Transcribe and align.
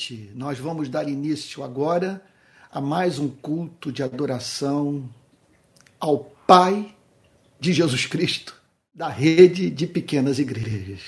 noite 0.00 0.30
nós 0.34 0.58
vamos 0.58 0.88
dar 0.88 1.06
início 1.06 1.62
agora 1.62 2.22
a 2.72 2.80
mais 2.80 3.18
um 3.18 3.28
culto 3.28 3.92
de 3.92 4.02
adoração 4.02 5.04
ao 5.98 6.18
Pai 6.46 6.94
de 7.60 7.74
Jesus 7.74 8.06
Cristo, 8.06 8.54
da 8.94 9.08
rede 9.08 9.68
de 9.68 9.86
pequenas 9.86 10.38
igrejas. 10.38 11.00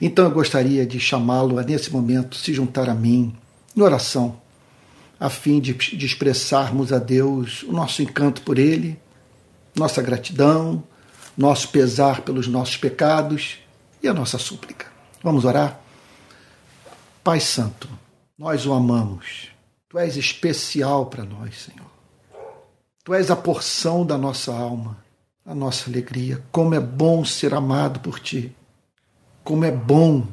Então 0.00 0.24
eu 0.24 0.30
gostaria 0.30 0.86
de 0.86 0.98
chamá-lo 0.98 1.58
a, 1.58 1.62
nesse 1.62 1.92
momento, 1.92 2.36
se 2.36 2.54
juntar 2.54 2.88
a 2.88 2.94
mim 2.94 3.36
em 3.76 3.82
oração, 3.82 4.40
a 5.20 5.28
fim 5.28 5.60
de, 5.60 5.74
de 5.74 6.06
expressarmos 6.06 6.94
a 6.94 6.98
Deus 6.98 7.62
o 7.64 7.72
nosso 7.72 8.00
encanto 8.00 8.40
por 8.40 8.58
Ele, 8.58 8.98
nossa 9.76 10.00
gratidão, 10.00 10.82
nosso 11.36 11.68
pesar 11.68 12.22
pelos 12.22 12.48
nossos 12.48 12.78
pecados 12.78 13.58
e 14.02 14.08
a 14.08 14.14
nossa 14.14 14.38
súplica. 14.38 14.86
Vamos 15.22 15.44
orar? 15.44 15.78
Pai 17.22 17.40
Santo, 17.40 17.88
nós 18.38 18.66
o 18.66 18.72
amamos. 18.72 19.48
Tu 19.88 19.98
és 19.98 20.16
especial 20.16 21.06
para 21.06 21.24
nós, 21.24 21.62
Senhor. 21.62 21.90
Tu 23.04 23.14
és 23.14 23.30
a 23.30 23.36
porção 23.36 24.04
da 24.04 24.16
nossa 24.16 24.52
alma, 24.52 24.98
a 25.44 25.54
nossa 25.54 25.88
alegria. 25.88 26.42
Como 26.50 26.74
é 26.74 26.80
bom 26.80 27.24
ser 27.24 27.54
amado 27.54 28.00
por 28.00 28.18
Ti. 28.18 28.54
Como 29.42 29.64
é 29.64 29.70
bom 29.70 30.26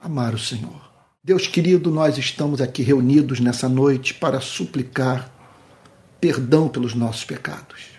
amar 0.00 0.34
o 0.34 0.38
Senhor. 0.38 0.88
Deus 1.22 1.46
querido, 1.46 1.90
nós 1.90 2.18
estamos 2.18 2.60
aqui 2.60 2.82
reunidos 2.82 3.40
nessa 3.40 3.68
noite 3.68 4.14
para 4.14 4.40
suplicar 4.40 5.30
perdão 6.20 6.68
pelos 6.68 6.94
nossos 6.94 7.24
pecados 7.24 7.98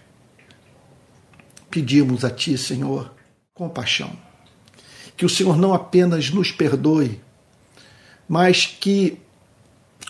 pedimos 1.69 2.25
a 2.25 2.29
Ti, 2.29 2.57
Senhor, 2.57 3.13
compaixão. 3.53 4.11
Que 5.15 5.25
o 5.25 5.29
Senhor 5.29 5.57
não 5.57 5.73
apenas 5.73 6.29
nos 6.29 6.51
perdoe, 6.51 7.21
mas 8.27 8.65
que 8.65 9.17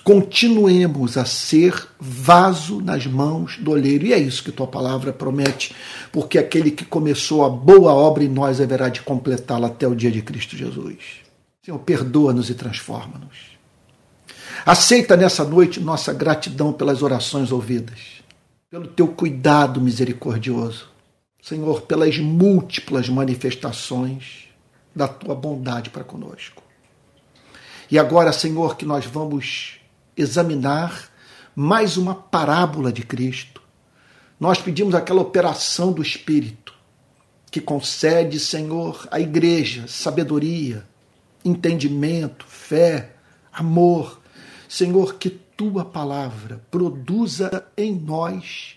continuemos 0.10 1.20
a 1.20 1.26
ser 1.26 1.88
vaso 2.00 2.82
nas 2.82 3.06
mãos 3.06 3.58
do 3.60 3.70
olheiro. 3.70 4.08
E 4.08 4.12
é 4.14 4.18
isso 4.18 4.44
que 4.44 4.52
tua 4.52 4.66
palavra 4.66 5.14
promete, 5.14 5.76
porque 6.12 6.40
aquele 6.40 6.72
que 6.72 6.84
começou 6.84 7.46
a 7.46 7.50
boa 7.50 7.94
obra 7.94 8.24
em 8.24 8.28
nós 8.28 8.60
haverá 8.60 8.90
de 8.90 9.04
completá-la 9.04 9.68
até 9.68 9.88
o 9.88 9.94
dia 9.94 10.10
de 10.10 10.24
Cristo 10.24 10.58
Jesus. 10.58 10.98
Senhor, 11.64 11.78
perdoa-nos 11.78 12.50
e 12.50 12.56
transforma-nos. 12.56 13.38
Aceita 14.66 15.16
nessa 15.16 15.44
noite 15.44 15.80
nossa 15.80 16.12
gratidão 16.12 16.74
pelas 16.74 17.04
orações 17.04 17.52
ouvidas, 17.52 18.00
pelo 18.68 18.88
teu 18.88 19.10
cuidado 19.10 19.80
misericordioso 19.80 20.90
Senhor, 21.40 21.82
pelas 21.84 22.18
múltiplas 22.18 23.08
manifestações 23.08 24.48
da 24.96 25.08
tua 25.08 25.36
bondade 25.36 25.92
para 25.92 26.04
conosco. 26.04 26.64
E 27.92 28.00
agora, 28.00 28.34
Senhor, 28.34 28.76
que 28.76 28.86
nós 28.86 29.06
vamos 29.06 29.79
examinar 30.22 31.10
mais 31.56 31.98
uma 31.98 32.14
parábola 32.14 32.92
de 32.92 33.04
Cristo. 33.04 33.62
Nós 34.40 34.62
pedimos 34.62 34.96
aquela 34.96 35.22
operação 35.22 35.92
do 35.92 36.02
Espírito 36.02 36.74
que 37.52 37.60
concede, 37.60 38.40
Senhor, 38.40 39.08
à 39.10 39.20
igreja 39.20 39.88
sabedoria, 39.88 40.88
entendimento, 41.44 42.46
fé, 42.48 43.16
amor. 43.52 44.22
Senhor, 44.68 45.16
que 45.16 45.30
tua 45.30 45.84
palavra 45.84 46.62
produza 46.70 47.68
em 47.76 47.94
nós, 47.94 48.76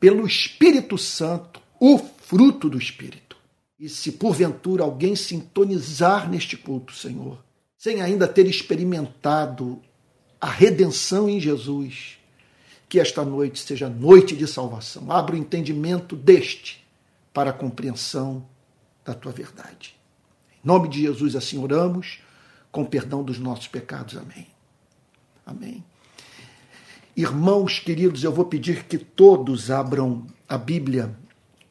pelo 0.00 0.26
Espírito 0.26 0.98
Santo, 0.98 1.60
o 1.78 1.96
fruto 1.96 2.68
do 2.68 2.76
Espírito. 2.76 3.36
E 3.78 3.88
se 3.88 4.12
porventura 4.12 4.82
alguém 4.82 5.14
sintonizar 5.14 6.28
neste 6.28 6.56
culto, 6.56 6.92
Senhor, 6.92 7.38
sem 7.76 8.02
ainda 8.02 8.26
ter 8.26 8.46
experimentado 8.46 9.80
a 10.40 10.48
redenção 10.48 11.28
em 11.28 11.40
Jesus, 11.40 12.18
que 12.88 13.00
esta 13.00 13.24
noite 13.24 13.58
seja 13.60 13.88
noite 13.88 14.36
de 14.36 14.46
salvação. 14.46 15.10
Abra 15.10 15.34
o 15.34 15.38
entendimento 15.38 16.16
deste 16.16 16.86
para 17.32 17.50
a 17.50 17.52
compreensão 17.52 18.46
da 19.04 19.14
tua 19.14 19.32
verdade. 19.32 19.94
Em 20.64 20.66
nome 20.66 20.88
de 20.88 21.02
Jesus 21.02 21.34
assim 21.36 21.58
oramos, 21.58 22.20
com 22.70 22.84
perdão 22.84 23.22
dos 23.22 23.38
nossos 23.38 23.68
pecados. 23.68 24.16
Amém. 24.16 24.46
Amém. 25.44 25.84
Irmãos 27.16 27.80
queridos, 27.80 28.22
eu 28.22 28.32
vou 28.32 28.44
pedir 28.44 28.84
que 28.84 28.96
todos 28.96 29.70
abram 29.70 30.26
a 30.48 30.56
Bíblia 30.56 31.16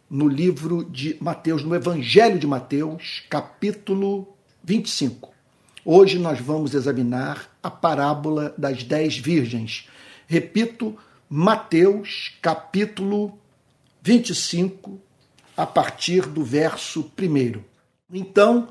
no 0.09 0.27
livro 0.27 0.83
de 0.83 1.15
Mateus, 1.21 1.63
no 1.63 1.75
Evangelho 1.75 2.39
de 2.39 2.47
Mateus, 2.47 3.23
capítulo 3.29 4.27
25. 4.63 5.33
Hoje 5.85 6.19
nós 6.19 6.39
vamos 6.39 6.73
examinar 6.73 7.56
a 7.67 7.69
parábola 7.69 8.55
das 8.57 8.81
dez 8.81 9.17
virgens. 9.17 9.89
Repito, 10.25 10.97
Mateus, 11.29 12.31
capítulo 12.41 13.37
25, 14.01 14.97
a 15.57 15.65
partir 15.65 16.25
do 16.25 16.45
verso 16.45 17.11
1. 17.19 17.61
Então, 18.13 18.69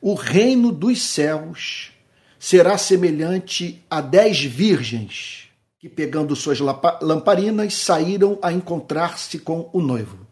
o 0.00 0.14
reino 0.14 0.72
dos 0.72 1.02
céus 1.02 1.92
será 2.38 2.78
semelhante 2.78 3.84
a 3.90 4.00
dez 4.00 4.42
virgens 4.42 5.50
que, 5.78 5.90
pegando 5.90 6.34
suas 6.34 6.60
lamparinas, 7.02 7.74
saíram 7.74 8.38
a 8.40 8.50
encontrar-se 8.50 9.38
com 9.38 9.68
o 9.70 9.82
noivo. 9.82 10.26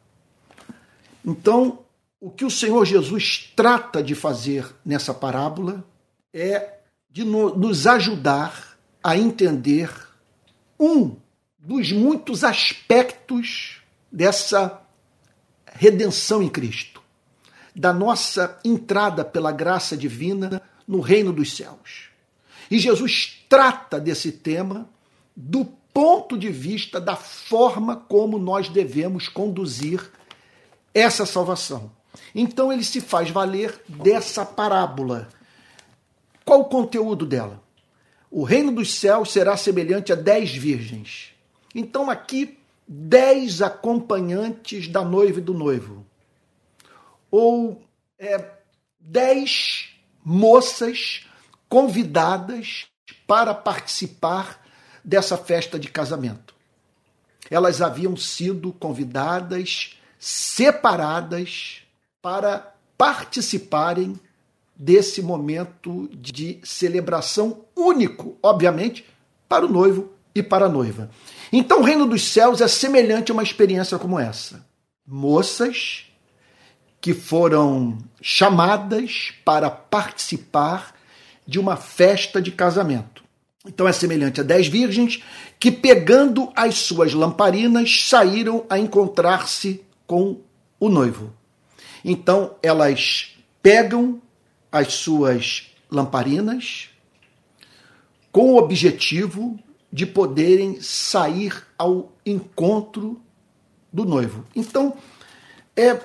Então, 1.23 1.81
o 2.19 2.31
que 2.31 2.47
o 2.47 2.51
Senhor 2.51 2.87
Jesus 2.87 3.53
trata 3.55 4.03
de 4.03 4.15
fazer 4.15 4.67
nessa 4.83 5.13
parábola 5.13 5.85
é 6.33 6.78
de 7.19 7.25
nos 7.25 7.85
ajudar 7.89 8.79
a 9.03 9.19
entender 9.19 9.91
um 10.79 11.17
dos 11.59 11.91
muitos 11.91 12.45
aspectos 12.45 13.83
dessa 14.11 14.81
redenção 15.67 16.41
em 16.41 16.49
Cristo, 16.49 17.03
da 17.75 17.93
nossa 17.93 18.61
entrada 18.65 19.25
pela 19.25 19.51
graça 19.51 19.97
divina 19.97 20.63
no 20.87 21.01
reino 21.01 21.33
dos 21.33 21.57
céus. 21.57 22.09
E 22.71 22.79
Jesus 22.79 23.45
trata 23.49 23.99
desse 23.99 24.31
tema 24.31 24.89
do 25.35 25.65
ponto 25.93 26.39
de 26.39 26.51
vista 26.51 27.01
da 27.01 27.17
forma 27.17 27.97
como 27.97 28.39
nós 28.39 28.69
devemos 28.69 29.27
conduzir 29.27 30.09
essa 30.95 31.27
salvação. 31.27 31.91
Então 32.33 32.73
ele 32.73 32.85
se 32.85 33.01
faz 33.01 33.29
valer 33.29 33.83
dessa 33.89 34.47
parábola. 34.47 35.29
Qual 36.49 36.61
o 36.61 36.65
conteúdo 36.65 37.27
dela? 37.27 37.63
O 38.31 38.43
reino 38.43 38.73
dos 38.73 38.95
céus 38.95 39.31
será 39.31 39.55
semelhante 39.55 40.15
a 40.15 40.17
dez 40.17 40.51
virgens. 40.51 41.35
Então 41.75 42.09
aqui, 42.09 42.59
dez 42.87 43.61
acompanhantes 43.61 44.89
da 44.89 45.05
noiva 45.05 45.41
e 45.41 45.43
do 45.43 45.53
noivo. 45.53 46.07
Ou 47.31 47.83
é, 48.19 48.43
dez 48.99 49.91
moças 50.25 51.27
convidadas 51.69 52.87
para 53.27 53.53
participar 53.53 54.67
dessa 55.05 55.37
festa 55.37 55.79
de 55.79 55.89
casamento. 55.89 56.55
Elas 57.51 57.83
haviam 57.83 58.17
sido 58.17 58.73
convidadas 58.73 59.99
separadas 60.19 61.83
para 62.23 62.75
participarem 62.97 64.19
desse 64.79 65.21
momento 65.21 66.09
de 66.13 66.61
celebração 66.63 67.65
único, 67.77 68.39
obviamente, 68.43 69.05
para 69.49 69.67
o 69.67 69.69
noivo 69.69 70.13
e 70.35 70.43
para 70.43 70.67
a 70.67 70.69
noiva. 70.69 71.11
Então, 71.53 71.81
o 71.81 71.85
reino 71.85 72.07
dos 72.07 72.23
céus 72.31 72.61
é 72.61 72.69
semelhante 72.69 73.33
a 73.33 73.35
uma 73.35 73.43
experiência 73.43 73.99
como 73.99 74.19
essa. 74.19 74.65
Moças 75.07 76.05
que 77.01 77.15
foram 77.15 77.99
chamadas 78.21 79.33
para 79.45 79.71
participar 79.71 80.95
de 81.47 81.59
uma 81.59 81.77
festa 81.77 82.41
de 82.43 82.53
casamento. 82.53 83.25
Então 83.67 83.89
é 83.89 83.93
semelhante 83.93 84.41
a 84.41 84.45
dez 84.45 84.67
virgens 84.67 85.23
que, 85.59 85.71
pegando 85.71 86.51
as 86.55 86.77
suas 86.77 87.13
lamparinas, 87.13 88.07
saíram 88.07 88.65
a 88.69 88.79
encontrar-se 88.79 89.83
com 90.07 90.41
o 90.79 90.89
noivo. 90.89 91.33
Então 92.05 92.57
elas 92.63 93.37
pegam 93.63 94.21
as 94.71 94.95
suas 94.95 95.71
lamparinas 95.91 96.91
com 98.31 98.53
o 98.53 98.59
objetivo 98.59 99.59
de 99.93 100.07
poderem 100.07 100.81
sair 100.81 101.67
ao 101.79 102.13
encontro 102.25 103.21
do 103.93 104.05
noivo. 104.05 104.45
Então, 104.55 104.97
é, 105.75 105.99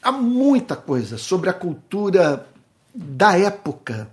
há 0.00 0.12
muita 0.12 0.76
coisa 0.76 1.18
sobre 1.18 1.50
a 1.50 1.52
cultura 1.52 2.48
da 2.94 3.36
época 3.36 4.08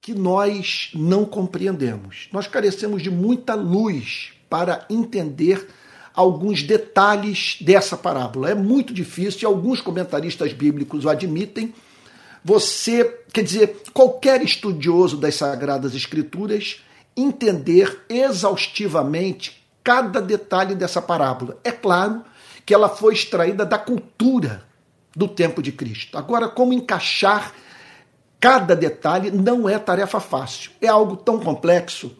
que 0.00 0.12
nós 0.12 0.90
não 0.94 1.24
compreendemos. 1.24 2.28
Nós 2.32 2.46
carecemos 2.46 3.02
de 3.02 3.10
muita 3.10 3.54
luz 3.54 4.32
para 4.50 4.84
entender 4.90 5.66
alguns 6.14 6.62
detalhes 6.62 7.56
dessa 7.60 7.96
parábola. 7.96 8.50
É 8.50 8.54
muito 8.54 8.92
difícil 8.92 9.48
alguns 9.48 9.80
comentaristas 9.80 10.52
bíblicos 10.52 11.04
o 11.04 11.08
admitem. 11.08 11.72
Você, 12.44 13.04
quer 13.32 13.42
dizer, 13.42 13.82
qualquer 13.92 14.42
estudioso 14.42 15.16
das 15.16 15.36
Sagradas 15.36 15.94
Escrituras 15.94 16.82
entender 17.16 18.04
exaustivamente 18.08 19.64
cada 19.82 20.20
detalhe 20.20 20.74
dessa 20.74 21.00
parábola. 21.00 21.58
É 21.64 21.72
claro 21.72 22.24
que 22.66 22.74
ela 22.74 22.88
foi 22.88 23.14
extraída 23.14 23.64
da 23.64 23.78
cultura 23.78 24.64
do 25.14 25.28
tempo 25.28 25.62
de 25.62 25.72
Cristo. 25.72 26.18
Agora, 26.18 26.48
como 26.48 26.72
encaixar 26.72 27.54
cada 28.40 28.76
detalhe 28.76 29.30
não 29.30 29.66
é 29.66 29.78
tarefa 29.78 30.20
fácil. 30.20 30.70
É 30.78 30.86
algo 30.86 31.16
tão 31.16 31.40
complexo 31.40 32.14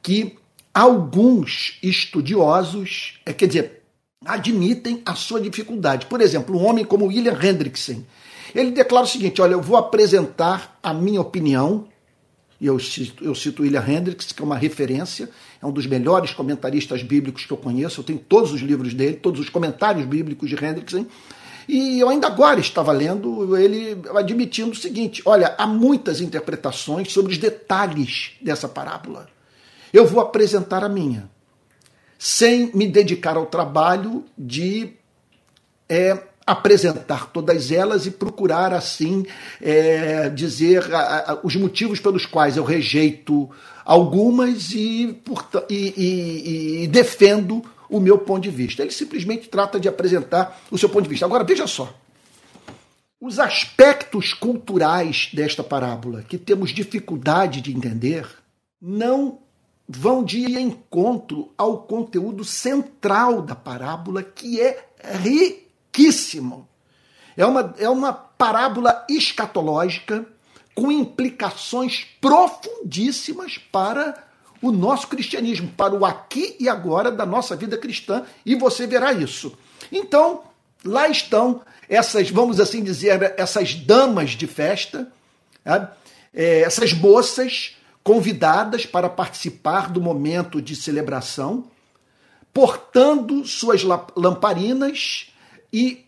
que 0.00 0.38
alguns 0.72 1.78
estudiosos, 1.82 3.18
é, 3.26 3.32
quer 3.32 3.46
dizer, 3.48 3.82
admitem 4.24 5.02
a 5.04 5.16
sua 5.16 5.40
dificuldade. 5.40 6.06
Por 6.06 6.20
exemplo, 6.20 6.56
um 6.56 6.64
homem 6.64 6.84
como 6.84 7.06
William 7.06 7.36
Hendrickson, 7.42 8.04
ele 8.56 8.70
declara 8.70 9.04
o 9.04 9.08
seguinte: 9.08 9.42
olha, 9.42 9.52
eu 9.52 9.60
vou 9.60 9.76
apresentar 9.76 10.78
a 10.82 10.92
minha 10.92 11.20
opinião. 11.20 11.86
E 12.58 12.66
eu 12.66 12.78
cito, 12.78 13.22
eu 13.22 13.34
cito 13.34 13.62
William 13.62 13.84
Hendricks, 13.86 14.32
que 14.32 14.40
é 14.40 14.44
uma 14.44 14.56
referência, 14.56 15.28
é 15.62 15.66
um 15.66 15.70
dos 15.70 15.86
melhores 15.86 16.32
comentaristas 16.32 17.02
bíblicos 17.02 17.44
que 17.44 17.52
eu 17.52 17.56
conheço. 17.58 18.00
Eu 18.00 18.04
tenho 18.04 18.18
todos 18.18 18.50
os 18.50 18.62
livros 18.62 18.94
dele, 18.94 19.16
todos 19.16 19.38
os 19.40 19.50
comentários 19.50 20.06
bíblicos 20.06 20.48
de 20.48 20.54
Hendrickson. 20.54 21.04
E 21.68 22.00
eu 22.00 22.08
ainda 22.08 22.28
agora 22.28 22.58
estava 22.58 22.92
lendo 22.92 23.56
ele 23.58 23.98
admitindo 24.14 24.70
o 24.70 24.74
seguinte: 24.74 25.20
olha, 25.26 25.54
há 25.58 25.66
muitas 25.66 26.22
interpretações 26.22 27.12
sobre 27.12 27.32
os 27.32 27.38
detalhes 27.38 28.32
dessa 28.40 28.66
parábola. 28.66 29.28
Eu 29.92 30.06
vou 30.06 30.20
apresentar 30.20 30.82
a 30.82 30.88
minha, 30.88 31.28
sem 32.18 32.70
me 32.74 32.86
dedicar 32.86 33.36
ao 33.36 33.46
trabalho 33.46 34.24
de 34.36 34.94
é, 35.88 36.18
apresentar 36.46 37.26
todas 37.32 37.72
elas 37.72 38.06
e 38.06 38.10
procurar, 38.12 38.72
assim, 38.72 39.26
é, 39.60 40.28
dizer 40.28 40.94
a, 40.94 41.32
a, 41.32 41.40
os 41.42 41.56
motivos 41.56 41.98
pelos 41.98 42.24
quais 42.24 42.56
eu 42.56 42.62
rejeito 42.62 43.50
algumas 43.84 44.70
e, 44.70 45.18
por, 45.24 45.44
e, 45.68 45.92
e, 45.96 46.82
e 46.84 46.86
defendo 46.86 47.64
o 47.88 47.98
meu 47.98 48.18
ponto 48.18 48.42
de 48.42 48.50
vista. 48.50 48.82
Ele 48.82 48.92
simplesmente 48.92 49.48
trata 49.48 49.80
de 49.80 49.88
apresentar 49.88 50.60
o 50.70 50.78
seu 50.78 50.88
ponto 50.88 51.02
de 51.02 51.08
vista. 51.08 51.26
Agora, 51.26 51.42
veja 51.42 51.66
só. 51.66 51.92
Os 53.20 53.38
aspectos 53.38 54.32
culturais 54.32 55.30
desta 55.32 55.64
parábola 55.64 56.22
que 56.22 56.38
temos 56.38 56.70
dificuldade 56.70 57.60
de 57.60 57.74
entender 57.74 58.26
não 58.80 59.38
vão 59.88 60.22
de 60.22 60.44
encontro 60.60 61.50
ao 61.56 61.78
conteúdo 61.78 62.44
central 62.44 63.40
da 63.40 63.54
parábola, 63.54 64.22
que 64.22 64.60
é 64.60 64.88
riquíssimo. 65.96 66.68
É 67.36 67.44
uma, 67.44 67.74
é 67.78 67.88
uma 67.88 68.12
parábola 68.12 69.04
escatológica 69.08 70.26
com 70.74 70.92
implicações 70.92 72.06
profundíssimas 72.20 73.58
para 73.58 74.24
o 74.60 74.70
nosso 74.70 75.08
cristianismo, 75.08 75.68
para 75.76 75.94
o 75.94 76.04
aqui 76.04 76.56
e 76.60 76.68
agora 76.68 77.10
da 77.10 77.24
nossa 77.24 77.56
vida 77.56 77.78
cristã, 77.78 78.24
e 78.44 78.54
você 78.54 78.86
verá 78.86 79.12
isso. 79.12 79.56
Então, 79.90 80.44
lá 80.84 81.08
estão 81.08 81.62
essas, 81.88 82.30
vamos 82.30 82.60
assim 82.60 82.82
dizer, 82.82 83.34
essas 83.36 83.74
damas 83.74 84.30
de 84.30 84.46
festa, 84.46 85.10
né? 85.64 85.88
é, 86.32 86.60
essas 86.60 86.92
moças 86.92 87.76
convidadas 88.02 88.86
para 88.86 89.08
participar 89.08 89.90
do 89.90 90.00
momento 90.00 90.60
de 90.60 90.74
celebração, 90.74 91.64
portando 92.52 93.44
suas 93.44 93.82
lamparinas 94.16 95.32
e 95.72 96.04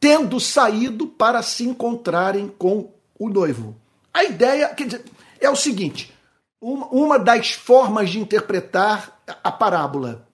tendo 0.00 0.38
saído 0.38 1.06
para 1.06 1.42
se 1.42 1.64
encontrarem 1.64 2.48
com 2.48 2.92
o 3.18 3.28
noivo. 3.28 3.76
A 4.12 4.24
ideia 4.24 4.68
quer 4.68 4.84
dizer, 4.84 5.04
é 5.40 5.48
o 5.48 5.56
seguinte: 5.56 6.12
uma, 6.60 6.86
uma 6.88 7.18
das 7.18 7.52
formas 7.52 8.10
de 8.10 8.18
interpretar 8.18 9.20
a 9.42 9.50
parábola. 9.50 10.28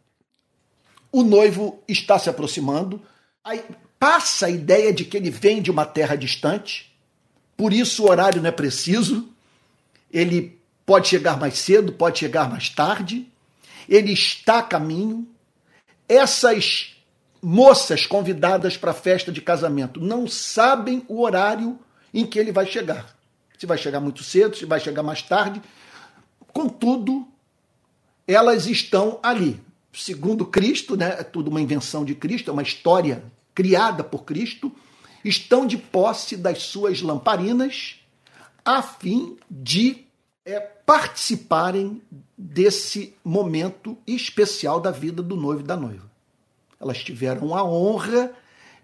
O 1.13 1.23
noivo 1.23 1.83
está 1.89 2.19
se 2.19 2.31
aproximando, 2.31 3.03
aí 3.43 3.65
passa 3.99 4.47
a 4.47 4.51
ideia 4.51 4.93
de 4.93 5.05
que 5.05 5.17
ele 5.17 5.31
vem 5.31 5.61
de 5.61 5.71
uma 5.71 5.85
terra 5.85 6.17
distante, 6.17 6.97
por 7.57 7.73
isso 7.73 8.05
o 8.05 8.11
horário 8.11 8.41
não 8.41 8.49
é 8.49 8.53
preciso, 8.53 9.29
ele 10.11 10.59
pode 10.87 11.09
chegar 11.09 11.39
mais 11.39 11.59
cedo, 11.59 11.93
pode 11.93 12.19
chegar 12.19 12.49
mais 12.49 12.69
tarde, 12.69 13.29
ele 13.89 14.13
está 14.13 14.59
a 14.59 14.63
caminho. 14.63 15.29
Essas 16.09 16.97
moças 17.43 18.07
convidadas 18.07 18.77
para 18.77 18.91
a 18.91 18.95
festa 18.95 19.33
de 19.33 19.41
casamento 19.41 20.01
não 20.01 20.27
sabem 20.27 21.03
o 21.09 21.23
horário 21.23 21.79
em 22.13 22.27
que 22.27 22.39
ele 22.39 22.53
vai 22.53 22.67
chegar. 22.67 23.17
Se 23.59 23.67
vai 23.67 23.79
chegar 23.79 24.01
muito 24.01 24.23
cedo, 24.25 24.57
se 24.57 24.65
vai 24.65 24.81
chegar 24.81 25.03
mais 25.03 25.23
tarde, 25.23 25.61
Contudo, 26.53 27.27
elas 28.27 28.67
estão 28.67 29.19
ali. 29.23 29.61
Segundo 29.93 30.47
Cristo, 30.47 30.97
né, 30.97 31.17
é 31.19 31.23
tudo 31.23 31.49
uma 31.49 31.61
invenção 31.61 32.05
de 32.05 32.15
Cristo, 32.15 32.51
é 32.51 32.53
uma 32.53 32.63
história 32.63 33.25
criada 33.55 34.05
por 34.05 34.25
Cristo, 34.25 34.73
estão 35.25 35.67
de 35.67 35.77
posse 35.77 36.37
das 36.37 36.63
suas 36.63 37.03
lamparinas 37.03 37.97
a 38.65 38.83
fim 38.83 39.37
de 39.51 40.05
é, 40.45 40.61
participarem 40.61 42.01
desse 42.37 43.15
momento 43.25 43.97
especial 44.07 44.81
da 44.81 44.91
vida 44.91 45.23
do 45.23 45.37
noivo 45.37 45.63
e 45.63 45.67
da 45.67 45.77
noiva. 45.77 46.10
Elas 46.81 47.05
tiveram 47.05 47.55
a 47.55 47.62
honra 47.62 48.32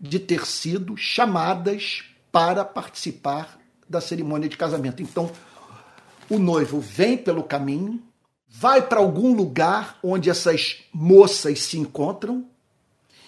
de 0.00 0.18
ter 0.18 0.44
sido 0.44 0.96
chamadas 0.96 2.04
para 2.30 2.64
participar 2.64 3.58
da 3.88 4.00
cerimônia 4.00 4.48
de 4.48 4.56
casamento. 4.56 5.02
Então, 5.02 5.30
o 6.28 6.38
noivo 6.38 6.80
vem 6.80 7.16
pelo 7.16 7.42
caminho, 7.42 8.02
vai 8.48 8.82
para 8.82 9.00
algum 9.00 9.34
lugar 9.34 9.98
onde 10.02 10.28
essas 10.28 10.82
moças 10.92 11.62
se 11.62 11.78
encontram, 11.78 12.44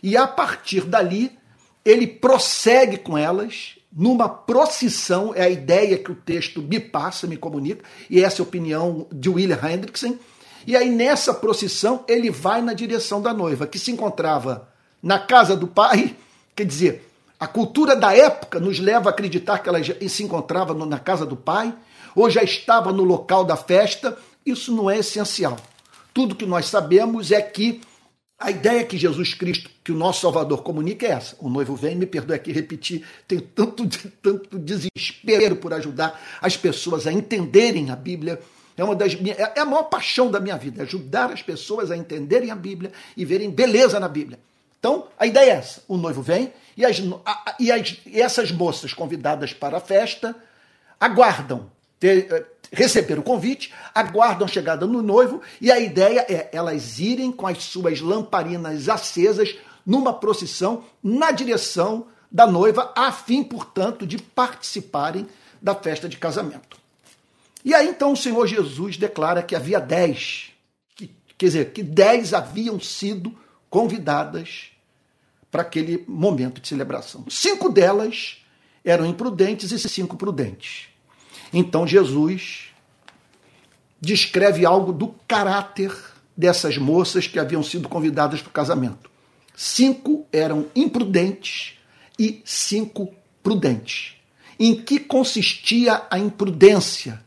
e 0.02 0.16
a 0.16 0.26
partir 0.26 0.84
dali 0.84 1.36
ele 1.84 2.06
prossegue 2.06 2.98
com 2.98 3.16
elas 3.16 3.76
numa 3.90 4.28
procissão, 4.28 5.32
é 5.34 5.42
a 5.42 5.50
ideia 5.50 5.98
que 5.98 6.12
o 6.12 6.14
texto 6.14 6.60
me 6.60 6.78
passa, 6.78 7.26
me 7.26 7.36
comunica, 7.36 7.82
e 8.10 8.22
essa 8.22 8.42
é 8.42 8.44
a 8.44 8.46
opinião 8.46 9.06
de 9.10 9.28
William 9.30 9.58
Hendrickson. 9.62 10.18
E 10.68 10.76
aí 10.76 10.90
nessa 10.90 11.32
procissão 11.32 12.04
ele 12.06 12.30
vai 12.30 12.60
na 12.60 12.74
direção 12.74 13.22
da 13.22 13.32
noiva, 13.32 13.66
que 13.66 13.78
se 13.78 13.90
encontrava 13.90 14.68
na 15.02 15.18
casa 15.18 15.56
do 15.56 15.66
pai, 15.66 16.14
quer 16.54 16.66
dizer, 16.66 17.10
a 17.40 17.46
cultura 17.46 17.96
da 17.96 18.14
época 18.14 18.60
nos 18.60 18.78
leva 18.78 19.08
a 19.08 19.12
acreditar 19.12 19.60
que 19.60 19.68
ela 19.70 19.80
se 19.82 20.22
encontrava 20.22 20.74
na 20.84 20.98
casa 20.98 21.24
do 21.24 21.36
pai, 21.36 21.74
ou 22.14 22.28
já 22.28 22.42
estava 22.42 22.92
no 22.92 23.02
local 23.02 23.44
da 23.44 23.56
festa, 23.56 24.18
isso 24.44 24.70
não 24.70 24.90
é 24.90 24.98
essencial. 24.98 25.56
Tudo 26.12 26.34
que 26.34 26.44
nós 26.44 26.66
sabemos 26.66 27.32
é 27.32 27.40
que 27.40 27.80
a 28.38 28.50
ideia 28.50 28.84
que 28.84 28.98
Jesus 28.98 29.32
Cristo, 29.32 29.70
que 29.82 29.90
o 29.90 29.96
nosso 29.96 30.20
Salvador 30.20 30.62
comunica 30.62 31.06
é 31.06 31.12
essa. 31.12 31.34
O 31.38 31.48
noivo 31.48 31.74
vem, 31.76 31.96
me 31.96 32.04
perdoe 32.04 32.36
aqui 32.36 32.52
repetir, 32.52 33.06
tenho 33.26 33.40
tanto, 33.40 33.88
tanto 34.20 34.58
desespero 34.58 35.56
por 35.56 35.72
ajudar 35.72 36.20
as 36.42 36.58
pessoas 36.58 37.06
a 37.06 37.12
entenderem 37.12 37.90
a 37.90 37.96
Bíblia. 37.96 38.38
É 38.78 38.84
uma 38.84 38.94
das 38.94 39.14
minhas, 39.16 39.38
é 39.38 39.58
a 39.58 39.64
maior 39.64 39.84
paixão 39.84 40.30
da 40.30 40.38
minha 40.38 40.56
vida, 40.56 40.84
ajudar 40.84 41.32
as 41.32 41.42
pessoas 41.42 41.90
a 41.90 41.96
entenderem 41.96 42.50
a 42.50 42.54
Bíblia 42.54 42.92
e 43.16 43.24
verem 43.24 43.50
beleza 43.50 43.98
na 43.98 44.08
Bíblia. 44.08 44.38
Então, 44.78 45.08
a 45.18 45.26
ideia 45.26 45.50
é 45.50 45.54
essa: 45.54 45.82
o 45.88 45.96
noivo 45.96 46.22
vem 46.22 46.52
e, 46.76 46.84
as, 46.84 47.02
e, 47.58 47.72
as, 47.72 47.96
e 48.06 48.20
essas 48.20 48.52
moças 48.52 48.94
convidadas 48.94 49.52
para 49.52 49.78
a 49.78 49.80
festa 49.80 50.34
aguardam 51.00 51.70
ter, 51.98 52.32
eh, 52.32 52.44
receber 52.72 53.18
o 53.18 53.22
convite, 53.22 53.74
aguardam 53.92 54.46
a 54.46 54.50
chegada 54.50 54.86
do 54.86 55.02
noivo 55.02 55.42
e 55.60 55.72
a 55.72 55.80
ideia 55.80 56.24
é 56.28 56.48
elas 56.52 57.00
irem 57.00 57.32
com 57.32 57.46
as 57.46 57.64
suas 57.64 58.00
lamparinas 58.00 58.88
acesas 58.88 59.56
numa 59.84 60.12
procissão 60.12 60.84
na 61.02 61.32
direção 61.32 62.06
da 62.30 62.46
noiva, 62.46 62.92
a 62.94 63.10
fim, 63.10 63.42
portanto, 63.42 64.06
de 64.06 64.18
participarem 64.18 65.26
da 65.60 65.74
festa 65.74 66.08
de 66.08 66.16
casamento. 66.16 66.76
E 67.64 67.74
aí 67.74 67.88
então 67.88 68.12
o 68.12 68.16
Senhor 68.16 68.46
Jesus 68.46 68.96
declara 68.96 69.42
que 69.42 69.54
havia 69.54 69.80
dez, 69.80 70.50
que, 70.94 71.10
quer 71.36 71.46
dizer, 71.46 71.72
que 71.72 71.82
dez 71.82 72.32
haviam 72.32 72.78
sido 72.80 73.36
convidadas 73.68 74.70
para 75.50 75.62
aquele 75.62 76.04
momento 76.06 76.60
de 76.60 76.68
celebração. 76.68 77.24
Cinco 77.28 77.68
delas 77.68 78.38
eram 78.84 79.06
imprudentes 79.06 79.72
e 79.72 79.78
cinco 79.78 80.16
prudentes. 80.16 80.88
Então 81.52 81.86
Jesus 81.86 82.68
descreve 84.00 84.64
algo 84.64 84.92
do 84.92 85.08
caráter 85.26 85.92
dessas 86.36 86.78
moças 86.78 87.26
que 87.26 87.38
haviam 87.38 87.62
sido 87.62 87.88
convidadas 87.88 88.40
para 88.40 88.50
o 88.50 88.52
casamento. 88.52 89.10
Cinco 89.56 90.26
eram 90.32 90.66
imprudentes 90.76 91.74
e 92.18 92.40
cinco 92.44 93.12
prudentes. 93.42 94.14
Em 94.58 94.74
que 94.74 95.00
consistia 95.00 96.06
a 96.10 96.18
imprudência 96.18 97.24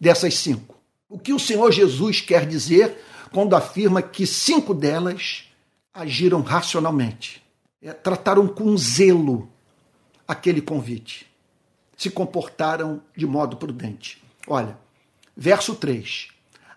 dessas 0.00 0.34
cinco? 0.34 0.76
O 1.08 1.18
que 1.18 1.32
o 1.32 1.38
Senhor 1.38 1.72
Jesus 1.72 2.20
quer 2.20 2.46
dizer 2.46 3.02
quando 3.32 3.56
afirma 3.56 4.02
que 4.02 4.26
cinco 4.26 4.74
delas 4.74 5.44
agiram 5.92 6.42
racionalmente? 6.42 7.42
É, 7.80 7.92
trataram 7.92 8.46
com 8.46 8.76
zelo 8.76 9.48
aquele 10.26 10.60
convite 10.60 11.28
se 11.98 12.08
comportaram 12.08 13.02
de 13.14 13.26
modo 13.26 13.56
prudente. 13.56 14.22
Olha, 14.46 14.78
verso 15.36 15.74
3. 15.74 16.28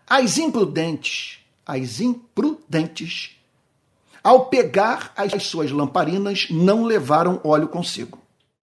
As 0.09 0.39
imprudentes, 0.39 1.39
as 1.63 2.01
imprudentes, 2.01 3.37
ao 4.23 4.47
pegar 4.47 5.13
as 5.15 5.43
suas 5.43 5.71
lamparinas, 5.71 6.47
não 6.49 6.83
levaram 6.83 7.39
óleo 7.43 7.67
consigo. 7.67 8.19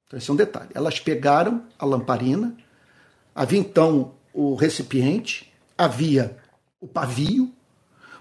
Então, 0.07 0.19
esse 0.19 0.29
é 0.29 0.33
um 0.33 0.37
detalhe. 0.37 0.71
Elas 0.75 0.99
pegaram 0.99 1.65
a 1.79 1.87
lamparina, 1.87 2.57
havia 3.33 3.61
então 3.61 4.15
o 4.41 4.55
recipiente, 4.55 5.53
havia 5.77 6.37
o 6.81 6.87
pavio, 6.87 7.53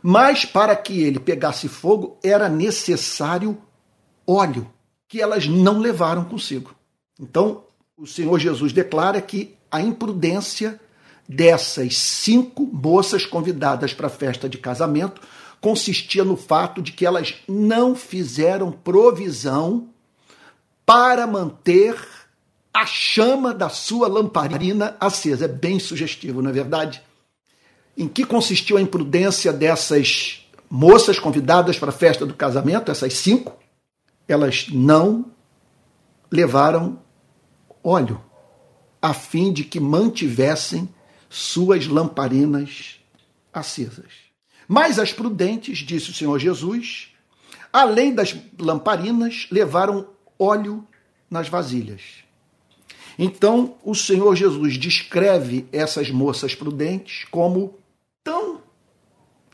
mas 0.01 0.45
para 0.45 0.75
que 0.75 1.03
ele 1.03 1.19
pegasse 1.19 1.67
fogo 1.67 2.17
era 2.23 2.49
necessário 2.49 3.55
óleo, 4.25 4.67
que 5.07 5.21
elas 5.21 5.45
não 5.45 5.77
levaram 5.77 6.25
consigo. 6.25 6.73
Então, 7.19 7.65
o 7.95 8.07
Senhor 8.07 8.39
Jesus 8.39 8.73
declara 8.73 9.21
que 9.21 9.55
a 9.69 9.79
imprudência 9.79 10.81
dessas 11.29 11.95
cinco 11.95 12.65
moças 12.65 13.23
convidadas 13.23 13.93
para 13.93 14.07
a 14.07 14.09
festa 14.09 14.49
de 14.49 14.57
casamento 14.57 15.21
consistia 15.61 16.23
no 16.23 16.35
fato 16.35 16.81
de 16.81 16.93
que 16.93 17.05
elas 17.05 17.35
não 17.47 17.95
fizeram 17.95 18.71
provisão 18.71 19.89
para 20.83 21.27
manter 21.27 21.95
a 22.77 22.85
chama 22.85 23.55
da 23.55 23.69
sua 23.69 24.07
lamparina 24.07 24.95
acesa. 24.99 25.45
É 25.45 25.47
bem 25.47 25.79
sugestivo, 25.79 26.43
não 26.43 26.51
é 26.51 26.53
verdade? 26.53 27.01
Em 27.97 28.07
que 28.07 28.23
consistiu 28.23 28.77
a 28.77 28.81
imprudência 28.81 29.51
dessas 29.51 30.47
moças 30.69 31.17
convidadas 31.17 31.79
para 31.79 31.89
a 31.89 31.93
festa 31.93 32.23
do 32.23 32.35
casamento, 32.35 32.91
essas 32.91 33.13
cinco? 33.13 33.57
Elas 34.27 34.67
não 34.69 35.25
levaram 36.29 37.01
óleo, 37.83 38.23
a 39.01 39.11
fim 39.11 39.51
de 39.51 39.63
que 39.63 39.79
mantivessem 39.79 40.87
suas 41.27 41.87
lamparinas 41.87 42.99
acesas. 43.51 44.11
Mas 44.67 44.99
as 44.99 45.11
prudentes, 45.11 45.79
disse 45.79 46.11
o 46.11 46.13
Senhor 46.13 46.37
Jesus, 46.37 47.07
além 47.73 48.13
das 48.13 48.35
lamparinas, 48.59 49.47
levaram 49.49 50.09
óleo 50.37 50.85
nas 51.27 51.49
vasilhas. 51.49 52.26
Então, 53.17 53.75
o 53.83 53.95
Senhor 53.95 54.35
Jesus 54.35 54.77
descreve 54.77 55.67
essas 55.71 56.11
moças 56.11 56.53
prudentes 56.53 57.25
como 57.31 57.73
tão 58.23 58.61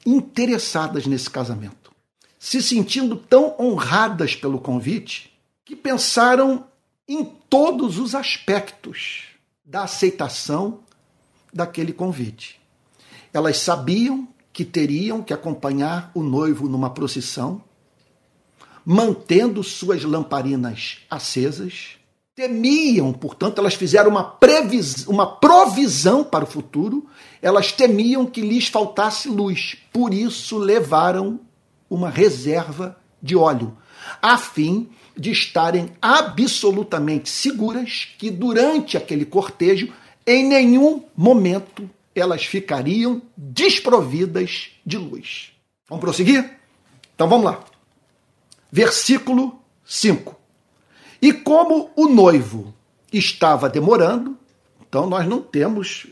interessadas 0.06 1.06
nesse 1.06 1.30
casamento, 1.30 1.92
se 2.38 2.62
sentindo 2.62 3.16
tão 3.16 3.56
honradas 3.58 4.36
pelo 4.36 4.60
convite, 4.60 5.32
que 5.64 5.76
pensaram 5.76 6.66
em 7.08 7.24
todos 7.50 7.98
os 7.98 8.14
aspectos 8.14 9.24
da 9.64 9.84
aceitação 9.84 10.80
daquele 11.54 11.94
convite. 11.94 12.60
Elas 13.34 13.58
sabiam 13.58 14.28
que 14.52 14.66
teriam 14.66 15.24
que 15.24 15.34
acompanhar 15.34 16.12
o 16.14 16.22
noivo 16.22 16.68
numa 16.68 16.90
procissão, 16.90 17.64
mantendo 18.86 19.64
suas 19.64 20.04
lamparinas 20.04 21.00
acesas, 21.10 21.98
temiam, 22.36 23.14
portanto, 23.14 23.60
elas 23.60 23.76
fizeram 23.76 24.10
uma, 24.10 24.38
uma 25.08 25.28
provisão 25.28 26.24
para 26.24 26.44
o 26.44 26.48
futuro, 26.48 27.08
elas 27.42 27.72
temiam 27.72 28.26
que 28.26 28.42
lhes 28.42 28.68
faltasse 28.68 29.30
luz, 29.30 29.78
por 29.92 30.14
isso 30.14 30.58
levaram 30.58 31.40
uma 31.90 32.10
reserva 32.10 32.98
de 33.22 33.36
óleo, 33.36 33.78
a 34.22 34.38
fim 34.38 34.90
de 35.16 35.32
estarem 35.32 35.92
absolutamente 36.02 37.30
seguras 37.30 38.08
que 38.18 38.32
durante 38.32 38.98
aquele 38.98 39.26
cortejo, 39.26 39.94
em 40.26 40.48
nenhum 40.48 41.04
momento, 41.16 41.88
elas 42.16 42.44
ficariam 42.46 43.22
desprovidas 43.38 44.72
de 44.84 44.98
luz. 44.98 45.52
Vamos 45.88 46.02
prosseguir? 46.02 46.58
Então 47.14 47.30
vamos 47.30 47.46
lá. 47.46 47.64
Versículo 48.72 49.60
5. 49.86 50.43
E 51.24 51.32
como 51.32 51.90
o 51.96 52.10
noivo 52.10 52.74
estava 53.14 53.70
demorando, 53.70 54.38
então 54.86 55.08
nós 55.08 55.26
não 55.26 55.42
temos 55.42 56.06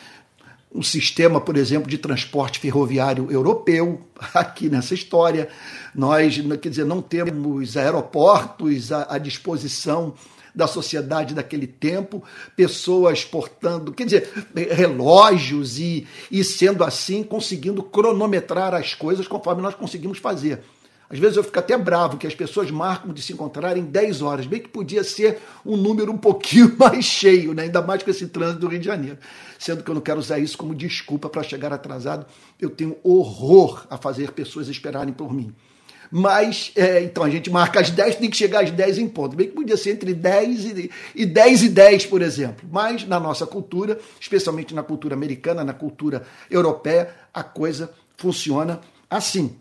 um 0.74 0.82
sistema, 0.82 1.38
por 1.38 1.54
exemplo, 1.54 1.86
de 1.86 1.98
transporte 1.98 2.58
ferroviário 2.58 3.30
europeu 3.30 4.00
aqui 4.32 4.70
nessa 4.70 4.94
história. 4.94 5.50
Nós, 5.94 6.40
quer 6.62 6.70
dizer, 6.70 6.86
não 6.86 7.02
temos 7.02 7.76
aeroportos 7.76 8.90
à, 8.90 9.18
disposição 9.18 10.14
da 10.54 10.66
sociedade 10.66 11.34
daquele 11.34 11.66
tempo, 11.66 12.24
pessoas 12.56 13.26
portando, 13.26 13.92
quer 13.92 14.06
dizer, 14.06 14.32
relógios 14.54 15.78
e, 15.78 16.06
e 16.30 16.42
sendo 16.42 16.82
assim 16.82 17.22
conseguindo 17.22 17.82
cronometrar 17.82 18.72
as 18.72 18.94
coisas 18.94 19.28
conforme 19.28 19.60
nós 19.60 19.74
conseguimos 19.74 20.16
fazer. 20.16 20.62
Às 21.10 21.18
vezes 21.18 21.38
eu 21.38 21.44
fico 21.44 21.58
até 21.58 21.76
bravo 21.76 22.18
que 22.18 22.26
as 22.26 22.34
pessoas 22.34 22.70
marcam 22.70 23.12
de 23.14 23.22
se 23.22 23.32
encontrar 23.32 23.78
em 23.78 23.84
10 23.84 24.20
horas, 24.20 24.46
bem 24.46 24.60
que 24.60 24.68
podia 24.68 25.02
ser 25.02 25.38
um 25.64 25.76
número 25.76 26.12
um 26.12 26.18
pouquinho 26.18 26.74
mais 26.78 27.04
cheio, 27.04 27.54
né? 27.54 27.62
ainda 27.62 27.80
mais 27.80 28.02
com 28.02 28.10
esse 28.10 28.26
trânsito 28.26 28.60
do 28.60 28.68
Rio 28.68 28.78
de 28.78 28.86
Janeiro. 28.86 29.18
Sendo 29.58 29.82
que 29.82 29.90
eu 29.90 29.94
não 29.94 30.02
quero 30.02 30.20
usar 30.20 30.38
isso 30.38 30.58
como 30.58 30.74
desculpa 30.74 31.28
para 31.30 31.42
chegar 31.42 31.72
atrasado, 31.72 32.26
eu 32.60 32.68
tenho 32.68 32.96
horror 33.02 33.86
a 33.88 33.96
fazer 33.96 34.32
pessoas 34.32 34.68
esperarem 34.68 35.14
por 35.14 35.32
mim. 35.32 35.54
Mas, 36.10 36.72
é, 36.74 37.02
então 37.02 37.22
a 37.22 37.30
gente 37.30 37.50
marca 37.50 37.80
às 37.80 37.90
10, 37.90 38.16
tem 38.16 38.30
que 38.30 38.36
chegar 38.36 38.64
às 38.64 38.70
10 38.70 38.98
em 38.98 39.08
ponto. 39.08 39.36
Bem 39.36 39.48
que 39.48 39.54
podia 39.54 39.76
ser 39.76 39.90
entre 39.90 40.14
10 40.14 40.64
e, 40.64 40.90
e 41.14 41.26
10 41.26 41.62
e 41.64 41.68
10, 41.68 42.06
por 42.06 42.22
exemplo. 42.22 42.68
Mas 42.70 43.06
na 43.06 43.20
nossa 43.20 43.46
cultura, 43.46 43.98
especialmente 44.20 44.74
na 44.74 44.82
cultura 44.82 45.14
americana, 45.14 45.64
na 45.64 45.74
cultura 45.74 46.22
europeia, 46.50 47.14
a 47.32 47.42
coisa 47.42 47.92
funciona 48.16 48.80
assim. 49.10 49.56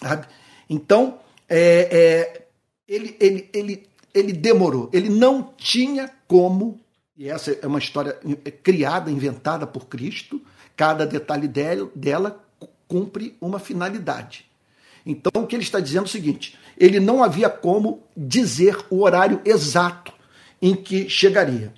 Sabe? 0.00 0.26
Então, 0.74 1.20
é, 1.48 1.88
é, 1.92 2.46
ele, 2.88 3.16
ele, 3.20 3.48
ele, 3.52 3.86
ele 4.12 4.32
demorou, 4.32 4.90
ele 4.92 5.08
não 5.08 5.54
tinha 5.56 6.10
como, 6.26 6.80
e 7.16 7.28
essa 7.28 7.56
é 7.62 7.66
uma 7.66 7.78
história 7.78 8.18
criada, 8.62 9.08
inventada 9.08 9.68
por 9.68 9.86
Cristo, 9.86 10.42
cada 10.76 11.06
detalhe 11.06 11.46
dela 11.94 12.44
cumpre 12.88 13.36
uma 13.40 13.60
finalidade. 13.60 14.46
Então, 15.06 15.44
o 15.44 15.46
que 15.46 15.54
ele 15.54 15.62
está 15.62 15.78
dizendo 15.78 16.06
é 16.06 16.08
o 16.08 16.10
seguinte: 16.10 16.58
ele 16.76 16.98
não 16.98 17.22
havia 17.22 17.48
como 17.48 18.02
dizer 18.16 18.76
o 18.90 19.02
horário 19.02 19.40
exato 19.44 20.12
em 20.60 20.74
que 20.74 21.08
chegaria. 21.08 21.72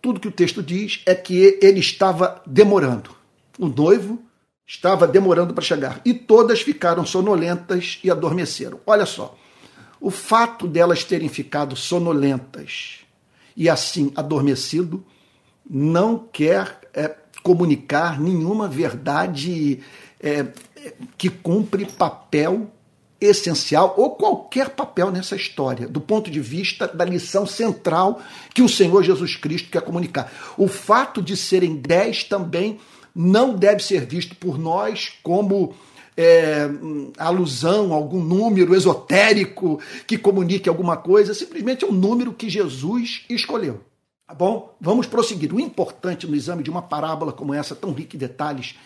Tudo 0.00 0.20
que 0.20 0.28
o 0.28 0.32
texto 0.32 0.62
diz 0.62 1.02
é 1.04 1.16
que 1.16 1.58
ele 1.60 1.80
estava 1.80 2.40
demorando. 2.46 3.10
O 3.58 3.66
noivo 3.66 4.22
estava 4.68 5.06
demorando 5.06 5.54
para 5.54 5.64
chegar. 5.64 6.02
E 6.04 6.12
todas 6.12 6.60
ficaram 6.60 7.06
sonolentas 7.06 7.98
e 8.04 8.10
adormeceram. 8.10 8.78
Olha 8.86 9.06
só, 9.06 9.34
o 9.98 10.10
fato 10.10 10.68
delas 10.68 11.02
terem 11.02 11.28
ficado 11.30 11.74
sonolentas 11.74 12.98
e 13.56 13.68
assim 13.68 14.12
adormecido 14.14 15.02
não 15.68 16.18
quer 16.18 16.80
é, 16.92 17.16
comunicar 17.42 18.20
nenhuma 18.20 18.68
verdade 18.68 19.80
é, 20.20 20.46
que 21.16 21.30
cumpre 21.30 21.86
papel 21.86 22.70
essencial 23.20 23.94
ou 23.96 24.12
qualquer 24.12 24.70
papel 24.70 25.10
nessa 25.10 25.34
história, 25.34 25.88
do 25.88 26.00
ponto 26.00 26.30
de 26.30 26.40
vista 26.40 26.86
da 26.86 27.04
lição 27.04 27.46
central 27.46 28.20
que 28.54 28.62
o 28.62 28.68
Senhor 28.68 29.02
Jesus 29.02 29.34
Cristo 29.34 29.70
quer 29.70 29.82
comunicar. 29.82 30.32
O 30.56 30.68
fato 30.68 31.20
de 31.20 31.36
serem 31.36 31.76
dez 31.76 32.22
também 32.22 32.78
não 33.20 33.52
deve 33.52 33.82
ser 33.82 34.06
visto 34.06 34.36
por 34.36 34.56
nós 34.56 35.18
como 35.24 35.74
é, 36.16 36.68
alusão 37.18 37.92
a 37.92 37.96
algum 37.96 38.22
número 38.22 38.76
esotérico 38.76 39.80
que 40.06 40.16
comunique 40.16 40.68
alguma 40.68 40.96
coisa, 40.96 41.34
simplesmente 41.34 41.84
é 41.84 41.88
um 41.88 41.92
número 41.92 42.32
que 42.32 42.48
Jesus 42.48 43.24
escolheu. 43.28 43.80
Tá 44.24 44.34
bom? 44.34 44.72
Vamos 44.80 45.08
prosseguir. 45.08 45.52
O 45.52 45.58
importante 45.58 46.28
no 46.28 46.36
exame 46.36 46.62
de 46.62 46.70
uma 46.70 46.82
parábola 46.82 47.32
como 47.32 47.52
essa, 47.52 47.74
tão 47.74 47.92
rica 47.92 48.14
em 48.14 48.20
detalhes, 48.20 48.76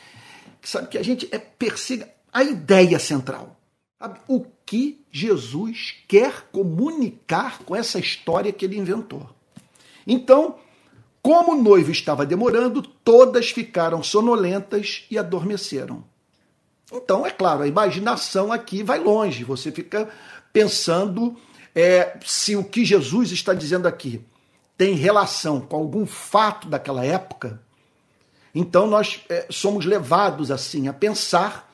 que 0.63 0.69
sabe 0.69 0.89
que 0.89 0.97
a 0.97 1.05
gente 1.05 1.29
é, 1.31 1.39
persiga 1.39 2.09
a 2.33 2.43
ideia 2.43 2.99
central. 2.99 3.61
Sabe? 3.99 4.19
O 4.27 4.47
que 4.65 5.05
Jesus 5.11 5.97
quer 6.09 6.49
comunicar 6.51 7.59
com 7.65 7.77
essa 7.77 7.99
história 7.99 8.51
que 8.51 8.65
ele 8.65 8.79
inventou. 8.79 9.29
Então, 10.07 10.57
como 11.23 11.53
o 11.53 11.63
noivo 11.63 11.93
estava 11.93 12.27
demorando, 12.27 12.83
todas 12.83 13.51
ficaram 13.51 14.03
sonolentas 14.03 15.07
e 15.09 15.17
adormeceram. 15.17 16.05
Então, 16.93 17.25
é 17.25 17.31
claro, 17.31 17.63
a 17.63 17.69
imaginação 17.69 18.53
aqui 18.53 18.83
vai 18.83 18.99
longe. 18.99 19.45
Você 19.45 19.71
fica 19.71 20.09
pensando 20.53 21.37
é, 21.75 22.19
se 22.25 22.57
o 22.57 22.65
que 22.65 22.85
Jesus 22.85 23.31
está 23.31 23.55
dizendo 23.55 23.87
aqui 23.87 24.23
tem 24.77 24.95
relação 24.95 25.61
com 25.61 25.77
algum 25.77 26.05
fato 26.05 26.69
daquela 26.69 27.05
época. 27.05 27.61
Então, 28.55 28.87
nós 28.87 29.21
é, 29.29 29.47
somos 29.49 29.87
levados 29.87 30.51
assim 30.51 30.89
a 30.89 30.93
pensar 30.93 31.73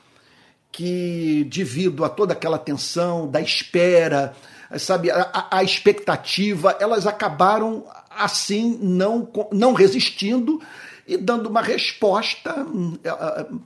que, 0.71 1.45
devido 1.51 2.05
a 2.05 2.09
toda 2.09 2.33
aquela 2.33 2.59
tensão 2.59 3.27
da 3.27 3.41
espera, 3.41 4.35
sabe, 4.77 5.09
a, 5.09 5.47
a 5.51 5.63
expectativa, 5.63 6.77
elas 6.79 7.07
acabaram 7.07 7.83
assim 8.19 8.77
não, 8.81 9.27
não 9.51 9.73
resistindo 9.73 10.61
e 11.07 11.17
dando 11.17 11.49
uma 11.49 11.61
resposta 11.61 12.63
uh, 12.63 13.61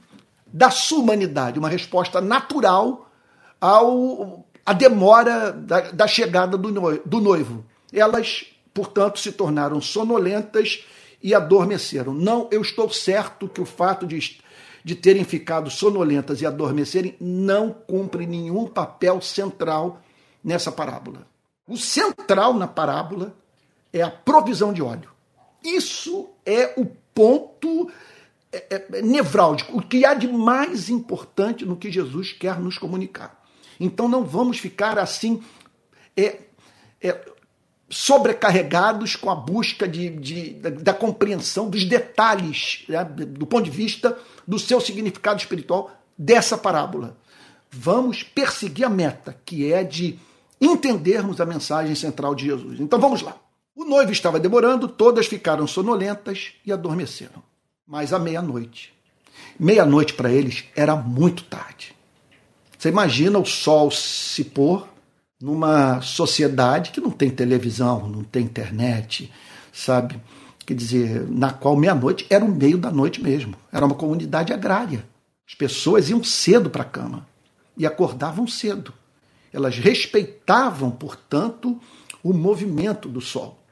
da 0.47 0.69
sua 0.69 0.99
humanidade, 0.99 1.59
uma 1.59 1.69
resposta 1.69 2.21
natural 2.21 3.09
ao 3.59 4.45
a 4.65 4.71
demora 4.71 5.51
da, 5.51 5.91
da 5.91 6.07
chegada 6.07 6.57
do 6.57 6.71
noivo, 6.71 7.01
do 7.05 7.19
noivo. 7.19 7.65
Elas, 7.91 8.45
portanto, 8.73 9.19
se 9.19 9.31
tornaram 9.31 9.81
sonolentas 9.81 10.85
e 11.21 11.33
adormeceram. 11.33 12.13
Não, 12.13 12.47
eu 12.51 12.61
estou 12.61 12.89
certo 12.89 13.47
que 13.47 13.59
o 13.59 13.65
fato 13.65 14.07
de, 14.07 14.39
de 14.83 14.95
terem 14.95 15.23
ficado 15.23 15.69
sonolentas 15.69 16.41
e 16.41 16.45
adormecerem 16.45 17.15
não 17.19 17.71
cumpre 17.71 18.25
nenhum 18.25 18.65
papel 18.67 19.21
central 19.21 20.01
nessa 20.43 20.71
parábola. 20.71 21.27
O 21.67 21.77
central 21.77 22.53
na 22.53 22.67
parábola 22.67 23.35
é 23.93 24.01
a 24.01 24.09
provisão 24.09 24.73
de 24.73 24.81
óleo. 24.81 25.09
Isso 25.63 26.29
é 26.45 26.73
o 26.75 26.85
ponto 27.13 27.89
é, 28.51 28.57
é, 28.69 28.85
é, 28.93 29.01
nevrálgico, 29.01 29.77
o 29.77 29.81
que 29.81 30.03
há 30.03 30.13
de 30.13 30.27
mais 30.27 30.89
importante 30.89 31.65
no 31.65 31.77
que 31.77 31.91
Jesus 31.91 32.33
quer 32.33 32.59
nos 32.59 32.77
comunicar. 32.77 33.41
Então 33.79 34.07
não 34.07 34.23
vamos 34.23 34.59
ficar 34.59 34.99
assim 34.99 35.41
é, 36.17 36.39
é, 37.01 37.19
sobrecarregados 37.89 39.15
com 39.15 39.29
a 39.29 39.35
busca 39.35 39.87
de, 39.87 40.09
de 40.09 40.53
da, 40.53 40.69
da, 40.69 40.93
compreensão 40.93 41.69
dos 41.69 41.85
detalhes, 41.85 42.83
né, 42.89 43.03
do 43.05 43.45
ponto 43.45 43.65
de 43.65 43.71
vista 43.71 44.17
do 44.47 44.59
seu 44.59 44.81
significado 44.81 45.39
espiritual 45.39 45.91
dessa 46.17 46.57
parábola. 46.57 47.17
Vamos 47.71 48.23
perseguir 48.23 48.85
a 48.85 48.89
meta, 48.89 49.35
que 49.45 49.71
é 49.71 49.83
de 49.83 50.19
entendermos 50.61 51.41
a 51.41 51.45
mensagem 51.45 51.95
central 51.95 52.35
de 52.35 52.45
Jesus. 52.45 52.79
Então 52.79 52.99
vamos 52.99 53.21
lá. 53.21 53.35
O 53.75 53.85
noivo 53.85 54.11
estava 54.11 54.39
demorando, 54.39 54.87
todas 54.87 55.27
ficaram 55.27 55.65
sonolentas 55.67 56.53
e 56.65 56.71
adormeceram 56.71 57.43
mas 57.87 58.13
à 58.13 58.19
meia-noite. 58.19 58.93
Meia-noite 59.59 60.13
para 60.13 60.31
eles 60.31 60.65
era 60.75 60.95
muito 60.95 61.43
tarde. 61.43 61.93
Você 62.77 62.89
imagina 62.89 63.37
o 63.39 63.45
sol 63.45 63.91
se 63.91 64.43
pôr 64.43 64.87
numa 65.39 66.01
sociedade 66.01 66.91
que 66.91 67.01
não 67.01 67.11
tem 67.11 67.29
televisão, 67.29 68.07
não 68.07 68.23
tem 68.23 68.43
internet, 68.43 69.31
sabe? 69.71 70.19
Quer 70.65 70.73
dizer, 70.73 71.29
na 71.29 71.51
qual 71.51 71.75
meia-noite 71.75 72.25
era 72.29 72.43
o 72.43 72.49
meio 72.49 72.77
da 72.77 72.89
noite 72.89 73.21
mesmo. 73.21 73.55
Era 73.71 73.85
uma 73.85 73.95
comunidade 73.95 74.53
agrária. 74.53 75.05
As 75.47 75.53
pessoas 75.53 76.09
iam 76.09 76.23
cedo 76.23 76.69
para 76.69 76.83
a 76.83 76.85
cama 76.85 77.27
e 77.77 77.85
acordavam 77.85 78.47
cedo. 78.47 78.93
Elas 79.51 79.77
respeitavam, 79.77 80.89
portanto, 80.89 81.79
o 82.23 82.33
movimento 82.33 83.09
do 83.09 83.19
sol. 83.19 83.62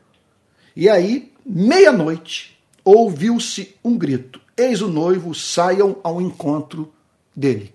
E 0.75 0.89
aí, 0.89 1.31
meia-noite, 1.45 2.57
ouviu-se 2.83 3.75
um 3.83 3.97
grito: 3.97 4.39
Eis 4.55 4.81
o 4.81 4.87
noivo, 4.87 5.33
saiam 5.35 5.97
ao 6.03 6.21
encontro 6.21 6.93
dele. 7.35 7.73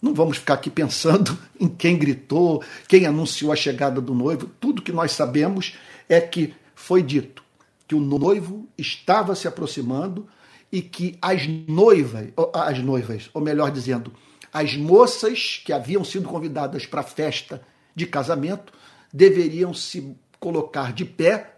Não 0.00 0.14
vamos 0.14 0.38
ficar 0.38 0.54
aqui 0.54 0.70
pensando 0.70 1.36
em 1.58 1.68
quem 1.68 1.98
gritou, 1.98 2.62
quem 2.88 3.06
anunciou 3.06 3.52
a 3.52 3.56
chegada 3.56 4.00
do 4.00 4.14
noivo. 4.14 4.50
Tudo 4.60 4.82
que 4.82 4.92
nós 4.92 5.12
sabemos 5.12 5.74
é 6.08 6.20
que 6.20 6.54
foi 6.74 7.02
dito 7.02 7.42
que 7.88 7.94
o 7.94 8.00
noivo 8.00 8.66
estava 8.76 9.34
se 9.34 9.46
aproximando 9.46 10.26
e 10.72 10.82
que 10.82 11.16
as 11.22 11.46
noivas, 11.46 12.28
as 12.52 12.78
noivas, 12.80 13.30
ou 13.32 13.40
melhor 13.40 13.70
dizendo, 13.70 14.12
as 14.52 14.76
moças 14.76 15.62
que 15.64 15.72
haviam 15.72 16.02
sido 16.02 16.28
convidadas 16.28 16.86
para 16.86 17.00
a 17.00 17.04
festa 17.04 17.62
de 17.94 18.06
casamento 18.06 18.72
deveriam 19.12 19.72
se 19.72 20.16
colocar 20.40 20.92
de 20.92 21.04
pé 21.04 21.55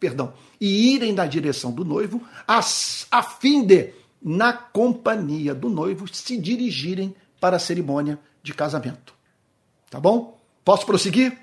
perdão, 0.00 0.32
e 0.58 0.94
irem 0.94 1.12
na 1.12 1.26
direção 1.26 1.70
do 1.70 1.84
noivo, 1.84 2.26
a, 2.48 2.62
fim 3.22 3.62
de, 3.62 3.92
na 4.20 4.52
companhia 4.52 5.54
do 5.54 5.68
noivo, 5.68 6.12
se 6.12 6.38
dirigirem 6.38 7.14
para 7.38 7.56
a 7.56 7.60
cerimônia 7.60 8.18
de 8.42 8.54
casamento. 8.54 9.14
Tá 9.90 10.00
bom? 10.00 10.40
Posso 10.64 10.86
prosseguir? 10.86 11.38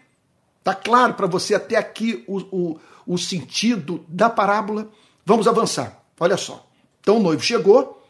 Tá 0.63 0.74
claro 0.74 1.13
para 1.13 1.28
você 1.28 1.54
até 1.54 1.78
aqui 1.78 2.24
o, 2.28 2.39
o, 2.52 2.80
o 3.06 3.17
sentido 3.17 4.04
da 4.08 4.30
parábola? 4.30 4.89
Vamos 5.24 5.48
avançar. 5.48 6.04
Olha 6.20 6.36
só. 6.36 6.67
Então 7.00 7.17
o 7.17 7.22
noivo 7.22 7.43
chegou, 7.43 8.04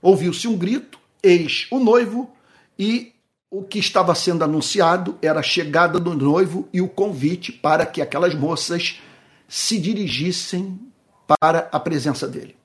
ouviu-se 0.00 0.48
um 0.48 0.56
grito, 0.56 0.98
eis 1.22 1.66
o 1.70 1.78
noivo, 1.78 2.30
e 2.78 3.12
o 3.50 3.62
que 3.62 3.78
estava 3.78 4.14
sendo 4.14 4.42
anunciado 4.42 5.18
era 5.22 5.40
a 5.40 5.42
chegada 5.42 6.00
do 6.00 6.14
noivo 6.14 6.68
e 6.72 6.80
o 6.80 6.88
convite 6.88 7.52
para 7.52 7.86
que 7.86 8.02
aquelas 8.02 8.34
moças 8.34 9.00
se 9.48 9.78
dirigissem 9.78 10.78
para 11.26 11.68
a 11.72 11.80
presença 11.80 12.26
dele. 12.26 12.56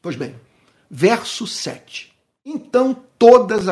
Pois 0.00 0.16
bem, 0.16 0.34
verso 0.90 1.46
7. 1.46 2.12
Então 2.44 2.96
todas, 3.18 3.64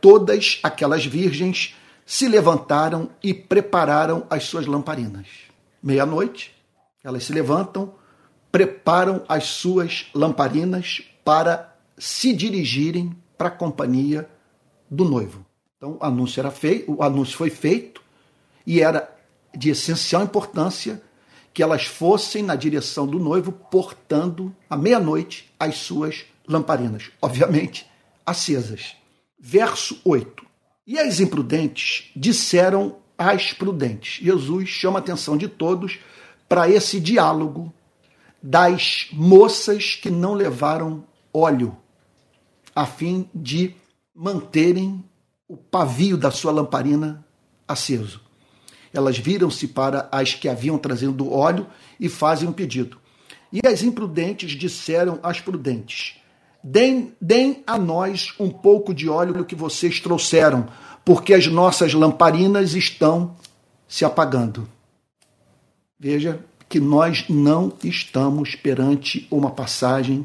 todas 0.00 0.58
aquelas 0.62 1.04
virgens 1.04 1.74
se 2.04 2.28
levantaram 2.28 3.10
e 3.22 3.34
prepararam 3.34 4.26
as 4.30 4.44
suas 4.44 4.66
lamparinas. 4.66 5.26
Meia-noite, 5.82 6.54
elas 7.02 7.24
se 7.24 7.32
levantam, 7.32 7.94
preparam 8.50 9.24
as 9.28 9.44
suas 9.44 10.06
lamparinas 10.14 11.02
para 11.24 11.76
se 11.98 12.32
dirigirem 12.32 13.16
para 13.36 13.48
a 13.48 13.50
companhia 13.50 14.28
do 14.90 15.04
noivo. 15.04 15.44
Então, 15.76 15.98
o 16.00 16.04
anúncio, 16.04 16.40
era 16.40 16.50
feito, 16.50 16.92
o 16.92 17.02
anúncio 17.02 17.36
foi 17.36 17.50
feito 17.50 18.02
e 18.66 18.80
era 18.80 19.12
de 19.54 19.70
essencial 19.70 20.22
importância 20.22 21.02
que 21.56 21.62
elas 21.62 21.86
fossem 21.86 22.42
na 22.42 22.54
direção 22.54 23.06
do 23.06 23.18
noivo, 23.18 23.50
portando 23.50 24.54
à 24.68 24.76
meia-noite 24.76 25.50
as 25.58 25.78
suas 25.78 26.26
lamparinas, 26.46 27.10
obviamente 27.22 27.86
acesas. 28.26 28.94
Verso 29.40 29.98
8. 30.04 30.44
E 30.86 30.98
as 30.98 31.18
imprudentes 31.18 32.10
disseram 32.14 32.96
às 33.16 33.54
prudentes. 33.54 34.22
Jesus 34.22 34.68
chama 34.68 34.98
a 34.98 35.00
atenção 35.00 35.34
de 35.34 35.48
todos 35.48 35.98
para 36.46 36.68
esse 36.68 37.00
diálogo 37.00 37.72
das 38.42 39.08
moças 39.10 39.94
que 39.94 40.10
não 40.10 40.34
levaram 40.34 41.06
óleo, 41.32 41.74
a 42.74 42.84
fim 42.84 43.30
de 43.34 43.74
manterem 44.14 45.02
o 45.48 45.56
pavio 45.56 46.18
da 46.18 46.30
sua 46.30 46.52
lamparina 46.52 47.26
aceso. 47.66 48.25
Elas 48.96 49.18
viram-se 49.18 49.68
para 49.68 50.08
as 50.10 50.34
que 50.34 50.48
haviam 50.48 50.78
trazendo 50.78 51.32
óleo 51.32 51.66
e 52.00 52.08
fazem 52.08 52.48
um 52.48 52.52
pedido. 52.52 52.98
E 53.52 53.60
as 53.66 53.82
imprudentes 53.82 54.52
disseram 54.52 55.18
às 55.22 55.40
prudentes: 55.40 56.16
Deem, 56.62 57.14
deem 57.20 57.62
a 57.66 57.78
nós 57.78 58.34
um 58.40 58.50
pouco 58.50 58.94
de 58.94 59.08
óleo 59.08 59.44
que 59.44 59.54
vocês 59.54 60.00
trouxeram, 60.00 60.66
porque 61.04 61.32
as 61.32 61.46
nossas 61.46 61.94
lamparinas 61.94 62.74
estão 62.74 63.36
se 63.86 64.04
apagando. 64.04 64.68
Veja 65.98 66.40
que 66.68 66.80
nós 66.80 67.24
não 67.28 67.72
estamos 67.84 68.54
perante 68.54 69.26
uma 69.30 69.50
passagem 69.50 70.24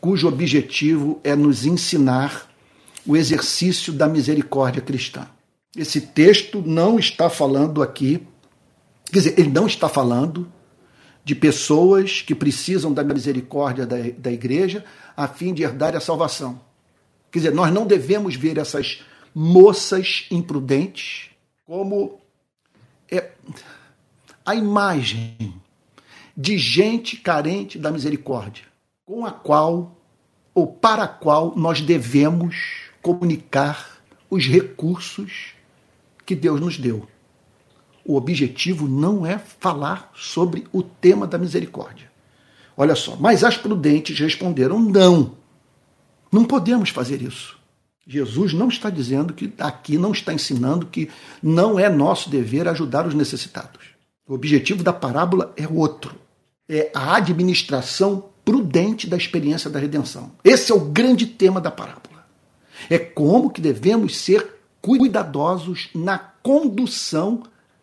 cujo 0.00 0.28
objetivo 0.28 1.20
é 1.22 1.34
nos 1.34 1.64
ensinar 1.64 2.48
o 3.06 3.16
exercício 3.16 3.92
da 3.92 4.08
misericórdia 4.08 4.82
cristã. 4.82 5.26
Esse 5.76 6.00
texto 6.00 6.62
não 6.64 6.98
está 6.98 7.28
falando 7.28 7.82
aqui, 7.82 8.26
quer 9.06 9.18
dizer, 9.18 9.38
ele 9.38 9.50
não 9.50 9.66
está 9.66 9.88
falando 9.88 10.50
de 11.24 11.34
pessoas 11.34 12.22
que 12.22 12.34
precisam 12.34 12.92
da 12.92 13.04
misericórdia 13.04 13.86
da, 13.86 13.96
da 14.16 14.32
igreja 14.32 14.84
a 15.16 15.28
fim 15.28 15.52
de 15.52 15.62
herdar 15.62 15.94
a 15.94 16.00
salvação. 16.00 16.60
Quer 17.30 17.40
dizer, 17.40 17.54
nós 17.54 17.72
não 17.72 17.86
devemos 17.86 18.34
ver 18.34 18.56
essas 18.56 19.02
moças 19.34 20.26
imprudentes 20.30 21.28
como 21.66 22.18
é, 23.10 23.30
a 24.44 24.54
imagem 24.54 25.54
de 26.34 26.56
gente 26.56 27.16
carente 27.16 27.78
da 27.78 27.90
misericórdia, 27.90 28.64
com 29.04 29.26
a 29.26 29.30
qual 29.30 29.98
ou 30.54 30.66
para 30.66 31.02
a 31.02 31.08
qual 31.08 31.54
nós 31.54 31.82
devemos 31.82 32.90
comunicar 33.02 34.00
os 34.30 34.46
recursos 34.46 35.57
que 36.28 36.36
Deus 36.36 36.60
nos 36.60 36.76
deu. 36.76 37.08
O 38.04 38.14
objetivo 38.14 38.86
não 38.86 39.24
é 39.24 39.38
falar 39.38 40.10
sobre 40.14 40.66
o 40.70 40.82
tema 40.82 41.26
da 41.26 41.38
misericórdia. 41.38 42.10
Olha 42.76 42.94
só, 42.94 43.16
mas 43.16 43.42
as 43.42 43.56
prudentes 43.56 44.18
responderam: 44.18 44.78
não, 44.78 45.38
não 46.30 46.44
podemos 46.44 46.90
fazer 46.90 47.22
isso. 47.22 47.56
Jesus 48.06 48.52
não 48.52 48.68
está 48.68 48.90
dizendo 48.90 49.32
que 49.32 49.52
aqui 49.58 49.96
não 49.96 50.12
está 50.12 50.32
ensinando 50.34 50.86
que 50.86 51.08
não 51.42 51.78
é 51.78 51.88
nosso 51.88 52.28
dever 52.28 52.68
ajudar 52.68 53.06
os 53.06 53.14
necessitados. 53.14 53.86
O 54.26 54.34
objetivo 54.34 54.82
da 54.82 54.92
parábola 54.92 55.54
é 55.56 55.66
outro. 55.66 56.14
É 56.68 56.90
a 56.94 57.16
administração 57.16 58.28
prudente 58.44 59.06
da 59.06 59.16
experiência 59.16 59.70
da 59.70 59.78
redenção. 59.78 60.32
Esse 60.44 60.72
é 60.72 60.74
o 60.74 60.80
grande 60.80 61.26
tema 61.26 61.58
da 61.58 61.70
parábola. 61.70 62.26
É 62.90 62.98
como 62.98 63.50
que 63.50 63.62
devemos 63.62 64.16
ser 64.16 64.57
cuidadosos 64.80 65.88
na 65.94 66.18
condução 66.18 67.42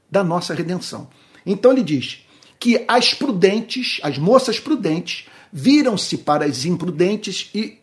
da 0.10 0.24
nossa 0.24 0.54
redenção. 0.54 1.10
Então 1.46 1.72
ele 1.72 1.84
diz 1.84 2.26
que 2.60 2.84
as 2.88 3.14
prudentes, 3.14 4.00
as 4.02 4.18
moças 4.18 4.60
prudentes, 4.60 5.28
viram-se 5.52 6.18
para 6.18 6.46
as 6.46 6.66
imprudentes 6.66 7.50
e 7.54 7.80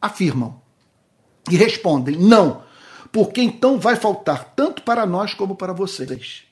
afirmam 0.00 0.60
e 1.50 1.56
respondem: 1.56 2.16
Não, 2.16 2.62
porque 3.12 3.40
então 3.40 3.78
vai 3.78 3.96
faltar 3.96 4.52
tanto 4.56 4.82
para 4.82 5.06
nós 5.06 5.34
como 5.34 5.56
para 5.56 5.72
vocês. 5.72 6.44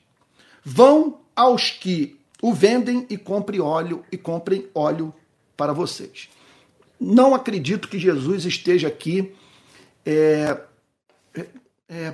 Vão 0.63 1.19
aos 1.35 1.71
que 1.71 2.19
o 2.41 2.53
vendem 2.53 3.05
e 3.09 3.17
comprem 3.17 3.59
óleo 3.59 4.03
e 4.11 4.17
comprem 4.17 4.67
óleo 4.73 5.13
para 5.57 5.73
vocês. 5.73 6.29
Não 6.99 7.33
acredito 7.35 7.87
que 7.87 7.99
Jesus 7.99 8.45
esteja 8.45 8.87
aqui 8.87 9.33
é, 10.05 10.57
é, 11.89 12.13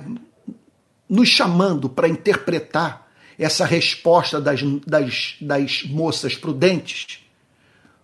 nos 1.08 1.28
chamando 1.28 1.88
para 1.88 2.08
interpretar 2.08 3.08
essa 3.38 3.64
resposta 3.64 4.40
das, 4.40 4.60
das, 4.86 5.36
das 5.40 5.82
moças 5.84 6.36
prudentes 6.36 7.20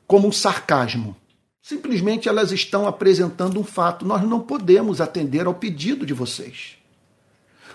como 0.07 0.29
um 0.29 0.33
sarcasmo. 0.33 1.17
Simplesmente 1.61 2.29
elas 2.29 2.53
estão 2.53 2.87
apresentando 2.87 3.61
um 3.61 3.65
fato. 3.65 4.07
Nós 4.07 4.23
não 4.23 4.41
podemos 4.41 5.01
atender 5.01 5.47
ao 5.47 5.55
pedido 5.55 6.07
de 6.07 6.15
vocês. 6.15 6.77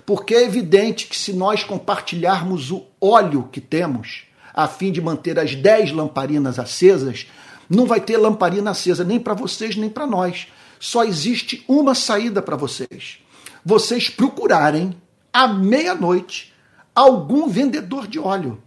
Porque 0.05 0.33
é 0.33 0.43
evidente 0.43 1.07
que 1.07 1.15
se 1.15 1.33
nós 1.33 1.63
compartilharmos 1.63 2.71
o 2.71 2.85
óleo 2.99 3.49
que 3.51 3.61
temos, 3.61 4.23
a 4.53 4.67
fim 4.67 4.91
de 4.91 5.01
manter 5.01 5.37
as 5.37 5.55
dez 5.55 5.91
lamparinas 5.91 6.57
acesas, 6.57 7.27
não 7.69 7.85
vai 7.85 8.01
ter 8.01 8.17
lamparina 8.17 8.71
acesa 8.71 9.03
nem 9.03 9.19
para 9.19 9.33
vocês 9.33 9.75
nem 9.75 9.89
para 9.89 10.07
nós. 10.07 10.47
Só 10.79 11.03
existe 11.03 11.63
uma 11.67 11.93
saída 11.93 12.41
para 12.41 12.55
vocês. 12.55 13.19
Vocês 13.63 14.09
procurarem 14.09 14.99
à 15.31 15.47
meia-noite 15.47 16.53
algum 16.95 17.47
vendedor 17.47 18.07
de 18.07 18.19
óleo, 18.19 18.61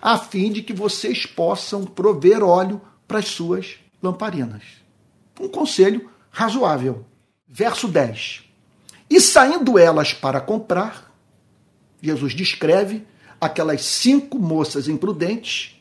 a 0.00 0.18
fim 0.18 0.50
de 0.50 0.62
que 0.62 0.72
vocês 0.72 1.26
possam 1.26 1.84
prover 1.84 2.42
óleo 2.42 2.80
para 3.06 3.18
as 3.18 3.28
suas 3.28 3.76
lamparinas. 4.02 4.62
Um 5.40 5.48
conselho 5.48 6.10
razoável. 6.30 7.04
Verso 7.46 7.86
10. 7.86 8.44
E 9.10 9.20
saindo 9.20 9.78
elas 9.78 10.14
para 10.14 10.40
comprar, 10.40 11.12
Jesus 12.00 12.34
descreve 12.34 13.06
aquelas 13.40 13.84
cinco 13.84 14.38
moças 14.38 14.88
imprudentes 14.88 15.76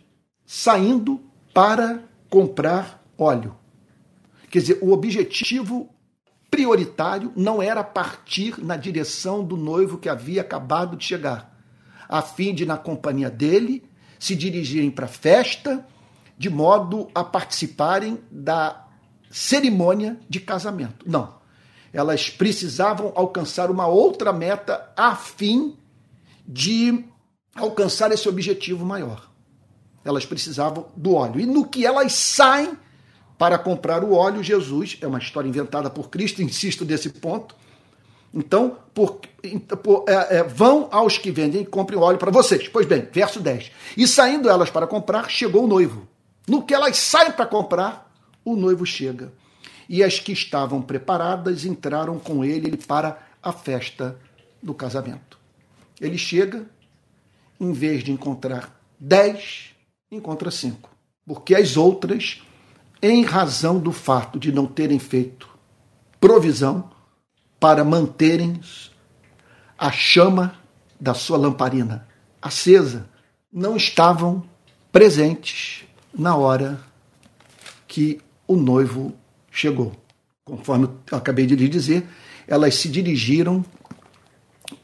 saindo 0.46 1.22
para 1.54 2.04
comprar 2.30 3.02
óleo. 3.18 3.56
Quer 4.50 4.60
dizer, 4.60 4.80
o 4.82 4.92
objetivo 4.92 5.90
prioritário 6.52 7.32
não 7.34 7.62
era 7.62 7.82
partir 7.82 8.62
na 8.62 8.76
direção 8.76 9.42
do 9.42 9.56
noivo 9.56 9.98
que 9.98 10.10
havia 10.10 10.42
acabado 10.42 10.98
de 10.98 11.06
chegar, 11.06 11.58
a 12.10 12.22
fim 12.22 12.54
de, 12.54 12.66
na 12.66 12.78
companhia 12.78 13.32
dele, 13.32 13.90
se 14.20 14.36
dirigirem 14.36 14.92
para 14.92 15.06
a 15.06 15.10
festa 15.10 15.88
de 16.38 16.50
modo 16.50 17.10
a 17.16 17.24
participarem 17.24 18.20
da 18.30 18.86
cerimônia 19.30 20.20
de 20.28 20.40
casamento. 20.40 21.10
Não. 21.10 21.40
Elas 21.94 22.30
precisavam 22.30 23.14
alcançar 23.16 23.72
uma 23.72 23.88
outra 23.88 24.34
meta 24.34 24.92
a 24.98 25.16
fim 25.16 25.78
de 26.46 27.06
alcançar 27.56 28.12
esse 28.12 28.28
objetivo 28.28 28.86
maior. 28.86 29.32
Elas 30.04 30.26
precisavam 30.26 30.88
do 30.98 31.14
óleo. 31.14 31.40
E 31.40 31.46
no 31.46 31.68
que 31.68 31.86
elas 31.86 32.14
saem 32.14 32.78
para 33.42 33.58
comprar 33.58 34.04
o 34.04 34.14
óleo, 34.14 34.44
Jesus, 34.44 35.00
é 35.02 35.08
uma 35.08 35.18
história 35.18 35.50
inventada 35.50 35.90
por 35.90 36.12
Cristo, 36.12 36.44
insisto 36.44 36.86
nesse 36.86 37.10
ponto. 37.10 37.56
Então, 38.32 38.78
por, 38.94 39.20
por, 39.82 40.06
é, 40.08 40.38
é, 40.38 40.44
vão 40.44 40.88
aos 40.92 41.18
que 41.18 41.32
vendem 41.32 41.64
e 41.64 41.66
comprem 41.66 41.98
óleo 41.98 42.20
para 42.20 42.30
vocês. 42.30 42.68
Pois 42.68 42.86
bem, 42.86 43.08
verso 43.12 43.40
10. 43.40 43.72
E 43.98 44.08
saindo 44.08 44.48
elas 44.48 44.70
para 44.70 44.86
comprar, 44.86 45.28
chegou 45.28 45.64
o 45.64 45.68
noivo. 45.68 46.08
No 46.48 46.62
que 46.62 46.72
elas 46.72 46.98
saem 46.98 47.32
para 47.32 47.48
comprar, 47.48 48.14
o 48.46 48.56
noivo 48.56 48.86
chega. 48.86 49.34
E 49.90 50.04
as 50.04 50.20
que 50.20 50.34
estavam 50.34 50.80
preparadas 50.80 51.66
entraram 51.66 52.20
com 52.20 52.46
ele 52.46 52.78
para 52.78 53.28
a 53.42 53.52
festa 53.52 54.20
do 54.62 54.76
casamento. 54.76 55.40
Ele 56.00 56.20
chega, 56.20 56.68
em 57.60 57.74
vez 57.74 58.04
de 58.04 58.12
encontrar 58.12 58.80
dez, 59.00 59.72
encontra 60.12 60.52
cinco. 60.52 60.92
Porque 61.26 61.56
as 61.56 61.76
outras, 61.76 62.44
em 63.02 63.24
razão 63.24 63.80
do 63.80 63.92
fato 63.92 64.40
de 64.40 64.52
não 64.52 64.66
terem 64.66 65.00
feito 65.00 65.50
provisão 66.20 66.90
para 67.60 67.84
manterem 67.84 68.62
a 69.78 69.92
chama 69.92 70.54
da 71.00 71.16
sua 71.16 71.38
lamparina 71.38 72.08
acesa, 72.40 73.08
não 73.52 73.76
estavam 73.76 74.44
presentes 74.92 75.86
na 76.14 76.36
hora 76.36 76.80
que 77.88 78.22
o 78.48 78.56
noivo 78.56 79.14
chegou. 79.52 79.94
Conforme 80.46 80.90
eu 81.12 81.18
acabei 81.18 81.46
de 81.46 81.56
lhe 81.56 81.68
dizer, 81.68 82.08
elas 82.48 82.76
se 82.76 82.90
dirigiram 82.90 83.64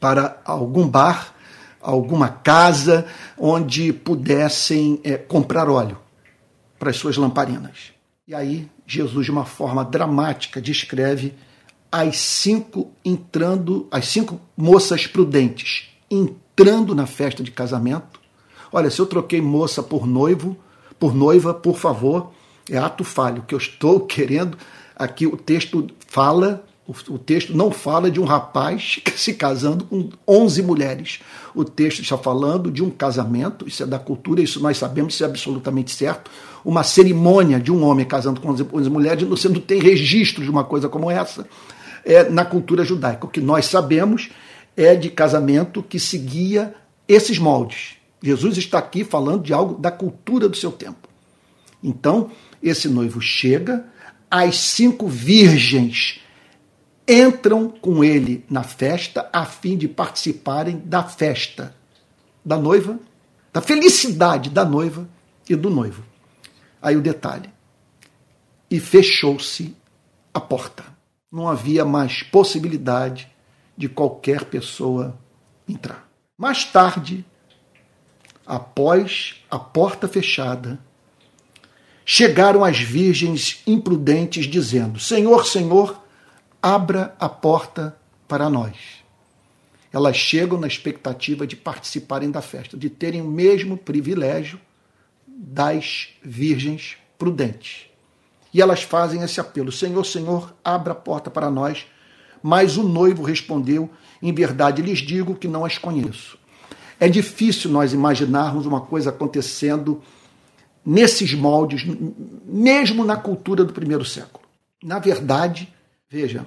para 0.00 0.40
algum 0.44 0.88
bar, 0.88 1.34
alguma 1.80 2.28
casa 2.28 3.06
onde 3.36 3.92
pudessem 3.92 5.00
é, 5.04 5.16
comprar 5.16 5.68
óleo 5.68 5.98
para 6.78 6.90
as 6.90 6.96
suas 6.96 7.16
lamparinas. 7.16 7.97
E 8.28 8.34
aí, 8.34 8.68
Jesus, 8.86 9.24
de 9.24 9.32
uma 9.32 9.46
forma 9.46 9.82
dramática, 9.82 10.60
descreve 10.60 11.32
as 11.90 12.18
cinco 12.18 12.90
entrando, 13.02 13.88
as 13.90 14.06
cinco 14.06 14.38
moças 14.54 15.06
prudentes 15.06 15.88
entrando 16.10 16.94
na 16.94 17.06
festa 17.06 17.42
de 17.42 17.50
casamento. 17.50 18.20
Olha, 18.70 18.90
se 18.90 19.00
eu 19.00 19.06
troquei 19.06 19.40
moça 19.40 19.82
por 19.82 20.06
noivo, 20.06 20.54
por 20.98 21.14
noiva, 21.14 21.54
por 21.54 21.78
favor, 21.78 22.30
é 22.68 22.76
ato 22.76 23.02
falho. 23.02 23.44
que 23.48 23.54
eu 23.54 23.58
estou 23.58 24.00
querendo 24.04 24.58
aqui, 24.94 25.26
o 25.26 25.34
texto 25.34 25.86
fala, 26.06 26.62
o, 26.86 27.18
texto 27.18 27.56
não 27.56 27.70
fala 27.70 28.10
de 28.10 28.20
um 28.20 28.24
rapaz 28.24 29.00
se 29.16 29.32
casando 29.32 29.86
com 29.86 30.10
11 30.28 30.62
mulheres. 30.64 31.20
O 31.54 31.64
texto 31.64 32.02
está 32.02 32.18
falando 32.18 32.70
de 32.70 32.84
um 32.84 32.90
casamento, 32.90 33.66
isso 33.66 33.82
é 33.82 33.86
da 33.86 33.98
cultura, 33.98 34.42
isso 34.42 34.60
nós 34.60 34.76
sabemos, 34.76 35.14
isso 35.14 35.24
é 35.24 35.26
absolutamente 35.26 35.94
certo. 35.94 36.30
Uma 36.64 36.82
cerimônia 36.82 37.60
de 37.60 37.72
um 37.72 37.84
homem 37.84 38.04
casando 38.04 38.40
com 38.40 38.50
11 38.50 38.90
mulheres, 38.90 39.28
você 39.28 39.48
não 39.48 39.60
tem 39.60 39.80
registro 39.80 40.42
de 40.42 40.50
uma 40.50 40.64
coisa 40.64 40.88
como 40.88 41.10
essa 41.10 41.46
é, 42.04 42.28
na 42.28 42.44
cultura 42.44 42.84
judaica. 42.84 43.26
O 43.26 43.30
que 43.30 43.40
nós 43.40 43.66
sabemos 43.66 44.30
é 44.76 44.94
de 44.94 45.10
casamento 45.10 45.82
que 45.82 45.98
seguia 45.98 46.74
esses 47.06 47.38
moldes. 47.38 47.96
Jesus 48.22 48.56
está 48.56 48.78
aqui 48.78 49.04
falando 49.04 49.44
de 49.44 49.52
algo 49.52 49.80
da 49.80 49.90
cultura 49.90 50.48
do 50.48 50.56
seu 50.56 50.72
tempo. 50.72 51.08
Então, 51.82 52.30
esse 52.62 52.88
noivo 52.88 53.20
chega, 53.20 53.84
as 54.30 54.56
cinco 54.56 55.06
virgens 55.06 56.20
entram 57.06 57.68
com 57.68 58.04
ele 58.04 58.44
na 58.50 58.62
festa 58.62 59.28
a 59.32 59.46
fim 59.46 59.76
de 59.76 59.88
participarem 59.88 60.82
da 60.84 61.02
festa 61.02 61.74
da 62.44 62.56
noiva, 62.56 62.98
da 63.52 63.60
felicidade 63.60 64.50
da 64.50 64.64
noiva 64.64 65.08
e 65.48 65.56
do 65.56 65.70
noivo. 65.70 66.02
Aí 66.80 66.96
o 66.96 67.02
detalhe. 67.02 67.50
E 68.70 68.78
fechou-se 68.78 69.76
a 70.32 70.40
porta. 70.40 70.84
Não 71.30 71.48
havia 71.48 71.84
mais 71.84 72.22
possibilidade 72.22 73.30
de 73.76 73.88
qualquer 73.88 74.44
pessoa 74.44 75.18
entrar. 75.68 76.08
Mais 76.36 76.64
tarde, 76.64 77.24
após 78.46 79.44
a 79.50 79.58
porta 79.58 80.08
fechada, 80.08 80.78
chegaram 82.04 82.64
as 82.64 82.78
virgens 82.78 83.62
imprudentes, 83.66 84.46
dizendo: 84.46 84.98
Senhor, 84.98 85.46
Senhor, 85.46 86.02
abra 86.62 87.14
a 87.20 87.28
porta 87.28 87.96
para 88.26 88.48
nós. 88.48 88.76
Elas 89.92 90.16
chegam 90.16 90.58
na 90.58 90.66
expectativa 90.66 91.46
de 91.46 91.56
participarem 91.56 92.30
da 92.30 92.42
festa, 92.42 92.76
de 92.76 92.90
terem 92.90 93.20
o 93.20 93.28
mesmo 93.28 93.76
privilégio 93.76 94.60
das 95.40 96.08
virgens 96.20 96.96
prudentes. 97.16 97.86
E 98.52 98.60
elas 98.60 98.82
fazem 98.82 99.22
esse 99.22 99.40
apelo: 99.40 99.70
Senhor, 99.70 100.04
Senhor, 100.04 100.52
abra 100.64 100.92
a 100.92 100.96
porta 100.96 101.30
para 101.30 101.48
nós. 101.50 101.86
Mas 102.42 102.76
o 102.76 102.82
noivo 102.82 103.22
respondeu: 103.22 103.88
Em 104.20 104.32
verdade 104.32 104.82
lhes 104.82 104.98
digo 104.98 105.36
que 105.36 105.46
não 105.46 105.64
as 105.64 105.78
conheço. 105.78 106.36
É 106.98 107.08
difícil 107.08 107.70
nós 107.70 107.92
imaginarmos 107.92 108.66
uma 108.66 108.80
coisa 108.80 109.10
acontecendo 109.10 110.02
nesses 110.84 111.34
moldes, 111.34 111.86
mesmo 112.44 113.04
na 113.04 113.16
cultura 113.16 113.64
do 113.64 113.72
primeiro 113.72 114.04
século. 114.04 114.44
Na 114.82 114.98
verdade, 114.98 115.72
veja, 116.10 116.46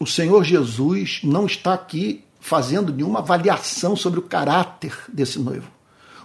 o 0.00 0.06
Senhor 0.06 0.44
Jesus 0.44 1.20
não 1.22 1.44
está 1.44 1.74
aqui 1.74 2.24
fazendo 2.40 2.92
nenhuma 2.92 3.18
avaliação 3.18 3.96
sobre 3.96 4.20
o 4.20 4.22
caráter 4.22 4.96
desse 5.08 5.38
noivo. 5.38 5.70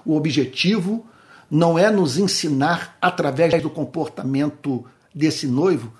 O 0.05 0.15
objetivo 0.15 1.05
não 1.51 1.77
é 1.77 1.91
nos 1.91 2.17
ensinar, 2.17 2.97
através 3.01 3.61
do 3.61 3.69
comportamento 3.69 4.85
desse 5.13 5.45
noivo, 5.45 5.91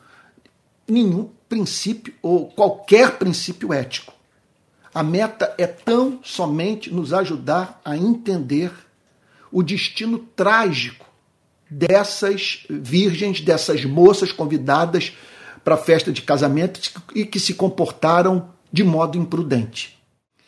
nenhum 0.88 1.30
princípio 1.50 2.14
ou 2.22 2.48
qualquer 2.48 3.18
princípio 3.18 3.74
ético. 3.74 4.14
A 4.94 5.04
meta 5.04 5.54
é 5.58 5.68
tão 5.68 6.20
somente 6.24 6.94
nos 6.94 7.12
ajudar 7.12 7.82
a 7.84 7.98
entender 7.98 8.72
o 9.52 9.62
destino 9.62 10.20
trágico 10.20 11.06
dessas 11.70 12.66
virgens, 12.70 13.42
dessas 13.42 13.84
moças 13.84 14.32
convidadas 14.32 15.18
para 15.66 15.76
a 15.76 15.78
festa 15.78 16.14
de 16.14 16.22
casamento 16.22 16.80
e 17.14 17.26
que 17.26 17.40
se 17.40 17.54
comportaram 17.54 18.50
de 18.72 18.86
modo 18.86 19.18
imprudente. 19.18 20.02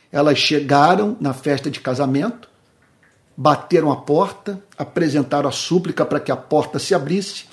Elas 0.09 0.37
chegaram 0.37 1.17
na 1.19 1.33
festa 1.33 1.69
de 1.69 1.81
casamento, 1.81 2.52
bateram 3.35 3.91
a 3.91 3.95
porta, 3.95 4.63
apresentaram 4.77 5.49
a 5.49 5.51
súplica 5.51 6.05
para 6.05 6.19
que 6.19 6.31
a 6.31 6.37
porta 6.37 6.79
se 6.79 6.93
abrisse, 6.93 7.45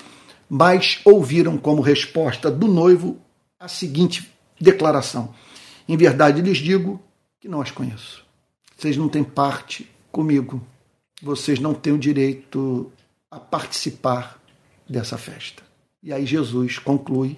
mas 0.49 0.99
ouviram 1.05 1.57
como 1.57 1.81
resposta 1.81 2.51
do 2.51 2.67
noivo 2.67 3.17
a 3.59 3.67
seguinte 3.67 4.31
declaração: 4.59 5.33
Em 5.87 5.97
verdade 5.97 6.41
lhes 6.41 6.57
digo 6.57 7.01
que 7.39 7.47
não 7.47 7.61
as 7.61 7.71
conheço. 7.71 8.23
Vocês 8.77 8.97
não 8.97 9.07
têm 9.09 9.23
parte 9.23 9.89
comigo. 10.11 10.61
Vocês 11.21 11.59
não 11.59 11.73
têm 11.73 11.93
o 11.93 11.99
direito 11.99 12.91
a 13.29 13.39
participar 13.39 14.41
dessa 14.89 15.17
festa. 15.17 15.61
E 16.01 16.11
aí 16.11 16.25
Jesus 16.25 16.79
conclui 16.79 17.37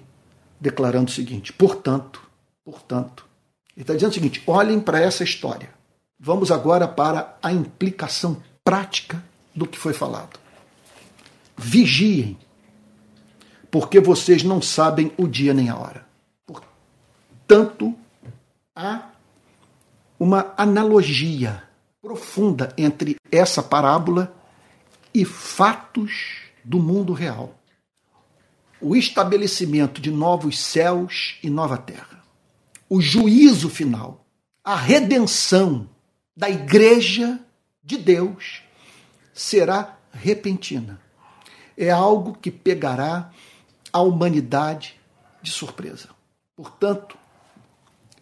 declarando 0.58 1.10
o 1.10 1.14
seguinte: 1.14 1.52
portanto, 1.52 2.22
portanto, 2.64 3.26
ele 3.76 3.82
está 3.82 3.94
dizendo 3.94 4.10
o 4.10 4.14
seguinte: 4.14 4.42
olhem 4.46 4.80
para 4.80 5.00
essa 5.00 5.22
história. 5.22 5.73
Vamos 6.24 6.50
agora 6.50 6.88
para 6.88 7.36
a 7.42 7.52
implicação 7.52 8.42
prática 8.64 9.22
do 9.54 9.66
que 9.66 9.78
foi 9.78 9.92
falado. 9.92 10.40
Vigiem, 11.54 12.38
porque 13.70 14.00
vocês 14.00 14.42
não 14.42 14.62
sabem 14.62 15.12
o 15.18 15.28
dia 15.28 15.52
nem 15.52 15.68
a 15.68 15.76
hora. 15.76 16.06
Portanto, 16.46 17.94
há 18.74 19.10
uma 20.18 20.54
analogia 20.56 21.62
profunda 22.00 22.72
entre 22.78 23.16
essa 23.30 23.62
parábola 23.62 24.34
e 25.12 25.26
fatos 25.26 26.40
do 26.64 26.78
mundo 26.78 27.12
real. 27.12 27.54
O 28.80 28.96
estabelecimento 28.96 30.00
de 30.00 30.10
novos 30.10 30.58
céus 30.58 31.38
e 31.42 31.50
nova 31.50 31.76
terra. 31.76 32.24
O 32.88 32.98
juízo 32.98 33.68
final. 33.68 34.24
A 34.64 34.74
redenção 34.74 35.90
da 36.36 36.50
igreja 36.50 37.38
de 37.82 37.96
Deus 37.96 38.62
será 39.32 39.98
repentina. 40.12 41.00
É 41.76 41.90
algo 41.90 42.34
que 42.34 42.50
pegará 42.50 43.30
a 43.92 44.00
humanidade 44.00 45.00
de 45.42 45.50
surpresa. 45.50 46.08
Portanto, 46.56 47.16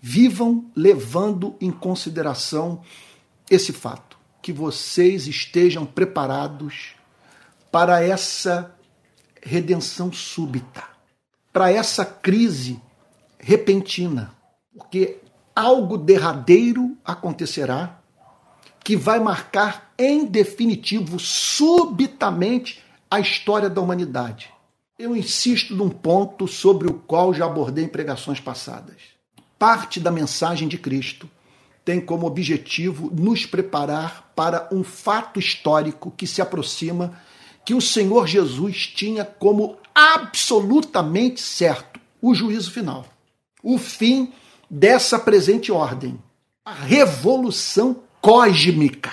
vivam 0.00 0.70
levando 0.74 1.56
em 1.60 1.70
consideração 1.70 2.82
esse 3.48 3.72
fato, 3.72 4.18
que 4.40 4.52
vocês 4.52 5.26
estejam 5.26 5.86
preparados 5.86 6.94
para 7.70 8.02
essa 8.02 8.74
redenção 9.40 10.12
súbita, 10.12 10.84
para 11.52 11.70
essa 11.70 12.04
crise 12.04 12.80
repentina, 13.38 14.34
porque 14.76 15.20
algo 15.54 15.96
derradeiro 15.96 16.96
acontecerá 17.04 18.01
que 18.84 18.96
vai 18.96 19.20
marcar 19.20 19.92
em 19.98 20.24
definitivo, 20.24 21.18
subitamente, 21.18 22.82
a 23.10 23.20
história 23.20 23.68
da 23.68 23.80
humanidade. 23.80 24.50
Eu 24.98 25.16
insisto 25.16 25.74
num 25.74 25.88
ponto 25.88 26.48
sobre 26.48 26.88
o 26.88 26.94
qual 26.94 27.34
já 27.34 27.46
abordei 27.46 27.84
em 27.84 27.88
pregações 27.88 28.40
passadas. 28.40 28.96
Parte 29.58 30.00
da 30.00 30.10
mensagem 30.10 30.66
de 30.68 30.78
Cristo 30.78 31.28
tem 31.84 32.00
como 32.00 32.26
objetivo 32.26 33.10
nos 33.12 33.44
preparar 33.44 34.32
para 34.34 34.68
um 34.72 34.84
fato 34.84 35.38
histórico 35.38 36.12
que 36.16 36.26
se 36.26 36.40
aproxima, 36.40 37.20
que 37.64 37.74
o 37.74 37.80
Senhor 37.80 38.26
Jesus 38.26 38.86
tinha 38.86 39.24
como 39.24 39.76
absolutamente 39.94 41.40
certo: 41.40 42.00
o 42.20 42.34
juízo 42.34 42.70
final, 42.70 43.04
o 43.62 43.78
fim 43.78 44.32
dessa 44.70 45.18
presente 45.18 45.70
ordem, 45.70 46.18
a 46.64 46.72
revolução 46.72 48.02
cósmica, 48.22 49.12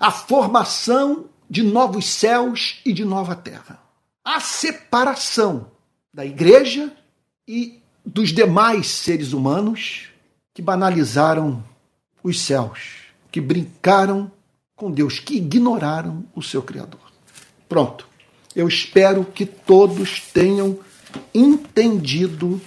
a 0.00 0.10
formação 0.10 1.26
de 1.48 1.62
novos 1.62 2.06
céus 2.06 2.80
e 2.84 2.92
de 2.92 3.04
nova 3.04 3.36
terra, 3.36 3.78
a 4.24 4.40
separação 4.40 5.70
da 6.12 6.24
igreja 6.24 6.92
e 7.46 7.80
dos 8.04 8.30
demais 8.30 8.88
seres 8.88 9.34
humanos 9.34 10.08
que 10.54 10.62
banalizaram 10.62 11.62
os 12.22 12.40
céus, 12.40 13.02
que 13.30 13.40
brincaram 13.40 14.32
com 14.74 14.90
Deus, 14.90 15.18
que 15.18 15.36
ignoraram 15.36 16.24
o 16.34 16.42
seu 16.42 16.62
Criador. 16.62 17.00
Pronto. 17.68 18.08
Eu 18.56 18.66
espero 18.66 19.24
que 19.24 19.46
todos 19.46 20.20
tenham 20.32 20.78
entendido 21.32 22.60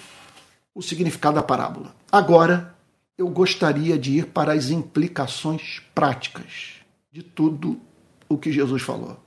o 0.74 0.82
significado 0.82 1.36
da 1.36 1.44
parábola. 1.44 1.94
Agora, 2.12 2.73
eu 3.18 3.28
gostaria 3.30 3.98
de 3.98 4.18
ir 4.18 4.28
para 4.28 4.54
as 4.54 4.70
implicações 4.70 5.82
práticas 5.94 6.76
de 7.12 7.22
tudo 7.22 7.80
o 8.28 8.38
que 8.38 8.52
Jesus 8.52 8.82
falou. 8.82 9.20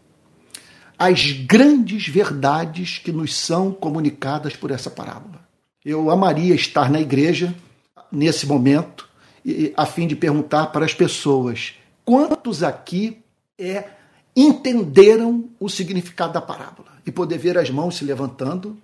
As 0.98 1.32
grandes 1.32 2.08
verdades 2.08 2.98
que 2.98 3.12
nos 3.12 3.34
são 3.34 3.72
comunicadas 3.72 4.56
por 4.56 4.70
essa 4.70 4.90
parábola. 4.90 5.46
Eu 5.84 6.10
amaria 6.10 6.54
estar 6.54 6.90
na 6.90 7.00
igreja 7.00 7.54
nesse 8.10 8.46
momento 8.46 9.08
a 9.76 9.86
fim 9.86 10.06
de 10.06 10.16
perguntar 10.16 10.66
para 10.68 10.84
as 10.84 10.94
pessoas 10.94 11.74
quantos 12.04 12.62
aqui 12.62 13.18
é 13.58 13.90
entenderam 14.34 15.48
o 15.60 15.68
significado 15.68 16.32
da 16.32 16.40
parábola 16.40 16.88
e 17.06 17.12
poder 17.12 17.38
ver 17.38 17.56
as 17.56 17.70
mãos 17.70 17.96
se 17.96 18.04
levantando 18.04 18.76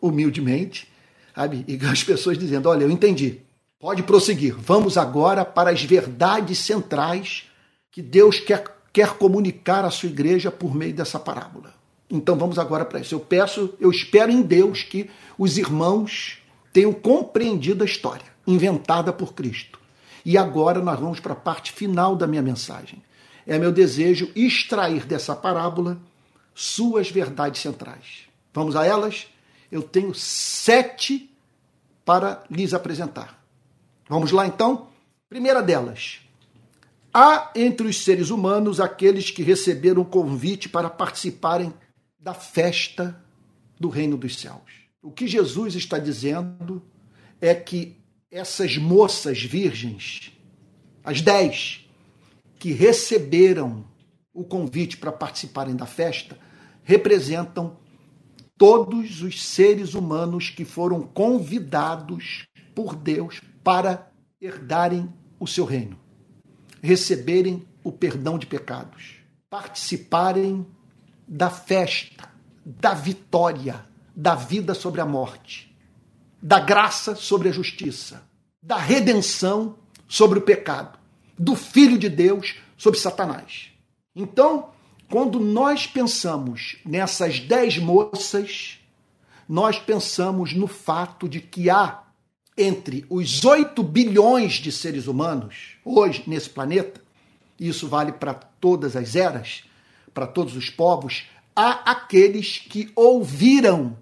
humildemente, 0.00 0.88
sabe? 1.34 1.64
E 1.66 1.78
as 1.86 2.04
pessoas 2.04 2.36
dizendo: 2.36 2.68
"Olha, 2.68 2.84
eu 2.84 2.90
entendi". 2.90 3.40
Pode 3.80 4.02
prosseguir. 4.02 4.54
Vamos 4.58 4.98
agora 4.98 5.42
para 5.42 5.70
as 5.70 5.82
verdades 5.82 6.58
centrais 6.58 7.46
que 7.90 8.02
Deus 8.02 8.38
quer, 8.38 8.62
quer 8.92 9.14
comunicar 9.14 9.86
à 9.86 9.90
sua 9.90 10.10
igreja 10.10 10.50
por 10.50 10.74
meio 10.74 10.92
dessa 10.92 11.18
parábola. 11.18 11.72
Então 12.10 12.36
vamos 12.36 12.58
agora 12.58 12.84
para 12.84 13.00
isso. 13.00 13.14
Eu 13.14 13.20
peço, 13.20 13.72
eu 13.80 13.90
espero 13.90 14.30
em 14.30 14.42
Deus 14.42 14.82
que 14.82 15.08
os 15.38 15.56
irmãos 15.56 16.42
tenham 16.74 16.92
compreendido 16.92 17.82
a 17.82 17.86
história 17.86 18.26
inventada 18.46 19.14
por 19.14 19.32
Cristo. 19.32 19.80
E 20.26 20.36
agora 20.36 20.80
nós 20.80 21.00
vamos 21.00 21.18
para 21.18 21.32
a 21.32 21.36
parte 21.36 21.72
final 21.72 22.14
da 22.14 22.26
minha 22.26 22.42
mensagem. 22.42 23.02
É 23.46 23.58
meu 23.58 23.72
desejo 23.72 24.30
extrair 24.36 25.06
dessa 25.06 25.34
parábola 25.34 25.96
suas 26.54 27.10
verdades 27.10 27.62
centrais. 27.62 28.28
Vamos 28.52 28.76
a 28.76 28.84
elas? 28.84 29.26
Eu 29.72 29.82
tenho 29.82 30.14
sete 30.14 31.30
para 32.04 32.44
lhes 32.50 32.74
apresentar. 32.74 33.39
Vamos 34.10 34.32
lá 34.32 34.44
então? 34.44 34.88
Primeira 35.28 35.62
delas. 35.62 36.18
Há 37.14 37.52
entre 37.54 37.86
os 37.86 38.02
seres 38.02 38.28
humanos 38.30 38.80
aqueles 38.80 39.30
que 39.30 39.40
receberam 39.40 40.02
o 40.02 40.04
convite 40.04 40.68
para 40.68 40.90
participarem 40.90 41.72
da 42.18 42.34
festa 42.34 43.16
do 43.78 43.88
reino 43.88 44.16
dos 44.16 44.36
céus. 44.36 44.88
O 45.00 45.12
que 45.12 45.28
Jesus 45.28 45.76
está 45.76 45.96
dizendo 45.96 46.82
é 47.40 47.54
que 47.54 47.96
essas 48.32 48.76
moças 48.76 49.44
virgens, 49.44 50.32
as 51.04 51.20
dez, 51.20 51.88
que 52.58 52.72
receberam 52.72 53.84
o 54.34 54.42
convite 54.42 54.96
para 54.96 55.12
participarem 55.12 55.76
da 55.76 55.86
festa, 55.86 56.36
representam 56.82 57.76
todos 58.58 59.22
os 59.22 59.40
seres 59.40 59.94
humanos 59.94 60.50
que 60.50 60.64
foram 60.64 61.00
convidados 61.00 62.48
por 62.74 62.96
Deus 62.96 63.40
para 63.62 64.10
herdarem 64.40 65.12
o 65.38 65.46
seu 65.46 65.64
reino, 65.64 65.98
receberem 66.82 67.66
o 67.84 67.92
perdão 67.92 68.38
de 68.38 68.46
pecados, 68.46 69.16
participarem 69.48 70.66
da 71.26 71.50
festa, 71.50 72.28
da 72.64 72.94
vitória, 72.94 73.84
da 74.14 74.34
vida 74.34 74.74
sobre 74.74 75.00
a 75.00 75.06
morte, 75.06 75.74
da 76.42 76.58
graça 76.60 77.14
sobre 77.14 77.48
a 77.48 77.52
justiça, 77.52 78.22
da 78.62 78.76
redenção 78.76 79.76
sobre 80.08 80.38
o 80.38 80.42
pecado, 80.42 80.98
do 81.38 81.54
Filho 81.54 81.98
de 81.98 82.08
Deus 82.08 82.56
sobre 82.76 82.98
Satanás. 82.98 83.70
Então, 84.14 84.70
quando 85.10 85.40
nós 85.40 85.86
pensamos 85.86 86.76
nessas 86.84 87.40
dez 87.40 87.78
moças, 87.78 88.78
nós 89.48 89.78
pensamos 89.78 90.54
no 90.54 90.66
fato 90.66 91.28
de 91.28 91.40
que 91.40 91.70
há 91.70 92.04
entre 92.62 93.04
os 93.08 93.44
8 93.44 93.82
bilhões 93.82 94.54
de 94.54 94.70
seres 94.70 95.06
humanos 95.06 95.76
hoje 95.84 96.22
nesse 96.26 96.50
planeta, 96.50 97.00
e 97.58 97.68
isso 97.68 97.88
vale 97.88 98.12
para 98.12 98.34
todas 98.34 98.96
as 98.96 99.16
eras, 99.16 99.64
para 100.12 100.26
todos 100.26 100.56
os 100.56 100.68
povos, 100.70 101.24
há 101.54 101.90
aqueles 101.90 102.58
que 102.58 102.90
ouviram 102.94 103.96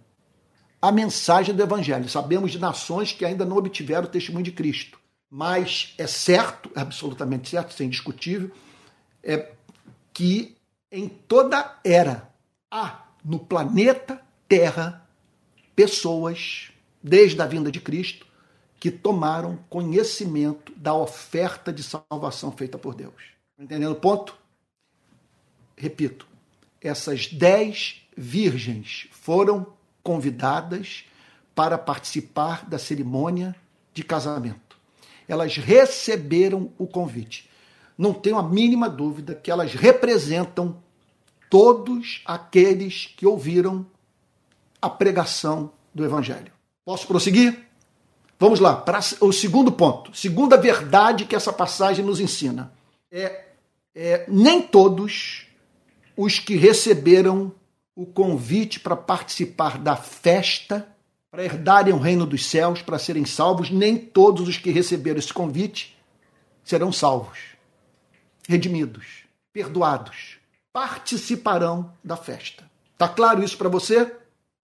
a 0.81 0.93
mensagem 0.93 1.55
do 1.55 1.63
Evangelho. 1.63 2.09
Sabemos 2.09 2.53
de 2.53 2.59
nações 2.59 3.13
que 3.13 3.25
ainda 3.25 3.45
não 3.45 3.57
obtiveram 3.57 4.05
o 4.05 4.11
testemunho 4.11 4.45
de 4.45 4.53
Cristo. 4.53 4.99
Mas 5.31 5.95
é 5.99 6.07
certo, 6.07 6.71
é 6.75 6.81
absolutamente 6.81 7.49
certo, 7.49 7.71
isso 7.71 7.83
é 7.83 7.87
indiscutível, 7.87 8.51
é 9.23 9.51
que 10.13 10.57
em 10.91 11.09
toda 11.09 11.79
era 11.85 12.29
Há 12.71 13.07
no 13.25 13.39
planeta 13.39 14.21
Terra 14.47 15.07
pessoas, 15.75 16.71
desde 17.03 17.41
a 17.41 17.47
vinda 17.47 17.71
de 17.71 17.81
Cristo, 17.81 18.27
que 18.79 18.91
tomaram 18.91 19.59
conhecimento 19.69 20.73
da 20.77 20.95
oferta 20.95 21.73
de 21.73 21.83
salvação 21.83 22.53
feita 22.53 22.79
por 22.79 22.95
Deus. 22.95 23.15
Tá 23.57 23.65
entendendo 23.65 23.93
o 23.93 23.97
ponto? 23.97 24.37
Repito, 25.77 26.27
essas 26.81 27.27
dez 27.27 28.03
virgens 28.17 29.09
foram 29.11 29.67
convidadas 30.03 31.05
para 31.55 31.77
participar 31.77 32.65
da 32.69 32.79
cerimônia 32.79 33.55
de 33.93 34.05
casamento. 34.05 34.79
Elas 35.27 35.57
receberam 35.57 36.73
o 36.79 36.87
convite. 36.87 37.51
Não 37.97 38.15
tenho 38.15 38.39
a 38.39 38.43
mínima 38.43 38.89
dúvida 38.89 39.35
que 39.35 39.51
elas 39.51 39.75
representam 39.75 40.81
todos 41.51 42.23
aqueles 42.25 43.13
que 43.17 43.27
ouviram 43.27 43.85
a 44.81 44.89
pregação 44.89 45.73
do 45.93 46.05
Evangelho. 46.05 46.53
Posso 46.85 47.07
prosseguir? 47.07 47.68
Vamos 48.39 48.61
lá, 48.61 48.77
para 48.77 49.01
o 49.21 49.33
segundo 49.33 49.73
ponto. 49.73 50.17
Segunda 50.17 50.57
verdade 50.57 51.25
que 51.25 51.35
essa 51.35 51.53
passagem 51.53 52.05
nos 52.05 52.21
ensina. 52.21 52.73
É, 53.11 53.47
é 53.95 54.25
nem 54.29 54.63
todos 54.63 55.47
os 56.17 56.39
que 56.39 56.57
receberam 56.57 57.53
o 57.97 58.07
convite 58.07 58.79
para 58.79 58.95
participar 58.95 59.77
da 59.79 59.97
festa, 59.97 60.87
para 61.31 61.45
herdarem 61.45 61.93
o 61.93 61.99
reino 61.99 62.25
dos 62.25 62.47
céus, 62.47 62.81
para 62.81 62.99
serem 62.99 63.25
salvos, 63.25 63.71
nem 63.71 63.99
todos 63.99 64.47
os 64.47 64.57
que 64.57 64.71
receberam 64.71 65.19
esse 65.19 65.33
convite 65.33 65.99
serão 66.63 66.93
salvos, 66.93 67.39
redimidos, 68.49 69.25
perdoados, 69.53 70.39
participarão 70.73 71.93
da 72.05 72.17
festa. 72.17 72.71
Tá 72.97 73.09
claro 73.09 73.43
isso 73.43 73.59
para 73.59 73.69
você? 73.69 74.15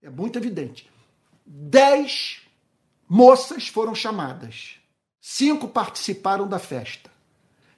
É 0.01 0.09
muito 0.09 0.39
evidente. 0.39 0.89
Dez 1.45 2.44
moças 3.15 3.69
foram 3.69 3.95
chamadas. 3.95 4.75
Cinco 5.21 5.69
participaram 5.69 6.49
da 6.49 6.59
festa. 6.59 7.09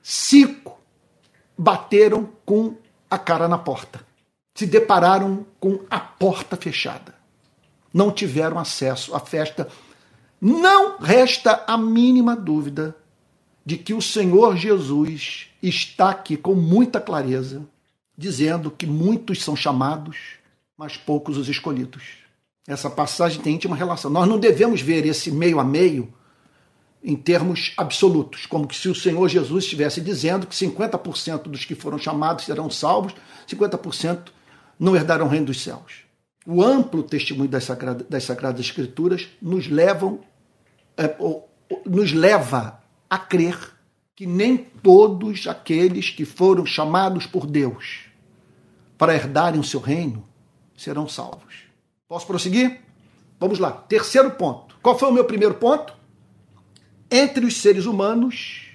Cinco 0.02 0.80
bateram 1.58 2.32
com 2.46 2.74
a 3.10 3.18
cara 3.18 3.46
na 3.46 3.58
porta. 3.58 4.00
Se 4.54 4.66
depararam 4.66 5.44
com 5.60 5.84
a 5.90 6.00
porta 6.00 6.56
fechada. 6.56 7.14
Não 7.92 8.10
tiveram 8.10 8.58
acesso 8.58 9.14
à 9.14 9.20
festa. 9.20 9.68
Não 10.40 10.96
resta 10.96 11.64
a 11.66 11.76
mínima 11.76 12.34
dúvida 12.34 12.96
de 13.62 13.76
que 13.76 13.92
o 13.92 14.00
Senhor 14.00 14.56
Jesus 14.56 15.48
está 15.62 16.08
aqui 16.12 16.38
com 16.38 16.54
muita 16.54 16.98
clareza, 16.98 17.62
dizendo 18.16 18.70
que 18.70 18.86
muitos 18.86 19.44
são 19.44 19.54
chamados, 19.54 20.16
mas 20.78 20.96
poucos 20.96 21.36
os 21.36 21.46
escolhidos. 21.46 22.25
Essa 22.66 22.90
passagem 22.90 23.40
tem 23.40 23.54
íntima 23.54 23.76
relação. 23.76 24.10
Nós 24.10 24.28
não 24.28 24.38
devemos 24.38 24.80
ver 24.80 25.06
esse 25.06 25.30
meio 25.30 25.60
a 25.60 25.64
meio 25.64 26.12
em 27.02 27.14
termos 27.14 27.72
absolutos, 27.76 28.46
como 28.46 28.72
se 28.74 28.88
o 28.88 28.94
Senhor 28.94 29.28
Jesus 29.28 29.64
estivesse 29.64 30.00
dizendo 30.00 30.46
que 30.46 30.56
50% 30.56 31.42
dos 31.42 31.64
que 31.64 31.76
foram 31.76 31.98
chamados 31.98 32.44
serão 32.44 32.68
salvos, 32.68 33.14
50% 33.48 34.32
não 34.78 34.96
herdarão 34.96 35.26
o 35.26 35.28
reino 35.28 35.46
dos 35.46 35.62
céus. 35.62 36.04
O 36.44 36.62
amplo 36.62 37.04
testemunho 37.04 37.48
das, 37.48 37.64
Sagradas, 37.64 38.06
das 38.08 38.24
Sagradas 38.24 38.60
Escrituras 38.60 39.28
nos, 39.40 39.68
levam, 39.68 40.20
é, 40.96 41.14
nos 41.84 42.12
leva 42.12 42.80
a 43.08 43.18
crer 43.18 43.56
que 44.16 44.26
nem 44.26 44.56
todos 44.56 45.46
aqueles 45.46 46.10
que 46.10 46.24
foram 46.24 46.66
chamados 46.66 47.26
por 47.26 47.46
Deus 47.46 48.06
para 48.98 49.14
herdarem 49.14 49.60
o 49.60 49.64
seu 49.64 49.78
reino 49.78 50.26
serão 50.76 51.08
salvos. 51.08 51.65
Posso 52.08 52.24
prosseguir? 52.24 52.82
Vamos 53.40 53.58
lá. 53.58 53.72
Terceiro 53.72 54.30
ponto. 54.30 54.76
Qual 54.80 54.96
foi 54.96 55.08
o 55.08 55.12
meu 55.12 55.24
primeiro 55.24 55.54
ponto? 55.54 55.92
Entre 57.10 57.44
os 57.44 57.56
seres 57.56 57.84
humanos, 57.84 58.68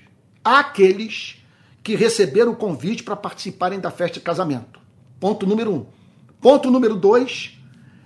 há 0.43 0.59
aqueles 0.59 1.41
que 1.81 1.95
receberam 1.95 2.51
o 2.51 2.55
convite 2.57 3.03
para 3.03 3.15
participarem 3.15 3.79
da 3.79 3.89
festa 3.89 4.15
de 4.15 4.25
casamento. 4.25 4.81
Ponto 5.17 5.47
número 5.47 5.73
um. 5.73 5.85
Ponto 6.41 6.69
número 6.69 6.97
dois. 6.97 7.57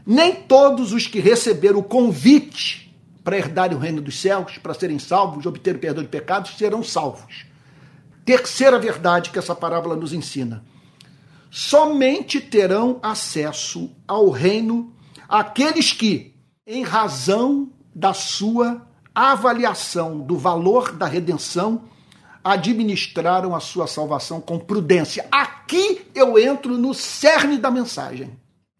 Nem 0.06 0.36
todos 0.36 0.94
os 0.94 1.08
que 1.08 1.20
receberam 1.20 1.80
o 1.80 1.84
convite 1.84 2.96
para 3.24 3.38
herdarem 3.38 3.76
o 3.76 3.80
reino 3.80 4.02
dos 4.02 4.22
céus, 4.22 4.60
para 4.60 4.76
serem 4.76 5.00
salvos, 5.00 5.48
obter 5.48 5.76
o 5.76 5.80
perdão 5.80 6.04
de 6.04 6.10
pecados, 6.10 6.56
serão 6.56 6.84
salvos. 6.84 7.48
Terceira 8.24 8.78
verdade 8.78 9.32
que 9.32 9.40
essa 9.40 9.56
parábola 9.56 9.96
nos 9.96 10.14
ensina: 10.14 10.64
somente 11.50 12.40
terão 12.40 13.00
acesso 13.02 13.90
ao 14.08 14.30
reino 14.30 14.94
aqueles 15.28 15.92
que, 15.92 16.34
em 16.66 16.84
razão 16.84 17.72
da 17.94 18.14
sua 18.14 18.86
avaliação 19.14 20.20
do 20.20 20.38
valor 20.38 20.92
da 20.92 21.06
redenção, 21.06 21.84
administraram 22.44 23.56
a 23.56 23.60
sua 23.60 23.88
salvação 23.88 24.40
com 24.40 24.60
prudência. 24.60 25.28
Aqui 25.32 26.06
eu 26.14 26.38
entro 26.38 26.78
no 26.78 26.94
cerne 26.94 27.58
da 27.58 27.72
mensagem. 27.72 28.38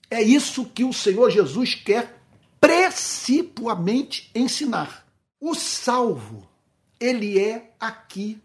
É 0.10 0.22
isso 0.22 0.66
que 0.66 0.84
o 0.84 0.94
Senhor 0.94 1.32
Jesus 1.32 1.74
quer 1.74 2.22
precipuamente 2.62 4.30
ensinar. 4.36 5.06
O 5.40 5.56
salvo, 5.56 6.48
ele 7.00 7.40
é 7.40 7.72
aqui 7.80 8.40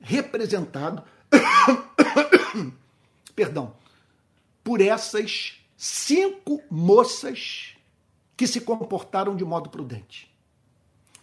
representado, 0.00 1.02
perdão, 3.34 3.74
por 4.62 4.80
essas 4.80 5.61
cinco 5.84 6.62
moças 6.70 7.74
que 8.36 8.46
se 8.46 8.60
comportaram 8.60 9.34
de 9.34 9.44
modo 9.44 9.68
prudente. 9.68 10.32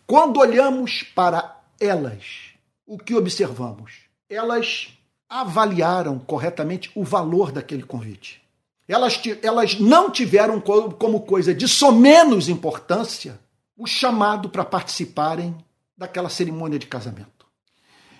Quando 0.05 0.41
olhamos 0.41 1.01
para 1.15 1.61
elas, 1.79 2.51
o 2.85 2.97
que 2.97 3.15
observamos? 3.15 4.01
Elas 4.29 4.89
avaliaram 5.29 6.19
corretamente 6.19 6.91
o 6.93 7.05
valor 7.05 7.53
daquele 7.53 7.83
convite. 7.83 8.41
Elas, 8.85 9.21
elas 9.41 9.79
não 9.79 10.11
tiveram 10.11 10.59
como 10.59 11.21
coisa 11.21 11.55
de 11.55 11.65
somenos 11.65 12.49
importância 12.49 13.39
o 13.77 13.87
chamado 13.87 14.49
para 14.49 14.65
participarem 14.65 15.55
daquela 15.97 16.27
cerimônia 16.27 16.77
de 16.77 16.87
casamento. 16.87 17.47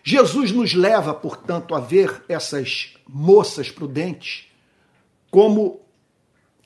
Jesus 0.05 0.53
nos 0.53 0.73
leva, 0.73 1.13
portanto, 1.13 1.75
a 1.75 1.81
ver 1.81 2.23
essas 2.29 2.93
moças 3.05 3.69
prudentes 3.69 4.47
como 5.29 5.81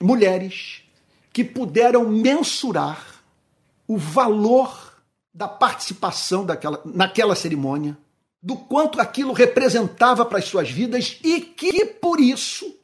mulheres 0.04 0.84
que 1.32 1.44
puderam 1.44 2.08
mensurar 2.08 3.24
o 3.88 3.98
valor 3.98 4.94
da 5.34 5.48
participação 5.48 6.46
daquela, 6.46 6.82
naquela 6.86 7.36
cerimônia, 7.36 7.98
do 8.42 8.56
quanto 8.56 9.00
aquilo 9.00 9.34
representava 9.34 10.26
para 10.26 10.38
as 10.38 10.46
suas 10.46 10.70
vidas 10.70 11.18
e 11.24 11.40
que, 11.42 11.86
por 11.86 12.20
isso, 12.20 12.76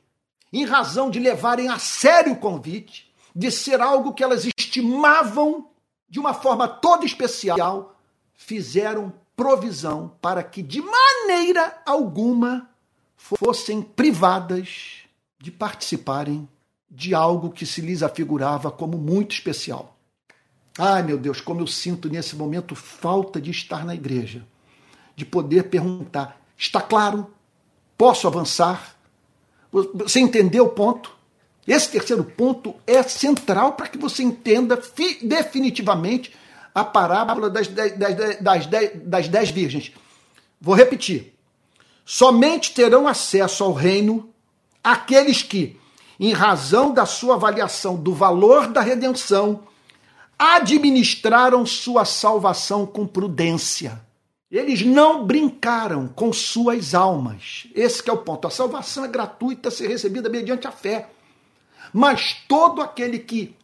em 0.52 0.66
razão 0.66 1.12
de 1.12 1.20
levarem 1.20 1.68
a 1.68 1.78
sério 1.78 2.34
o 2.34 2.40
convite, 2.40 3.14
de 3.36 3.52
ser 3.52 3.82
algo 3.82 4.14
que 4.14 4.24
elas 4.24 4.46
estimavam 4.58 5.70
de 6.10 6.20
uma 6.20 6.34
forma 6.34 6.68
toda 6.68 7.06
especial, 7.06 7.96
fizeram 8.34 9.14
provisão 9.36 10.16
para 10.22 10.44
que, 10.44 10.64
de 10.64 10.82
maneira 10.82 11.82
alguma, 11.86 12.68
fossem 13.16 13.82
privadas 13.82 15.04
de 15.38 15.52
participarem 15.52 16.50
de 16.90 17.14
algo 17.14 17.52
que 17.52 17.66
se 17.66 17.82
lhes 17.82 18.02
afigurava 18.02 18.72
como 18.72 18.98
muito 18.98 19.34
especial. 19.34 19.98
Ai, 20.78 21.04
meu 21.04 21.18
Deus, 21.18 21.42
como 21.42 21.60
eu 21.60 21.68
sinto 21.68 22.10
nesse 22.10 22.36
momento 22.36 22.76
falta 22.76 23.40
de 23.42 23.52
estar 23.52 23.86
na 23.86 23.94
igreja, 23.94 24.46
de 25.16 25.26
poder 25.26 25.64
perguntar: 25.64 26.40
está 26.58 26.82
claro? 26.82 27.32
Posso 27.98 28.28
avançar? 28.28 28.96
Você 29.72 30.20
entendeu 30.20 30.66
o 30.66 30.70
ponto? 30.70 31.14
Esse 31.68 31.92
terceiro 31.92 32.24
ponto 32.24 32.74
é 32.88 33.04
central 33.04 33.74
para 33.74 33.88
que 33.88 33.98
você 33.98 34.24
entenda 34.24 34.82
definitivamente 35.22 36.34
a 36.74 36.84
parábola 36.84 37.50
das 37.50 37.68
dez, 37.68 37.98
das, 38.42 38.66
dez, 38.66 38.92
das 39.04 39.28
dez 39.28 39.50
virgens. 39.52 39.92
Vou 40.60 40.74
repetir. 40.74 41.34
Somente 42.06 42.74
terão 42.74 43.08
acesso 43.08 43.64
ao 43.64 43.74
reino 43.74 44.34
aqueles 44.84 45.44
que, 45.44 45.80
em 46.20 46.34
razão 46.34 46.94
da 46.94 47.06
sua 47.06 47.36
avaliação 47.36 47.96
do 47.96 48.14
valor 48.14 48.68
da 48.68 48.82
redenção, 48.82 49.64
administraram 50.38 51.66
sua 51.66 52.04
salvação 52.04 52.86
com 52.86 53.08
prudência. 53.08 54.06
Eles 54.52 54.82
não 54.82 55.26
brincaram 55.26 56.08
com 56.08 56.34
suas 56.34 56.94
almas. 56.94 57.68
Esse 57.74 58.08
é 58.10 58.12
o 58.12 58.18
ponto. 58.18 58.48
A 58.48 58.52
salvação 58.52 59.06
é 59.06 59.08
gratuita, 59.08 59.72
ser 59.72 59.88
recebida 59.88 60.28
mediante 60.28 60.68
a 60.68 60.72
fé. 60.72 61.10
Mas 61.94 62.36
todo 62.48 62.82
aquele 62.82 63.20
que 63.20 63.56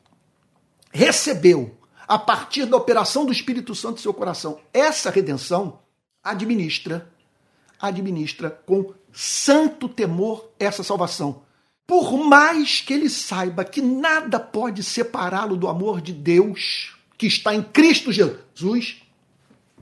recebeu, 0.91 1.75
a 2.07 2.17
partir 2.17 2.65
da 2.65 2.77
operação 2.77 3.25
do 3.25 3.31
Espírito 3.31 3.75
Santo 3.75 3.99
em 3.99 4.03
seu 4.03 4.13
coração, 4.13 4.59
essa 4.71 5.09
redenção, 5.09 5.79
administra, 6.23 7.11
administra 7.81 8.49
com 8.49 8.93
santo 9.11 9.89
temor 9.89 10.49
essa 10.59 10.83
salvação 10.83 11.45
por 11.87 12.17
mais 12.17 12.81
que 12.81 12.93
ele 12.93 13.09
saiba 13.09 13.63
que 13.63 13.81
nada 13.81 14.39
pode 14.39 14.83
separá-lo 14.83 15.55
do 15.55 15.67
amor 15.67 16.01
de 16.01 16.13
Deus 16.13 16.95
que 17.17 17.27
está 17.27 17.53
em 17.53 17.61
Cristo 17.61 18.11
Jesus, 18.11 19.01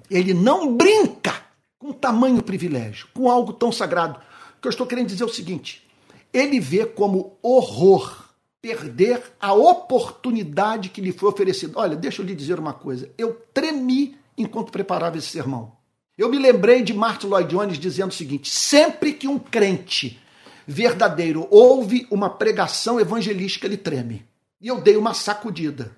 ele 0.10 0.34
não 0.34 0.76
brinca 0.76 1.41
com 1.80 1.91
tamanho 1.91 2.41
privilégio, 2.43 3.08
com 3.14 3.30
algo 3.30 3.54
tão 3.54 3.72
sagrado. 3.72 4.20
O 4.58 4.62
que 4.62 4.68
eu 4.68 4.72
estou 4.72 4.86
querendo 4.86 5.08
dizer 5.08 5.24
é 5.24 5.26
o 5.26 5.30
seguinte: 5.30 5.84
ele 6.32 6.60
vê 6.60 6.86
como 6.86 7.38
horror 7.41 8.24
perder 8.62 9.22
a 9.39 9.54
oportunidade 9.54 10.89
que 10.89 11.01
lhe 11.01 11.12
foi 11.12 11.30
oferecida. 11.30 11.74
Olha, 11.78 11.95
deixa 11.95 12.22
eu 12.22 12.26
lhe 12.26 12.36
dizer 12.36 12.60
uma 12.60 12.74
coisa. 12.74 13.12
Eu 13.18 13.41
tremi 13.54 14.16
enquanto 14.38 14.72
preparava 14.72 15.18
esse 15.18 15.28
sermão. 15.28 15.74
Eu 16.18 16.30
me 16.30 16.38
lembrei 16.38 16.84
de 16.84 16.93
Martin 16.93 17.28
Lloyd 17.28 17.49
Jones 17.49 17.80
dizendo 17.80 18.12
o 18.12 18.14
seguinte: 18.14 18.49
sempre 18.49 19.14
que 19.14 19.28
um 19.28 19.39
crente 19.39 20.22
verdadeiro 20.68 21.47
ouve 21.49 22.07
uma 22.09 22.30
pregação 22.30 22.99
evangelística, 22.99 23.68
ele 23.68 23.78
treme. 23.78 24.26
E 24.61 24.68
eu 24.68 24.82
dei 24.82 24.95
uma 24.95 25.14
sacudida. 25.14 25.95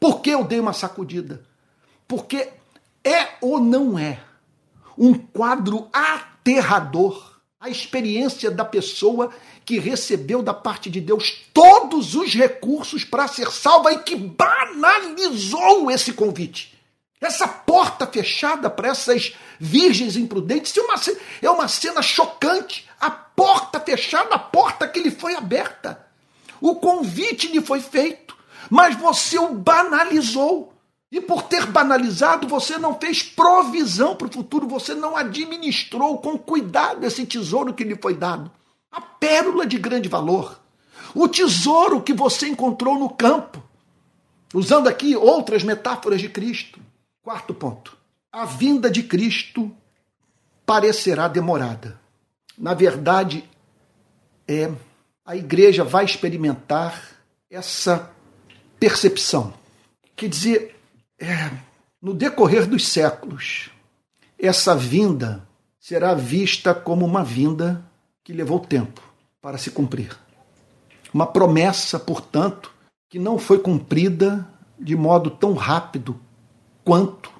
Por 0.00 0.20
que 0.20 0.30
eu 0.30 0.44
dei 0.44 0.60
uma 0.60 0.72
sacudida? 0.72 1.44
Porque 2.06 2.48
é 3.04 3.28
ou 3.40 3.60
não 3.60 3.98
é 3.98 4.20
um 4.98 5.14
quadro 5.14 5.88
aterrador 5.92 7.34
a 7.64 7.70
experiência 7.70 8.50
da 8.50 8.64
pessoa 8.64 9.30
que 9.64 9.78
recebeu 9.78 10.42
da 10.42 10.52
parte 10.52 10.90
de 10.90 11.00
Deus 11.00 11.46
todos 11.54 12.14
os 12.14 12.34
recursos 12.34 13.04
para 13.04 13.26
ser 13.26 13.50
salva 13.50 13.90
e 13.90 14.00
que 14.00 14.14
banalizou 14.14 15.90
esse 15.90 16.12
convite. 16.12 16.73
Essa 17.20 17.48
porta 17.48 18.06
fechada 18.06 18.68
para 18.68 18.88
essas 18.88 19.34
virgens 19.58 20.16
imprudentes 20.16 20.76
é 20.76 20.80
uma, 20.80 20.94
é 21.42 21.50
uma 21.50 21.68
cena 21.68 22.02
chocante. 22.02 22.88
A 23.00 23.10
porta 23.10 23.80
fechada, 23.80 24.34
a 24.34 24.38
porta 24.38 24.86
que 24.86 25.00
lhe 25.00 25.10
foi 25.10 25.34
aberta. 25.34 26.04
O 26.60 26.76
convite 26.76 27.48
lhe 27.48 27.60
foi 27.60 27.80
feito, 27.80 28.36
mas 28.70 28.96
você 28.96 29.38
o 29.38 29.54
banalizou. 29.54 30.72
E 31.10 31.20
por 31.20 31.42
ter 31.42 31.66
banalizado, 31.66 32.48
você 32.48 32.76
não 32.76 32.98
fez 32.98 33.22
provisão 33.22 34.16
para 34.16 34.26
o 34.26 34.32
futuro, 34.32 34.66
você 34.66 34.94
não 34.94 35.16
administrou 35.16 36.18
com 36.18 36.36
cuidado 36.36 37.06
esse 37.06 37.24
tesouro 37.24 37.72
que 37.72 37.84
lhe 37.84 37.94
foi 37.94 38.14
dado. 38.14 38.50
A 38.90 39.00
pérola 39.00 39.64
de 39.66 39.78
grande 39.78 40.08
valor. 40.08 40.58
O 41.14 41.28
tesouro 41.28 42.02
que 42.02 42.12
você 42.12 42.48
encontrou 42.48 42.98
no 42.98 43.08
campo. 43.08 43.62
Usando 44.52 44.88
aqui 44.88 45.14
outras 45.14 45.62
metáforas 45.62 46.20
de 46.20 46.28
Cristo. 46.28 46.80
Quarto 47.24 47.54
ponto. 47.54 47.96
A 48.30 48.44
vinda 48.44 48.90
de 48.90 49.02
Cristo 49.02 49.74
parecerá 50.66 51.26
demorada. 51.26 51.98
Na 52.56 52.74
verdade, 52.74 53.48
é 54.46 54.70
a 55.24 55.34
igreja 55.34 55.82
vai 55.82 56.04
experimentar 56.04 57.02
essa 57.50 58.10
percepção. 58.78 59.54
Quer 60.14 60.28
dizer, 60.28 60.78
é, 61.18 61.50
no 62.00 62.12
decorrer 62.12 62.66
dos 62.68 62.86
séculos, 62.86 63.70
essa 64.38 64.76
vinda 64.76 65.48
será 65.80 66.12
vista 66.12 66.74
como 66.74 67.06
uma 67.06 67.24
vinda 67.24 67.82
que 68.22 68.34
levou 68.34 68.60
tempo 68.60 69.00
para 69.40 69.56
se 69.56 69.70
cumprir. 69.70 70.14
Uma 71.12 71.26
promessa, 71.26 71.98
portanto, 71.98 72.70
que 73.08 73.18
não 73.18 73.38
foi 73.38 73.58
cumprida 73.60 74.46
de 74.78 74.94
modo 74.94 75.30
tão 75.30 75.54
rápido 75.54 76.20
quanto 76.84 77.32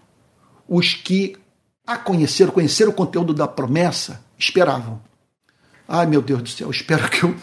os 0.69 0.95
que 0.95 1.37
a 1.87 1.99
conheceram, 1.99 2.53
conheceram 2.53 2.91
o 2.91 2.95
conteúdo 2.95 3.35
da 3.35 3.47
promessa, 3.47 4.25
esperavam. 4.39 5.01
Ai, 5.87 6.07
meu 6.07 6.23
Deus 6.23 6.43
do 6.43 6.49
céu, 6.49 6.71
espero 6.71 7.09
que 7.11 7.25
eu. 7.25 7.37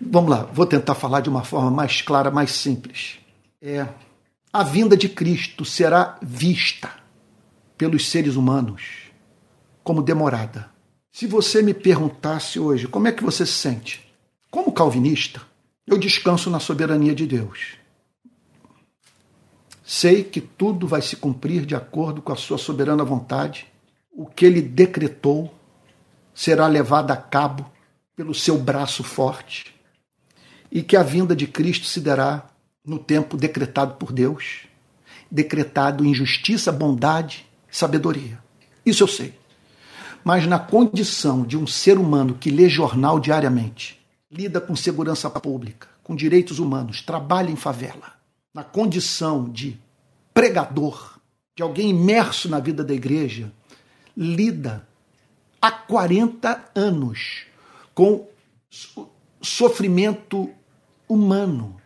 Vamos 0.00 0.30
lá, 0.30 0.42
vou 0.52 0.66
tentar 0.66 0.94
falar 0.94 1.20
de 1.20 1.28
uma 1.28 1.44
forma 1.44 1.70
mais 1.70 2.02
clara, 2.02 2.30
mais 2.30 2.50
simples. 2.50 3.18
É, 3.62 3.86
a 4.52 4.62
vinda 4.62 4.96
de 4.96 5.08
Cristo 5.08 5.64
será 5.64 6.18
vista 6.20 6.90
pelos 7.78 8.08
seres 8.08 8.34
humanos 8.34 8.82
como 9.82 10.02
demorada. 10.02 10.68
Se 11.12 11.26
você 11.26 11.62
me 11.62 11.72
perguntasse 11.72 12.58
hoje 12.58 12.88
como 12.88 13.06
é 13.06 13.12
que 13.12 13.22
você 13.22 13.46
se 13.46 13.52
sente, 13.52 14.12
como 14.50 14.72
calvinista, 14.72 15.40
eu 15.86 15.96
descanso 15.96 16.50
na 16.50 16.58
soberania 16.58 17.14
de 17.14 17.26
Deus. 17.26 17.76
Sei 19.84 20.24
que 20.24 20.40
tudo 20.40 20.88
vai 20.88 21.02
se 21.02 21.14
cumprir 21.16 21.66
de 21.66 21.74
acordo 21.74 22.22
com 22.22 22.32
a 22.32 22.36
sua 22.36 22.56
soberana 22.56 23.04
vontade. 23.04 23.66
O 24.10 24.24
que 24.24 24.46
ele 24.46 24.62
decretou 24.62 25.52
será 26.34 26.66
levado 26.66 27.10
a 27.10 27.16
cabo 27.16 27.70
pelo 28.16 28.34
seu 28.34 28.56
braço 28.58 29.04
forte 29.04 29.74
e 30.72 30.82
que 30.82 30.96
a 30.96 31.02
vinda 31.02 31.36
de 31.36 31.46
Cristo 31.46 31.86
se 31.86 32.00
dará 32.00 32.46
no 32.84 32.98
tempo 32.98 33.36
decretado 33.36 33.94
por 33.94 34.12
Deus, 34.12 34.66
decretado 35.30 36.04
em 36.04 36.14
justiça, 36.14 36.72
bondade, 36.72 37.46
sabedoria. 37.70 38.38
Isso 38.84 39.02
eu 39.02 39.08
sei. 39.08 39.34
Mas 40.24 40.46
na 40.46 40.58
condição 40.58 41.44
de 41.44 41.56
um 41.56 41.66
ser 41.66 41.98
humano 41.98 42.34
que 42.34 42.50
lê 42.50 42.68
jornal 42.68 43.20
diariamente, 43.20 44.00
lida 44.30 44.60
com 44.60 44.74
segurança 44.74 45.28
pública, 45.28 45.86
com 46.02 46.16
direitos 46.16 46.58
humanos, 46.58 47.02
trabalha 47.02 47.50
em 47.50 47.56
favela, 47.56 48.14
na 48.54 48.62
condição 48.62 49.50
de 49.50 49.78
pregador, 50.32 51.18
de 51.56 51.62
alguém 51.62 51.90
imerso 51.90 52.48
na 52.48 52.60
vida 52.60 52.84
da 52.84 52.94
igreja, 52.94 53.52
lida 54.16 54.86
há 55.60 55.72
40 55.72 56.70
anos 56.74 57.46
com 57.92 58.28
sofrimento 59.42 60.50
humano, 61.08 61.76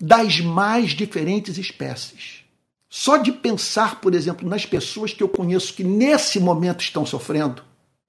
das 0.00 0.40
mais 0.40 0.90
diferentes 0.92 1.58
espécies. 1.58 2.44
Só 2.88 3.18
de 3.18 3.30
pensar, 3.30 4.00
por 4.00 4.14
exemplo, 4.14 4.48
nas 4.48 4.66
pessoas 4.66 5.12
que 5.12 5.22
eu 5.22 5.28
conheço 5.28 5.74
que 5.74 5.84
nesse 5.84 6.40
momento 6.40 6.80
estão 6.80 7.04
sofrendo, 7.04 7.62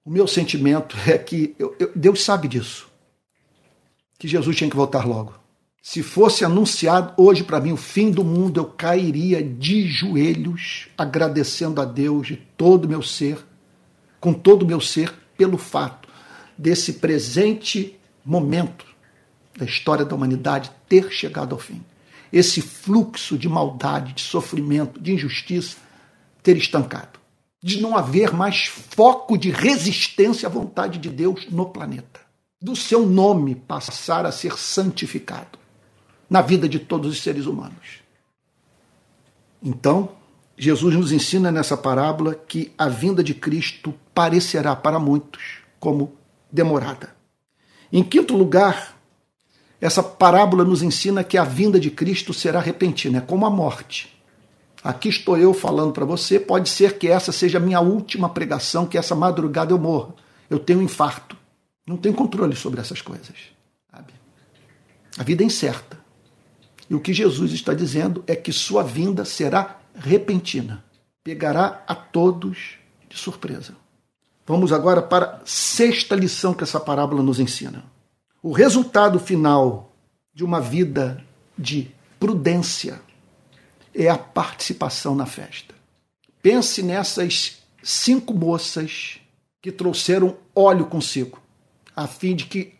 o 0.04 0.10
meu 0.10 0.26
sentimento 0.26 0.96
é 1.06 1.16
que 1.16 1.54
eu, 1.58 1.76
eu, 1.78 1.92
Deus 1.94 2.24
sabe 2.24 2.48
disso. 2.48 2.90
Que 4.18 4.26
Jesus 4.26 4.56
tinha 4.56 4.70
que 4.70 4.76
voltar 4.76 5.06
logo. 5.06 5.41
Se 5.84 6.00
fosse 6.00 6.44
anunciado 6.44 7.12
hoje 7.16 7.42
para 7.42 7.58
mim 7.58 7.72
o 7.72 7.76
fim 7.76 8.12
do 8.12 8.22
mundo, 8.22 8.60
eu 8.60 8.66
cairia 8.66 9.42
de 9.42 9.88
joelhos, 9.88 10.86
agradecendo 10.96 11.80
a 11.80 11.84
Deus 11.84 12.28
de 12.28 12.36
todo 12.36 12.84
o 12.84 12.88
meu 12.88 13.02
ser, 13.02 13.44
com 14.20 14.32
todo 14.32 14.62
o 14.62 14.66
meu 14.66 14.80
ser, 14.80 15.12
pelo 15.36 15.58
fato 15.58 16.08
desse 16.56 16.94
presente 16.94 17.98
momento 18.24 18.86
da 19.58 19.64
história 19.64 20.04
da 20.04 20.14
humanidade 20.14 20.70
ter 20.88 21.10
chegado 21.10 21.52
ao 21.52 21.60
fim. 21.60 21.82
Esse 22.32 22.62
fluxo 22.62 23.36
de 23.36 23.48
maldade, 23.48 24.12
de 24.12 24.22
sofrimento, 24.22 25.00
de 25.00 25.12
injustiça 25.12 25.78
ter 26.44 26.56
estancado. 26.56 27.18
De 27.60 27.80
não 27.80 27.96
haver 27.96 28.32
mais 28.32 28.66
foco 28.66 29.36
de 29.36 29.50
resistência 29.50 30.46
à 30.46 30.50
vontade 30.50 31.00
de 31.00 31.10
Deus 31.10 31.50
no 31.50 31.66
planeta. 31.66 32.20
Do 32.60 32.76
seu 32.76 33.04
nome 33.04 33.56
passar 33.56 34.24
a 34.24 34.30
ser 34.30 34.56
santificado 34.56 35.61
na 36.32 36.40
vida 36.40 36.66
de 36.66 36.78
todos 36.78 37.12
os 37.12 37.20
seres 37.20 37.44
humanos. 37.44 38.00
Então, 39.62 40.12
Jesus 40.56 40.94
nos 40.94 41.12
ensina 41.12 41.52
nessa 41.52 41.76
parábola 41.76 42.34
que 42.34 42.72
a 42.78 42.88
vinda 42.88 43.22
de 43.22 43.34
Cristo 43.34 43.92
parecerá 44.14 44.74
para 44.74 44.98
muitos 44.98 45.58
como 45.78 46.14
demorada. 46.50 47.14
Em 47.92 48.02
quinto 48.02 48.34
lugar, 48.34 48.96
essa 49.78 50.02
parábola 50.02 50.64
nos 50.64 50.82
ensina 50.82 51.22
que 51.22 51.36
a 51.36 51.44
vinda 51.44 51.78
de 51.78 51.90
Cristo 51.90 52.32
será 52.32 52.60
repentina, 52.60 53.18
é 53.18 53.20
como 53.20 53.44
a 53.44 53.50
morte. 53.50 54.18
Aqui 54.82 55.10
estou 55.10 55.36
eu 55.36 55.52
falando 55.52 55.92
para 55.92 56.06
você, 56.06 56.40
pode 56.40 56.70
ser 56.70 56.96
que 56.96 57.08
essa 57.08 57.30
seja 57.30 57.58
a 57.58 57.60
minha 57.60 57.80
última 57.80 58.30
pregação, 58.30 58.86
que 58.86 58.96
essa 58.96 59.14
madrugada 59.14 59.74
eu 59.74 59.78
morra. 59.78 60.14
Eu 60.48 60.58
tenho 60.58 60.78
um 60.78 60.82
infarto. 60.82 61.36
Não 61.86 61.98
tenho 61.98 62.14
controle 62.14 62.56
sobre 62.56 62.80
essas 62.80 63.02
coisas. 63.02 63.36
Sabe? 63.90 64.14
A 65.18 65.22
vida 65.22 65.42
é 65.42 65.46
incerta. 65.46 66.01
E 66.88 66.94
o 66.94 67.00
que 67.00 67.12
Jesus 67.12 67.52
está 67.52 67.74
dizendo 67.74 68.22
é 68.26 68.36
que 68.36 68.52
sua 68.52 68.82
vinda 68.82 69.24
será 69.24 69.80
repentina. 69.94 70.84
Pegará 71.24 71.82
a 71.86 71.94
todos 71.94 72.76
de 73.08 73.16
surpresa. 73.18 73.74
Vamos 74.46 74.72
agora 74.72 75.00
para 75.00 75.26
a 75.26 75.40
sexta 75.44 76.16
lição 76.16 76.52
que 76.52 76.64
essa 76.64 76.80
parábola 76.80 77.22
nos 77.22 77.38
ensina. 77.38 77.84
O 78.42 78.52
resultado 78.52 79.20
final 79.20 79.94
de 80.34 80.44
uma 80.44 80.60
vida 80.60 81.22
de 81.56 81.90
prudência 82.18 83.00
é 83.94 84.08
a 84.08 84.18
participação 84.18 85.14
na 85.14 85.26
festa. 85.26 85.74
Pense 86.42 86.82
nessas 86.82 87.62
cinco 87.82 88.34
moças 88.34 89.20
que 89.60 89.70
trouxeram 89.70 90.36
óleo 90.54 90.86
consigo, 90.86 91.40
a 91.94 92.08
fim 92.08 92.34
de 92.34 92.46
que 92.46 92.74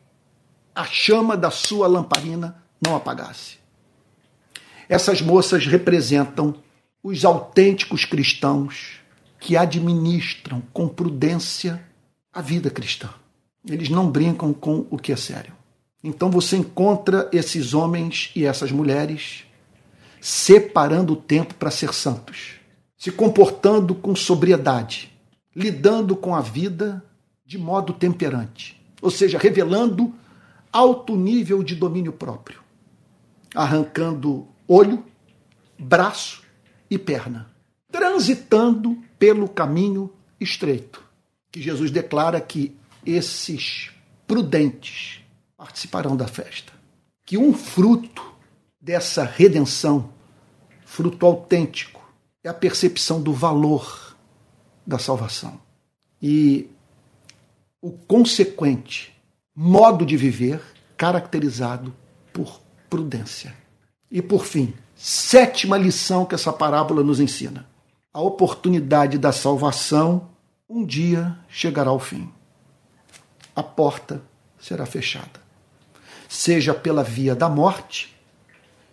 a 0.75 0.85
chama 0.85 1.37
da 1.37 1.51
sua 1.51 1.87
lamparina 1.87 2.63
não 2.85 2.97
apagasse. 2.97 3.62
Essas 4.93 5.23
moças 5.23 5.65
representam 5.65 6.55
os 7.03 7.25
autênticos 7.25 8.05
cristãos 8.05 9.01
que 9.41 9.57
administram 9.57 10.63
com 10.71 10.87
prudência 10.87 11.83
a 12.31 12.43
vida 12.43 12.69
cristã. 12.69 13.09
Eles 13.67 13.89
não 13.89 14.11
brincam 14.11 14.53
com 14.53 14.87
o 14.91 14.99
que 14.99 15.11
é 15.11 15.17
sério. 15.17 15.55
Então 16.05 16.31
você 16.31 16.59
encontra 16.59 17.27
esses 17.33 17.73
homens 17.73 18.33
e 18.37 18.45
essas 18.45 18.71
mulheres 18.71 19.45
separando 20.21 21.15
o 21.15 21.17
tempo 21.17 21.55
para 21.55 21.71
ser 21.71 21.95
santos, 21.95 22.57
se 22.99 23.11
comportando 23.11 23.95
com 23.95 24.15
sobriedade, 24.15 25.11
lidando 25.57 26.15
com 26.15 26.35
a 26.35 26.43
vida 26.43 27.03
de 27.47 27.57
modo 27.57 27.95
temperante, 27.95 28.79
ou 29.01 29.11
seja, 29.11 29.39
revelando 29.39 30.13
alto 30.71 31.17
nível 31.17 31.63
de 31.63 31.75
domínio 31.75 32.13
próprio, 32.13 32.61
arrancando 33.55 34.52
olho, 34.73 35.05
braço 35.79 36.43
e 36.91 36.99
perna, 36.99 37.51
transitando 37.91 38.97
pelo 39.19 39.49
caminho 39.49 40.11
estreito, 40.41 41.05
que 41.51 41.61
Jesus 41.61 41.91
declara 41.91 42.41
que 42.41 42.75
esses 43.05 43.91
prudentes 44.27 45.21
participarão 45.57 46.17
da 46.17 46.27
festa. 46.27 46.73
Que 47.25 47.37
um 47.37 47.53
fruto 47.53 48.35
dessa 48.81 49.25
redenção, 49.25 50.11
fruto 50.85 51.27
autêntico, 51.27 52.03
é 52.43 52.49
a 52.49 52.55
percepção 52.55 53.23
do 53.23 53.33
valor 53.33 54.17
da 54.87 54.99
salvação. 54.99 55.61
E 56.21 56.69
o 57.81 57.93
consequente 57.93 59.13
modo 59.55 60.07
de 60.07 60.17
viver 60.17 60.61
caracterizado 60.97 61.95
por 62.33 62.61
prudência. 62.89 63.62
E 64.13 64.23
por 64.23 64.47
fim, 64.47 64.73
sétima 64.95 65.77
lição 65.77 66.25
que 66.25 66.37
essa 66.37 66.53
parábola 66.53 67.03
nos 67.03 67.19
ensina: 67.19 67.67
a 68.13 68.21
oportunidade 68.21 69.19
da 69.19 69.33
salvação 69.33 70.29
um 70.69 70.85
dia 70.85 71.37
chegará 71.49 71.91
ao 71.91 71.99
fim. 71.99 72.31
A 73.57 73.63
porta 73.63 74.23
será 74.61 74.87
fechada 74.87 75.43
seja 76.33 76.73
pela 76.73 77.05
via 77.05 77.35
da 77.35 77.47
morte, 77.47 78.17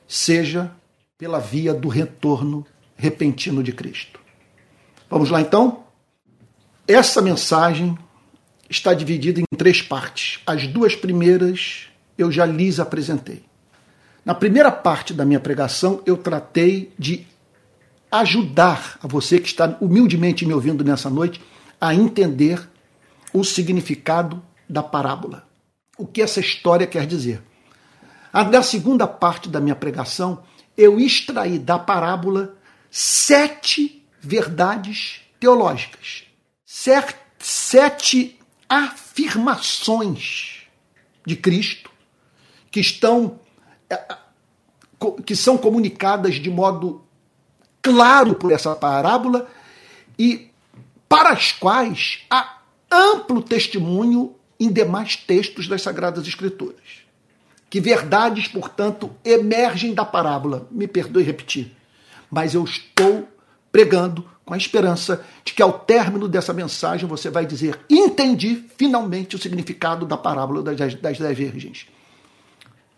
seja 0.06 0.70
pela 1.18 1.40
via 1.40 1.74
do 1.74 1.88
retorno 1.88 2.68
repentino 2.98 3.64
de 3.64 3.72
Cristo. 3.72 4.20
Vamos 5.10 5.30
lá 5.30 5.40
então? 5.40 5.86
Essa 6.86 7.22
mensagem 7.22 7.98
está 8.70 8.94
dividida 8.94 9.40
em 9.40 9.46
três 9.58 9.82
partes. 9.82 10.42
As 10.46 10.68
duas 10.68 10.98
primeiras 10.98 11.88
eu 12.18 12.30
já 12.30 12.46
lhes 12.46 12.78
apresentei. 12.78 13.42
Na 14.30 14.36
primeira 14.36 14.72
parte 14.72 15.12
da 15.12 15.26
minha 15.26 15.40
pregação, 15.40 16.04
eu 16.06 16.16
tratei 16.16 16.94
de 17.00 17.26
ajudar 18.12 19.00
a 19.02 19.08
você 19.08 19.40
que 19.40 19.48
está 19.48 19.76
humildemente 19.82 20.46
me 20.46 20.54
ouvindo 20.54 20.84
nessa 20.84 21.10
noite 21.10 21.42
a 21.82 21.96
entender 21.96 22.70
o 23.34 23.44
significado 23.44 24.40
da 24.70 24.84
parábola 24.84 25.50
o 25.98 26.06
que 26.06 26.22
essa 26.22 26.40
história 26.40 26.86
quer 26.86 27.08
dizer. 27.08 27.42
Na 28.32 28.62
segunda 28.62 29.08
parte 29.08 29.50
da 29.50 29.60
minha 29.60 29.76
pregação, 29.76 30.44
eu 30.78 31.00
extraí 31.00 31.58
da 31.58 31.80
parábola 31.80 32.56
sete 32.92 34.06
verdades 34.22 35.22
teológicas, 35.40 36.26
sete 37.40 38.40
afirmações 38.70 40.68
de 41.26 41.36
Cristo 41.36 41.90
que 42.70 42.80
estão 42.80 43.40
que 45.26 45.36
são 45.36 45.58
comunicadas 45.58 46.36
de 46.36 46.50
modo 46.50 47.02
claro 47.82 48.36
por 48.36 48.52
essa 48.52 48.76
parábola 48.76 49.48
e 50.18 50.50
para 51.08 51.32
as 51.32 51.52
quais 51.52 52.26
há 52.30 52.58
amplo 52.92 53.42
testemunho 53.42 54.36
em 54.60 54.72
demais 54.72 55.16
textos 55.16 55.68
das 55.68 55.82
Sagradas 55.82 56.28
Escrituras. 56.28 57.08
Que 57.70 57.80
verdades, 57.80 58.48
portanto, 58.48 59.12
emergem 59.24 59.94
da 59.94 60.04
parábola. 60.04 60.68
Me 60.72 60.88
perdoe 60.88 61.24
repetir, 61.24 61.76
mas 62.30 62.54
eu 62.54 62.64
estou 62.64 63.28
pregando 63.72 64.28
com 64.44 64.54
a 64.54 64.58
esperança 64.58 65.24
de 65.46 65.54
que 65.54 65.62
ao 65.62 65.72
término 65.72 66.28
dessa 66.28 66.52
mensagem 66.52 67.08
você 67.08 67.30
vai 67.30 67.46
dizer: 67.46 67.80
entendi 67.90 68.66
finalmente 68.76 69.36
o 69.36 69.40
significado 69.40 70.06
da 70.06 70.18
parábola 70.18 70.64
das, 70.64 70.96
das 70.96 71.20
dez 71.20 71.38
virgens. 71.38 71.86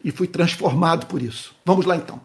E 0.04 0.12
fui 0.12 0.28
transformado 0.28 1.06
por 1.06 1.22
isso. 1.22 1.56
Vamos 1.66 1.86
lá 1.86 1.96
então. 1.96 2.20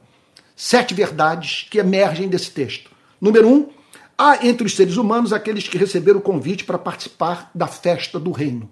Sete 0.55 0.95
verdades 0.95 1.67
que 1.71 1.79
emergem 1.79 2.29
desse 2.29 2.51
texto. 2.51 2.91
Número 3.21 3.49
um, 3.49 3.69
há 4.17 4.47
entre 4.47 4.67
os 4.67 4.75
seres 4.75 4.97
humanos 4.97 5.33
aqueles 5.33 5.69
que 5.69 5.77
receberam 5.77 6.19
o 6.19 6.23
convite 6.23 6.65
para 6.65 6.79
participar 6.79 7.51
da 7.55 7.67
festa 7.67 8.19
do 8.19 8.33
reino. 8.33 8.69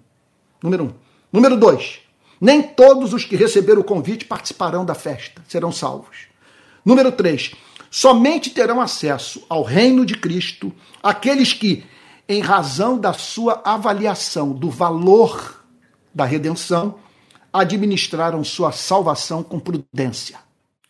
Número 0.61 0.85
um. 0.85 0.93
Número 1.31 1.57
dois. 1.57 1.99
Nem 2.39 2.61
todos 2.61 3.13
os 3.13 3.23
que 3.23 3.35
receberam 3.35 3.81
o 3.81 3.83
convite 3.83 4.25
participarão 4.25 4.83
da 4.83 4.93
festa, 4.93 5.41
serão 5.47 5.71
salvos. 5.71 6.27
Número 6.83 7.11
três. 7.11 7.51
Somente 7.89 8.49
terão 8.49 8.81
acesso 8.81 9.45
ao 9.47 9.63
reino 9.63 10.05
de 10.05 10.15
Cristo 10.15 10.73
aqueles 11.01 11.53
que, 11.53 11.85
em 12.27 12.41
razão 12.41 12.97
da 12.97 13.13
sua 13.13 13.61
avaliação 13.63 14.51
do 14.51 14.69
valor 14.69 15.63
da 16.13 16.25
redenção, 16.25 16.95
administraram 17.55 18.43
sua 18.43 18.73
salvação 18.73 19.41
com 19.41 19.59
prudência. 19.59 20.37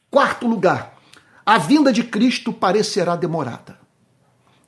Quarto 0.09 0.47
lugar, 0.47 0.97
a 1.45 1.59
vinda 1.59 1.93
de 1.93 2.03
Cristo 2.03 2.51
parecerá 2.51 3.15
demorada. 3.15 3.77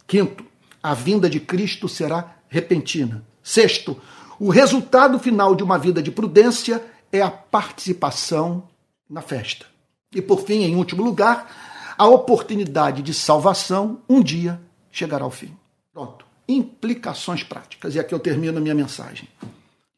Quinto, 0.06 0.46
a 0.82 0.94
vinda 0.94 1.28
de 1.28 1.40
Cristo 1.40 1.90
será 1.90 2.36
repentina. 2.50 3.26
Sexto, 3.42 4.00
o 4.40 4.50
resultado 4.50 5.18
final 5.18 5.56
de 5.56 5.64
uma 5.64 5.80
vida 5.80 6.02
de 6.02 6.12
prudência 6.12 6.86
é 7.12 7.20
a 7.22 7.32
participação 7.32 8.68
na 9.10 9.22
festa. 9.22 9.66
E 10.14 10.22
por 10.22 10.42
fim, 10.42 10.64
em 10.64 10.76
último 10.76 11.02
lugar, 11.02 11.52
a 11.98 12.06
oportunidade 12.06 13.02
de 13.02 13.14
salvação 13.14 14.02
um 14.08 14.22
dia 14.22 14.62
chegará 14.92 15.24
ao 15.24 15.32
fim. 15.32 15.58
Pronto. 15.92 16.28
Implicações 16.48 17.44
práticas. 17.44 17.96
E 17.96 18.00
aqui 18.00 18.14
eu 18.14 18.20
termino 18.20 18.60
a 18.60 18.62
minha 18.62 18.76
mensagem. 18.76 19.28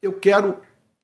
Eu 0.02 0.14
quero 0.14 0.58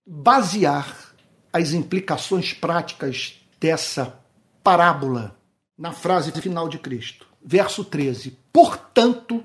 basear 0.05 1.13
as 1.51 1.71
implicações 1.73 2.53
práticas 2.53 3.39
dessa 3.59 4.19
parábola 4.63 5.37
na 5.77 5.91
frase 5.91 6.31
final 6.41 6.67
de 6.69 6.77
Cristo. 6.77 7.25
Verso 7.43 7.83
13. 7.83 8.37
Portanto, 8.51 9.43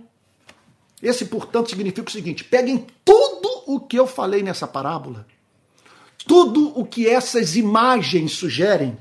esse 1.03 1.27
portanto 1.27 1.71
significa 1.71 2.09
o 2.09 2.13
seguinte: 2.13 2.45
peguem 2.45 2.87
tudo 3.05 3.49
o 3.67 3.81
que 3.81 3.99
eu 3.99 4.07
falei 4.07 4.43
nessa 4.43 4.67
parábola, 4.67 5.27
tudo 6.27 6.79
o 6.79 6.85
que 6.85 7.09
essas 7.09 7.57
imagens 7.57 8.33
sugerem, 8.33 8.99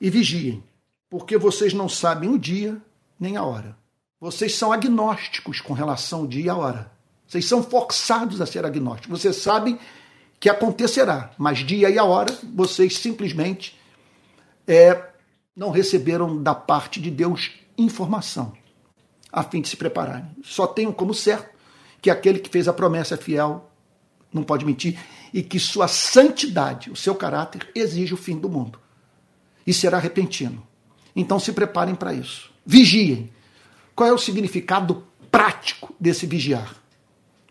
e 0.00 0.08
vigiem, 0.08 0.62
porque 1.08 1.36
vocês 1.36 1.74
não 1.74 1.88
sabem 1.88 2.30
o 2.30 2.38
dia 2.38 2.80
nem 3.18 3.36
a 3.36 3.44
hora. 3.44 3.76
Vocês 4.18 4.54
são 4.54 4.72
agnósticos 4.72 5.60
com 5.60 5.72
relação 5.72 6.20
ao 6.20 6.26
dia 6.26 6.44
e 6.44 6.48
a 6.48 6.56
hora. 6.56 6.92
Vocês 7.26 7.46
são 7.46 7.62
forçados 7.62 8.40
a 8.40 8.46
ser 8.46 8.64
agnósticos. 8.64 9.20
Vocês 9.20 9.36
sabem 9.36 9.78
que 10.40 10.48
acontecerá, 10.48 11.32
mas 11.36 11.58
dia 11.58 11.90
e 11.90 11.98
a 11.98 12.04
hora 12.04 12.36
vocês 12.54 12.96
simplesmente 12.96 13.78
é, 14.66 15.10
não 15.54 15.70
receberam 15.70 16.42
da 16.42 16.54
parte 16.54 16.98
de 16.98 17.10
Deus 17.10 17.52
informação 17.76 18.54
a 19.32 19.42
fim 19.42 19.60
de 19.60 19.68
se 19.68 19.76
prepararem. 19.76 20.28
Só 20.42 20.66
tenham 20.66 20.92
como 20.92 21.14
certo 21.14 21.50
que 22.02 22.10
aquele 22.10 22.38
que 22.38 22.48
fez 22.48 22.66
a 22.66 22.72
promessa 22.72 23.14
é 23.14 23.18
fiel 23.18 23.70
não 24.32 24.44
pode 24.44 24.64
mentir, 24.64 24.96
e 25.34 25.42
que 25.42 25.58
sua 25.58 25.88
santidade, 25.88 26.88
o 26.88 26.94
seu 26.94 27.16
caráter, 27.16 27.68
exige 27.74 28.14
o 28.14 28.16
fim 28.16 28.38
do 28.38 28.48
mundo. 28.48 28.78
E 29.66 29.74
será 29.74 29.98
repentino. 29.98 30.64
Então 31.16 31.38
se 31.40 31.52
preparem 31.52 31.96
para 31.96 32.14
isso. 32.14 32.50
Vigiem. 32.64 33.28
Qual 33.94 34.08
é 34.08 34.12
o 34.12 34.18
significado 34.18 35.04
prático 35.32 35.92
desse 35.98 36.26
vigiar? 36.26 36.76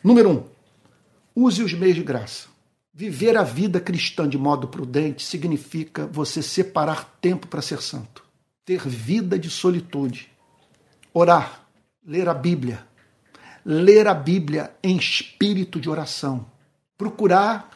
Número 0.02 0.30
um, 0.30 0.44
use 1.36 1.62
os 1.62 1.74
meios 1.74 1.96
de 1.96 2.04
graça. 2.04 2.48
Viver 3.00 3.38
a 3.38 3.44
vida 3.44 3.80
cristã 3.80 4.28
de 4.28 4.38
modo 4.38 4.68
prudente 4.68 5.24
significa 5.24 6.06
você 6.08 6.44
separar 6.44 7.18
tempo 7.22 7.48
para 7.48 7.62
ser 7.62 7.82
santo, 7.82 8.26
ter 8.66 8.86
vida 8.86 9.40
de 9.40 9.50
solitude, 9.50 10.30
orar, 11.14 11.66
ler 12.06 12.28
a 12.28 12.34
Bíblia, 12.34 12.86
ler 13.64 14.06
a 14.06 14.14
Bíblia 14.14 14.76
em 14.84 14.98
espírito 14.98 15.80
de 15.80 15.90
oração, 15.90 16.46
procurar 16.98 17.70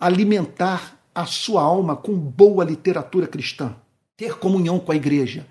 alimentar 0.00 0.98
a 1.14 1.26
sua 1.26 1.60
alma 1.60 1.94
com 1.94 2.16
boa 2.16 2.64
literatura 2.64 3.26
cristã, 3.26 3.76
ter 4.16 4.38
comunhão 4.38 4.80
com 4.80 4.90
a 4.90 4.96
igreja, 4.96 5.46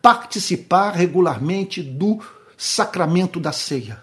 participar 0.00 0.92
regularmente 0.92 1.82
do 1.82 2.18
sacramento 2.56 3.38
da 3.38 3.52
ceia. 3.52 4.02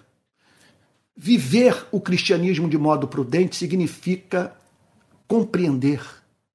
Viver 1.15 1.87
o 1.91 1.99
cristianismo 1.99 2.69
de 2.69 2.77
modo 2.77 3.07
prudente 3.07 3.55
significa 3.55 4.55
compreender 5.27 6.01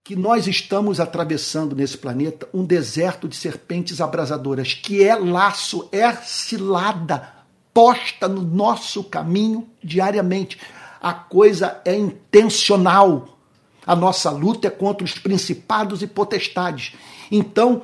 que 0.02 0.16
nós 0.16 0.46
estamos 0.46 1.00
atravessando 1.00 1.74
nesse 1.74 1.98
planeta 1.98 2.48
um 2.54 2.64
deserto 2.64 3.28
de 3.28 3.36
serpentes 3.36 4.00
abrasadoras, 4.00 4.72
que 4.72 5.02
é 5.02 5.14
laço, 5.14 5.88
é 5.92 6.12
cilada 6.12 7.34
posta 7.74 8.26
no 8.26 8.40
nosso 8.40 9.04
caminho 9.04 9.68
diariamente 9.84 10.58
a 11.06 11.12
coisa 11.12 11.80
é 11.84 11.94
intencional. 11.94 13.38
A 13.86 13.94
nossa 13.94 14.30
luta 14.30 14.66
é 14.66 14.70
contra 14.70 15.04
os 15.04 15.12
principados 15.12 16.02
e 16.02 16.06
potestades. 16.06 16.94
Então, 17.30 17.82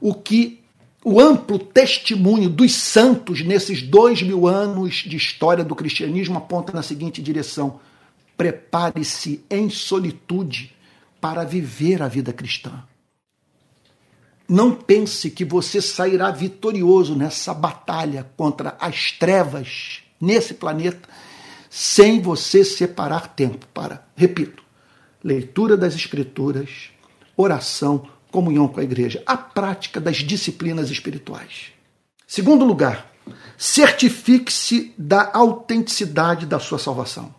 o 0.00 0.14
que 0.14 0.63
o 1.04 1.20
amplo 1.20 1.58
testemunho 1.58 2.48
dos 2.48 2.74
santos 2.74 3.44
nesses 3.44 3.82
dois 3.82 4.22
mil 4.22 4.48
anos 4.48 5.04
de 5.06 5.16
história 5.16 5.62
do 5.62 5.74
cristianismo 5.74 6.38
aponta 6.38 6.72
na 6.72 6.82
seguinte 6.82 7.20
direção: 7.20 7.78
prepare-se 8.38 9.44
em 9.50 9.68
solitude 9.68 10.74
para 11.20 11.44
viver 11.44 12.02
a 12.02 12.08
vida 12.08 12.32
cristã. 12.32 12.82
Não 14.48 14.74
pense 14.74 15.30
que 15.30 15.44
você 15.44 15.80
sairá 15.80 16.30
vitorioso 16.30 17.14
nessa 17.14 17.52
batalha 17.52 18.30
contra 18.36 18.76
as 18.80 19.12
trevas 19.12 20.02
nesse 20.20 20.54
planeta 20.54 21.08
sem 21.68 22.20
você 22.20 22.64
separar 22.64 23.34
tempo 23.34 23.66
para, 23.74 24.06
repito, 24.14 24.62
leitura 25.22 25.76
das 25.76 25.94
Escrituras, 25.94 26.90
oração, 27.36 28.06
comunhão 28.34 28.66
com 28.66 28.80
a 28.80 28.82
igreja, 28.82 29.22
a 29.24 29.36
prática 29.36 30.00
das 30.00 30.16
disciplinas 30.16 30.90
espirituais. 30.90 31.66
Segundo 32.26 32.64
lugar, 32.64 33.12
certifique-se 33.56 34.92
da 34.98 35.30
autenticidade 35.32 36.44
da 36.44 36.58
sua 36.58 36.80
salvação. 36.80 37.32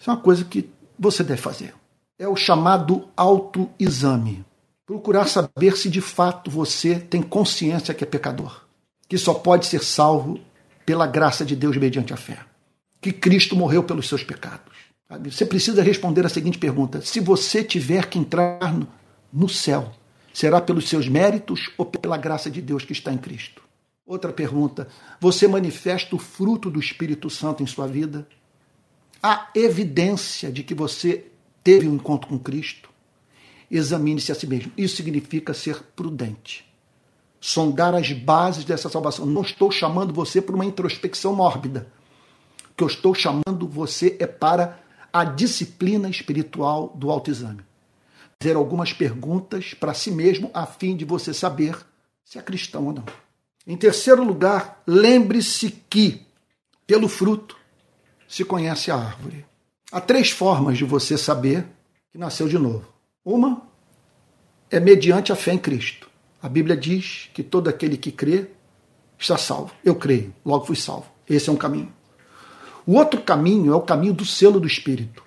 Isso 0.00 0.08
é 0.08 0.14
uma 0.14 0.18
coisa 0.18 0.42
que 0.42 0.70
você 0.98 1.22
deve 1.22 1.42
fazer. 1.42 1.74
É 2.18 2.26
o 2.26 2.34
chamado 2.34 3.06
autoexame. 3.14 4.42
Procurar 4.86 5.28
saber 5.28 5.76
se 5.76 5.90
de 5.90 6.00
fato 6.00 6.50
você 6.50 6.98
tem 6.98 7.20
consciência 7.20 7.92
que 7.92 8.04
é 8.04 8.06
pecador, 8.06 8.62
que 9.06 9.18
só 9.18 9.34
pode 9.34 9.66
ser 9.66 9.84
salvo 9.84 10.40
pela 10.86 11.06
graça 11.06 11.44
de 11.44 11.54
Deus 11.54 11.76
mediante 11.76 12.14
a 12.14 12.16
fé, 12.16 12.38
que 13.02 13.12
Cristo 13.12 13.54
morreu 13.54 13.84
pelos 13.84 14.08
seus 14.08 14.24
pecados. 14.24 14.72
Você 15.24 15.44
precisa 15.44 15.82
responder 15.82 16.24
a 16.24 16.30
seguinte 16.30 16.56
pergunta: 16.56 17.02
se 17.02 17.20
você 17.20 17.62
tiver 17.62 18.06
que 18.06 18.18
entrar 18.18 18.74
no 19.32 19.48
céu, 19.48 19.92
será 20.32 20.60
pelos 20.60 20.88
seus 20.88 21.08
méritos 21.08 21.70
ou 21.78 21.86
pela 21.86 22.16
graça 22.16 22.50
de 22.50 22.60
Deus 22.60 22.84
que 22.84 22.92
está 22.92 23.12
em 23.12 23.18
Cristo? 23.18 23.62
Outra 24.06 24.32
pergunta: 24.32 24.88
você 25.20 25.48
manifesta 25.48 26.14
o 26.14 26.18
fruto 26.18 26.70
do 26.70 26.80
Espírito 26.80 27.30
Santo 27.30 27.62
em 27.62 27.66
sua 27.66 27.86
vida? 27.86 28.26
Há 29.22 29.48
evidência 29.54 30.50
de 30.50 30.62
que 30.62 30.74
você 30.74 31.26
teve 31.62 31.88
um 31.88 31.94
encontro 31.94 32.28
com 32.28 32.38
Cristo? 32.38 32.90
Examine-se 33.70 34.32
a 34.32 34.34
si 34.34 34.46
mesmo. 34.46 34.72
Isso 34.76 34.96
significa 34.96 35.54
ser 35.54 35.82
prudente. 35.96 36.70
Sondar 37.40 37.94
as 37.94 38.12
bases 38.12 38.64
dessa 38.64 38.88
salvação. 38.88 39.24
Não 39.24 39.42
estou 39.42 39.70
chamando 39.70 40.12
você 40.12 40.42
para 40.42 40.54
uma 40.54 40.64
introspecção 40.64 41.34
mórbida. 41.34 41.90
O 42.70 42.74
que 42.74 42.84
eu 42.84 42.88
estou 42.88 43.14
chamando 43.14 43.66
você 43.66 44.16
é 44.20 44.26
para 44.26 44.78
a 45.12 45.24
disciplina 45.24 46.08
espiritual 46.08 46.92
do 46.96 47.10
autoexame. 47.10 47.60
Fazer 48.42 48.56
algumas 48.56 48.92
perguntas 48.92 49.72
para 49.72 49.94
si 49.94 50.10
mesmo 50.10 50.50
a 50.52 50.66
fim 50.66 50.96
de 50.96 51.04
você 51.04 51.32
saber 51.32 51.76
se 52.24 52.38
é 52.38 52.42
cristão 52.42 52.86
ou 52.86 52.92
não. 52.92 53.04
Em 53.64 53.76
terceiro 53.76 54.24
lugar, 54.24 54.82
lembre-se 54.84 55.70
que, 55.88 56.26
pelo 56.84 57.06
fruto, 57.06 57.56
se 58.26 58.44
conhece 58.44 58.90
a 58.90 58.96
árvore. 58.96 59.46
Há 59.92 60.00
três 60.00 60.30
formas 60.30 60.76
de 60.76 60.84
você 60.84 61.16
saber 61.16 61.64
que 62.10 62.18
nasceu 62.18 62.48
de 62.48 62.58
novo. 62.58 62.84
Uma 63.24 63.62
é 64.68 64.80
mediante 64.80 65.30
a 65.30 65.36
fé 65.36 65.52
em 65.52 65.58
Cristo. 65.58 66.10
A 66.42 66.48
Bíblia 66.48 66.76
diz 66.76 67.30
que 67.32 67.44
todo 67.44 67.68
aquele 67.68 67.96
que 67.96 68.10
crê 68.10 68.48
está 69.16 69.38
salvo. 69.38 69.72
Eu 69.84 69.94
creio, 69.94 70.34
logo 70.44 70.66
fui 70.66 70.74
salvo. 70.74 71.06
Esse 71.30 71.48
é 71.48 71.52
um 71.52 71.56
caminho. 71.56 71.92
O 72.84 72.94
outro 72.94 73.22
caminho 73.22 73.72
é 73.72 73.76
o 73.76 73.82
caminho 73.82 74.12
do 74.12 74.26
selo 74.26 74.58
do 74.58 74.66
Espírito. 74.66 75.22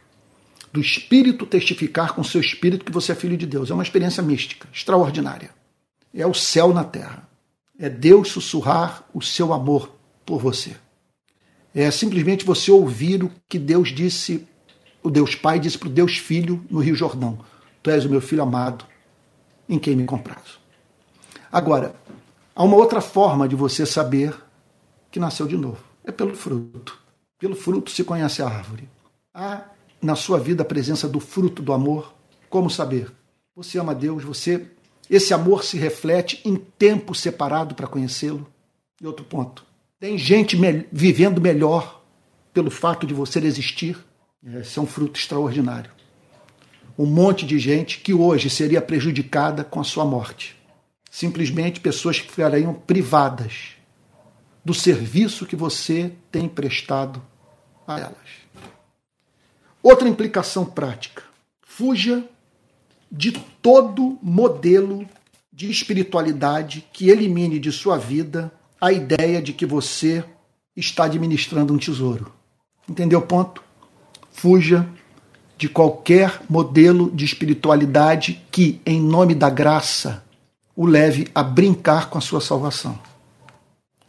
Do 0.75 0.81
Espírito 0.81 1.45
testificar 1.45 2.13
com 2.13 2.21
seu 2.21 2.41
Espírito 2.41 2.83
que 2.83 2.91
você 2.91 3.13
é 3.13 3.15
filho 3.15 3.37
de 3.37 3.45
Deus. 3.45 3.71
É 3.71 3.73
uma 3.73 3.81
experiência 3.81 4.21
mística, 4.21 4.67
extraordinária. 4.73 5.51
É 6.13 6.27
o 6.27 6.33
céu 6.33 6.73
na 6.73 6.83
terra. 6.83 7.29
É 7.79 7.87
Deus 7.89 8.27
sussurrar 8.27 9.05
o 9.13 9.21
seu 9.21 9.53
amor 9.53 9.95
por 10.25 10.37
você. 10.37 10.75
É 11.73 11.89
simplesmente 11.91 12.43
você 12.43 12.71
ouvir 12.71 13.23
o 13.23 13.31
que 13.47 13.57
Deus 13.57 13.87
disse, 13.95 14.45
o 15.01 15.09
Deus 15.09 15.33
Pai 15.33 15.61
disse 15.61 15.77
para 15.77 15.87
o 15.87 15.91
Deus 15.91 16.17
Filho 16.17 16.65
no 16.69 16.79
Rio 16.79 16.93
Jordão: 16.93 17.39
Tu 17.81 17.89
és 17.89 18.03
o 18.03 18.09
meu 18.09 18.19
filho 18.19 18.43
amado, 18.43 18.85
em 19.69 19.79
quem 19.79 19.95
me 19.95 20.03
comprazo. 20.03 20.59
Agora, 21.49 21.95
há 22.53 22.61
uma 22.65 22.75
outra 22.75 22.99
forma 22.99 23.47
de 23.47 23.55
você 23.55 23.85
saber 23.85 24.35
que 25.09 25.21
nasceu 25.21 25.47
de 25.47 25.55
novo: 25.55 25.81
é 26.03 26.11
pelo 26.11 26.35
fruto. 26.35 26.99
Pelo 27.39 27.55
fruto 27.55 27.91
se 27.91 28.03
conhece 28.03 28.41
a 28.41 28.47
árvore. 28.47 28.89
Há 29.33 29.74
na 30.05 30.15
sua 30.15 30.39
vida 30.39 30.61
a 30.61 30.65
presença 30.65 31.07
do 31.07 31.19
fruto 31.19 31.61
do 31.61 31.73
amor. 31.73 32.13
Como 32.49 32.69
saber? 32.69 33.11
Você 33.55 33.77
ama 33.79 33.95
Deus, 33.95 34.23
você 34.23 34.67
esse 35.09 35.33
amor 35.33 35.63
se 35.63 35.77
reflete 35.77 36.41
em 36.43 36.55
tempo 36.55 37.13
separado 37.13 37.75
para 37.75 37.87
conhecê-lo. 37.87 38.47
E 39.01 39.05
outro 39.05 39.25
ponto. 39.25 39.65
Tem 39.99 40.17
gente 40.17 40.57
me 40.57 40.85
vivendo 40.91 41.41
melhor 41.41 42.01
pelo 42.53 42.71
fato 42.71 43.05
de 43.05 43.13
você 43.13 43.39
existir. 43.39 43.97
Esse 44.43 44.79
é 44.79 44.81
um 44.81 44.85
fruto 44.85 45.19
extraordinário. 45.19 45.91
Um 46.97 47.05
monte 47.05 47.45
de 47.45 47.59
gente 47.59 47.99
que 47.99 48.13
hoje 48.13 48.49
seria 48.49 48.81
prejudicada 48.81 49.63
com 49.63 49.79
a 49.79 49.83
sua 49.83 50.05
morte. 50.05 50.55
Simplesmente 51.11 51.79
pessoas 51.79 52.19
que 52.19 52.29
ficariam 52.29 52.73
privadas 52.73 53.75
do 54.63 54.73
serviço 54.73 55.45
que 55.45 55.55
você 55.55 56.13
tem 56.31 56.47
prestado 56.47 57.21
a 57.87 57.99
elas. 57.99 58.44
Outra 59.85 60.09
implicação 60.09 60.65
prática: 60.65 61.21
fuja 61.61 62.23
de 63.11 63.31
todo 63.61 64.17
modelo 64.19 65.05
de 65.53 65.69
espiritualidade 65.69 66.83
que 66.91 67.09
elimine 67.09 67.59
de 67.59 67.71
sua 67.71 67.95
vida 67.95 68.51
a 68.81 68.91
ideia 68.91 69.39
de 69.39 69.53
que 69.53 69.63
você 69.63 70.25
está 70.75 71.03
administrando 71.03 71.71
um 71.71 71.77
tesouro. 71.77 72.33
Entendeu 72.89 73.19
o 73.19 73.21
ponto? 73.27 73.61
Fuja 74.31 74.89
de 75.55 75.69
qualquer 75.69 76.41
modelo 76.49 77.11
de 77.11 77.23
espiritualidade 77.23 78.41
que, 78.51 78.81
em 78.87 78.99
nome 78.99 79.35
da 79.35 79.51
graça, 79.51 80.23
o 80.75 80.87
leve 80.87 81.27
a 81.35 81.43
brincar 81.43 82.09
com 82.09 82.17
a 82.17 82.21
sua 82.21 82.41
salvação. 82.41 82.99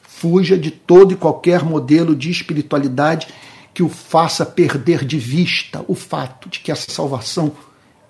Fuja 0.00 0.56
de 0.56 0.70
todo 0.70 1.12
e 1.12 1.16
qualquer 1.16 1.62
modelo 1.62 2.16
de 2.16 2.30
espiritualidade 2.30 3.28
que 3.76 3.82
o 3.82 3.90
faça 3.90 4.46
perder 4.46 5.04
de 5.04 5.18
vista 5.18 5.84
o 5.86 5.94
fato 5.94 6.48
de 6.48 6.60
que 6.60 6.72
a 6.72 6.74
salvação 6.74 7.54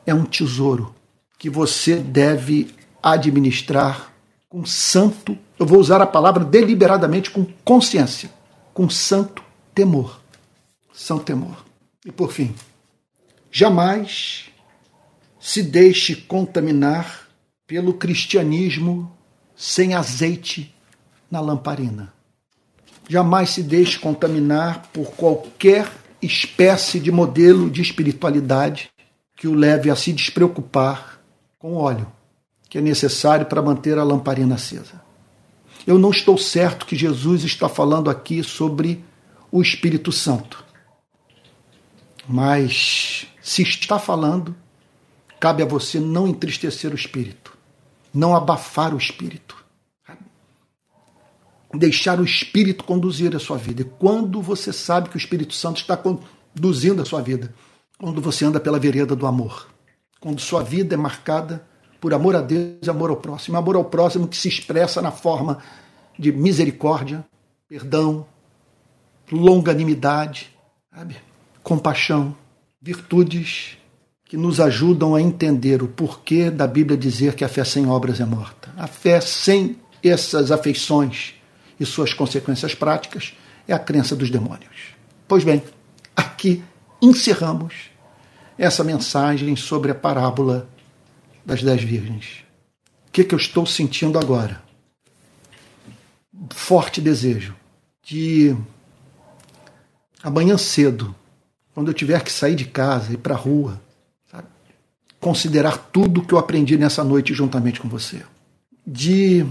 é 0.06 0.14
um 0.14 0.24
tesouro 0.24 0.94
que 1.36 1.50
você 1.50 1.96
deve 1.96 2.72
administrar 3.02 4.12
com 4.48 4.64
santo, 4.64 5.36
eu 5.58 5.66
vou 5.66 5.80
usar 5.80 6.00
a 6.00 6.06
palavra 6.06 6.44
deliberadamente 6.44 7.32
com 7.32 7.44
consciência, 7.64 8.30
com 8.72 8.88
santo 8.88 9.42
temor. 9.74 10.20
Santo 10.94 11.24
temor. 11.24 11.66
E 12.04 12.12
por 12.12 12.30
fim, 12.30 12.54
jamais 13.50 14.44
se 15.40 15.64
deixe 15.64 16.14
contaminar 16.14 17.26
pelo 17.66 17.94
cristianismo 17.94 19.12
sem 19.56 19.94
azeite 19.94 20.72
na 21.28 21.40
lamparina. 21.40 22.14
Jamais 23.08 23.50
se 23.50 23.62
deixe 23.62 23.98
contaminar 23.98 24.88
por 24.92 25.12
qualquer 25.12 25.90
espécie 26.20 26.98
de 26.98 27.12
modelo 27.12 27.70
de 27.70 27.80
espiritualidade 27.80 28.90
que 29.36 29.46
o 29.46 29.54
leve 29.54 29.90
a 29.90 29.96
se 29.96 30.12
despreocupar 30.12 31.20
com 31.58 31.74
o 31.74 31.76
óleo 31.76 32.10
que 32.68 32.78
é 32.78 32.80
necessário 32.80 33.46
para 33.46 33.62
manter 33.62 33.98
a 33.98 34.04
lamparina 34.04 34.56
acesa. 34.56 35.00
Eu 35.86 35.98
não 35.98 36.10
estou 36.10 36.36
certo 36.36 36.84
que 36.84 36.96
Jesus 36.96 37.44
está 37.44 37.68
falando 37.68 38.10
aqui 38.10 38.42
sobre 38.42 39.04
o 39.52 39.62
Espírito 39.62 40.10
Santo. 40.10 40.64
Mas 42.28 43.28
se 43.40 43.62
está 43.62 43.98
falando, 43.98 44.54
cabe 45.38 45.62
a 45.62 45.66
você 45.66 46.00
não 46.00 46.26
entristecer 46.26 46.90
o 46.90 46.96
espírito, 46.96 47.56
não 48.12 48.34
abafar 48.34 48.92
o 48.92 48.98
espírito 48.98 49.55
deixar 51.76 52.20
o 52.20 52.24
Espírito 52.24 52.84
conduzir 52.84 53.34
a 53.34 53.38
sua 53.38 53.56
vida. 53.56 53.82
E 53.82 53.84
quando 53.84 54.40
você 54.40 54.72
sabe 54.72 55.08
que 55.08 55.16
o 55.16 55.18
Espírito 55.18 55.54
Santo 55.54 55.80
está 55.80 55.96
conduzindo 55.96 57.02
a 57.02 57.04
sua 57.04 57.20
vida, 57.20 57.54
quando 57.98 58.20
você 58.20 58.44
anda 58.44 58.60
pela 58.60 58.78
vereda 58.78 59.16
do 59.16 59.26
amor, 59.26 59.68
quando 60.20 60.40
sua 60.40 60.62
vida 60.62 60.94
é 60.94 60.96
marcada 60.96 61.66
por 62.00 62.12
amor 62.12 62.36
a 62.36 62.40
Deus 62.40 62.78
e 62.82 62.90
amor 62.90 63.10
ao 63.10 63.16
próximo, 63.16 63.56
amor 63.56 63.76
ao 63.76 63.84
próximo 63.84 64.28
que 64.28 64.36
se 64.36 64.48
expressa 64.48 65.00
na 65.00 65.10
forma 65.10 65.58
de 66.18 66.32
misericórdia, 66.32 67.24
perdão, 67.68 68.26
longanimidade, 69.30 70.50
sabe? 70.94 71.16
compaixão, 71.62 72.36
virtudes 72.80 73.76
que 74.24 74.36
nos 74.36 74.60
ajudam 74.60 75.14
a 75.14 75.22
entender 75.22 75.82
o 75.82 75.88
porquê 75.88 76.50
da 76.50 76.66
Bíblia 76.66 76.96
dizer 76.96 77.34
que 77.34 77.44
a 77.44 77.48
fé 77.48 77.64
sem 77.64 77.88
obras 77.88 78.20
é 78.20 78.24
morta. 78.24 78.72
A 78.76 78.86
fé 78.86 79.20
sem 79.20 79.76
essas 80.02 80.50
afeições 80.50 81.35
e 81.78 81.86
suas 81.86 82.12
consequências 82.12 82.74
práticas 82.74 83.34
é 83.68 83.72
a 83.72 83.78
crença 83.78 84.14
dos 84.14 84.30
demônios. 84.30 84.94
Pois 85.28 85.44
bem, 85.44 85.62
aqui 86.14 86.62
encerramos 87.00 87.90
essa 88.58 88.82
mensagem 88.82 89.54
sobre 89.56 89.90
a 89.90 89.94
parábola 89.94 90.68
das 91.44 91.62
dez 91.62 91.82
virgens. 91.82 92.44
O 93.08 93.12
que, 93.12 93.24
que 93.24 93.34
eu 93.34 93.38
estou 93.38 93.66
sentindo 93.66 94.18
agora? 94.18 94.62
Forte 96.50 97.00
desejo 97.00 97.54
de 98.02 98.56
amanhã 100.22 100.56
cedo, 100.56 101.14
quando 101.74 101.88
eu 101.88 101.94
tiver 101.94 102.22
que 102.22 102.32
sair 102.32 102.54
de 102.54 102.64
casa, 102.64 103.12
ir 103.12 103.18
para 103.18 103.34
a 103.34 103.38
rua, 103.38 103.80
sabe? 104.30 104.46
considerar 105.20 105.76
tudo 105.76 106.22
que 106.22 106.32
eu 106.32 106.38
aprendi 106.38 106.78
nessa 106.78 107.02
noite 107.02 107.34
juntamente 107.34 107.80
com 107.80 107.88
você. 107.88 108.22
De 108.86 109.44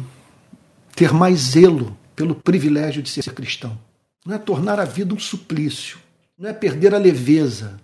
ter 0.96 1.14
mais 1.14 1.40
zelo 1.40 1.98
pelo 2.16 2.36
privilégio 2.36 3.02
de 3.02 3.10
ser 3.10 3.34
cristão. 3.34 3.78
Não 4.26 4.34
é 4.34 4.38
tornar 4.38 4.80
a 4.80 4.86
vida 4.86 5.14
um 5.14 5.20
suplício, 5.20 6.00
não 6.38 6.50
é 6.50 6.54
perder 6.54 6.96
a 6.96 6.98
leveza, 6.98 7.80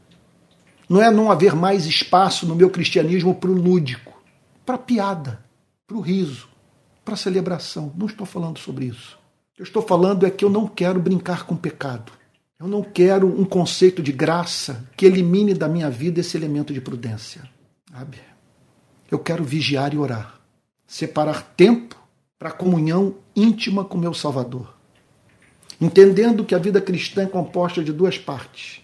não 0.90 1.02
é 1.02 1.12
não 1.12 1.32
haver 1.32 1.56
mais 1.56 1.86
espaço 1.86 2.46
no 2.46 2.56
meu 2.56 2.70
cristianismo 2.70 3.36
para 3.36 3.50
o 3.50 3.54
lúdico, 3.54 4.22
para 4.66 4.76
a 4.76 4.80
piada, 4.80 5.44
para 5.88 5.98
o 5.98 6.02
riso, 6.02 6.50
para 7.06 7.14
a 7.14 7.18
celebração. 7.18 7.94
Não 7.96 8.08
estou 8.08 8.26
falando 8.26 8.58
sobre 8.58 8.86
isso. 8.86 9.18
O 9.52 9.56
que 9.56 9.62
eu 9.62 9.66
estou 9.66 9.82
falando 9.82 10.26
é 10.26 10.32
que 10.32 10.44
eu 10.44 10.50
não 10.50 10.68
quero 10.68 11.00
brincar 11.00 11.46
com 11.46 11.56
pecado. 11.56 12.12
Eu 12.60 12.68
não 12.68 12.84
quero 12.84 13.28
um 13.28 13.46
conceito 13.46 14.04
de 14.04 14.12
graça 14.12 14.88
que 14.96 15.06
elimine 15.06 15.54
da 15.54 15.68
minha 15.68 15.90
vida 15.90 16.20
esse 16.20 16.38
elemento 16.38 16.74
de 16.74 16.82
prudência. 16.82 17.42
Sabe? 17.92 18.20
Eu 19.10 19.20
quero 19.20 19.44
vigiar 19.44 19.94
e 19.94 19.98
orar. 19.98 20.40
Separar 20.86 21.42
tempo 21.56 22.01
para 22.42 22.50
comunhão 22.50 23.18
íntima 23.36 23.86
com 23.86 23.96
meu 23.96 24.16
Salvador. 24.16 24.74
Entendendo 25.80 26.44
que 26.44 26.56
a 26.56 26.58
vida 26.58 26.82
cristã 26.82 27.22
é 27.22 27.28
composta 27.28 27.84
de 27.84 27.94
duas 27.94 28.18
partes. 28.18 28.82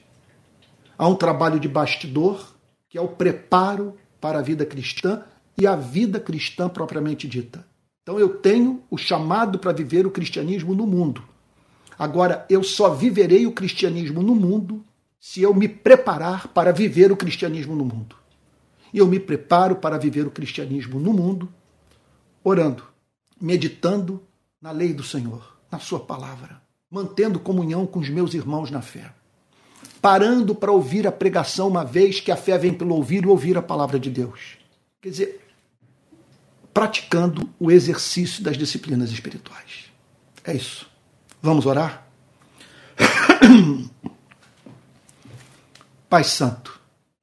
Há 0.95 1.07
um 1.07 1.15
trabalho 1.15 1.59
de 1.59 1.67
bastidor, 1.67 2.55
que 2.87 2.99
é 2.99 3.01
o 3.01 3.07
preparo 3.07 3.97
para 4.21 4.37
a 4.37 4.43
vida 4.43 4.63
cristã, 4.63 5.23
e 5.57 5.65
a 5.65 5.75
vida 5.75 6.19
cristã 6.19 6.69
propriamente 6.69 7.27
dita. 7.27 7.65
Então 8.03 8.19
eu 8.19 8.29
tenho 8.29 8.83
o 8.91 8.97
chamado 8.97 9.57
para 9.57 9.73
viver 9.73 10.05
o 10.05 10.11
cristianismo 10.11 10.75
no 10.75 10.85
mundo 10.85 11.23
Agora, 11.97 12.45
eu 12.47 12.63
só 12.63 12.93
viverei 12.93 13.47
o 13.47 13.51
cristianismo 13.51 14.21
no 14.21 14.35
mundo 14.35 14.85
se 15.19 15.41
eu 15.41 15.53
me 15.53 15.67
preparar 15.67 16.47
para 16.49 16.71
viver 16.71 17.11
o 17.11 17.17
cristianismo 17.17 17.75
no 17.75 17.83
mundo. 17.83 18.15
E 18.93 18.99
eu 18.99 19.07
me 19.07 19.19
preparo 19.19 19.77
para 19.77 19.97
viver 19.97 20.27
o 20.27 20.31
cristianismo 20.31 20.99
no 20.99 21.11
mundo 21.11 21.49
orando, 22.43 22.83
meditando 23.39 24.23
na 24.61 24.71
lei 24.71 24.93
do 24.93 25.03
Senhor, 25.03 25.57
na 25.71 25.79
Sua 25.79 25.99
palavra, 25.99 26.61
mantendo 26.89 27.39
comunhão 27.39 27.85
com 27.85 27.99
os 27.99 28.09
meus 28.09 28.33
irmãos 28.33 28.71
na 28.71 28.81
fé, 28.81 29.13
parando 30.01 30.55
para 30.55 30.71
ouvir 30.71 31.05
a 31.07 31.11
pregação 31.11 31.67
uma 31.67 31.83
vez 31.83 32.19
que 32.19 32.31
a 32.31 32.35
fé 32.35 32.57
vem 32.57 32.73
pelo 32.73 32.95
ouvir 32.95 33.23
e 33.23 33.27
ouvir 33.27 33.57
a 33.57 33.61
palavra 33.61 33.99
de 33.99 34.09
Deus. 34.09 34.57
Quer 35.01 35.09
dizer, 35.09 35.47
praticando 36.73 37.49
o 37.59 37.71
exercício 37.71 38.43
das 38.43 38.57
disciplinas 38.57 39.11
espirituais. 39.11 39.85
É 40.43 40.53
isso. 40.53 40.87
Vamos 41.41 41.65
orar? 41.65 42.07
Pai 46.09 46.23
Santo, 46.23 46.79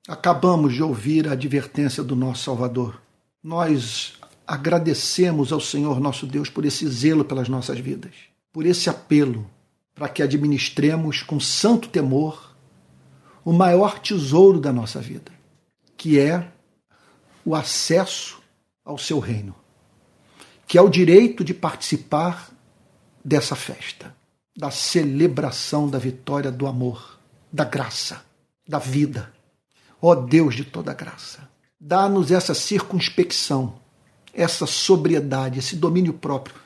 acabamos 0.07 0.75
de 0.75 0.83
ouvir 0.83 1.29
a 1.29 1.33
advertência 1.33 2.03
do 2.03 2.15
nosso 2.15 2.45
Salvador. 2.45 3.01
Nós 3.43 4.15
agradecemos 4.47 5.53
ao 5.53 5.61
Senhor 5.61 6.01
nosso 6.01 6.27
Deus 6.27 6.49
por 6.49 6.65
esse 6.65 6.87
zelo 6.89 7.25
pelas 7.25 7.49
nossas 7.49 7.79
vidas, 7.79 8.15
por 8.53 8.67
esse 8.67 8.91
apelo 8.91 9.49
para 9.95 10.09
que 10.09 10.23
administremos 10.23 11.23
com 11.23 11.39
santo 11.39 11.89
temor 11.89 12.55
o 13.45 13.53
maior 13.53 13.99
tesouro 13.99 14.59
da 14.59 14.73
nossa 14.73 15.01
vida, 15.01 15.33
que 15.97 16.19
é 16.19 16.51
o 17.45 17.55
acesso 17.55 18.43
ao 18.85 18.99
seu 18.99 19.19
reino, 19.19 19.55
que 20.67 20.79
é 20.79 20.83
o 20.83 20.89
direito 20.89 21.45
de 21.45 21.55
participar 21.55 22.51
dessa 23.25 23.55
festa, 23.55 24.15
da 24.57 24.71
celebração 24.71 25.89
da 25.89 25.99
vitória 25.99 26.51
do 26.51 26.67
amor, 26.67 27.19
da 27.53 27.65
graça, 27.65 28.23
da 28.67 28.79
vida. 28.79 29.33
Ó 30.01 30.11
oh 30.11 30.17
Deus 30.17 30.55
de 30.55 30.65
toda 30.65 30.93
graça, 30.93 31.49
dá-nos 31.81 32.31
essa 32.31 32.55
circunspecção, 32.55 33.79
essa 34.35 34.67
sobriedade, 34.67 35.59
esse 35.59 35.77
domínio 35.77 36.13
próprio. 36.13 36.57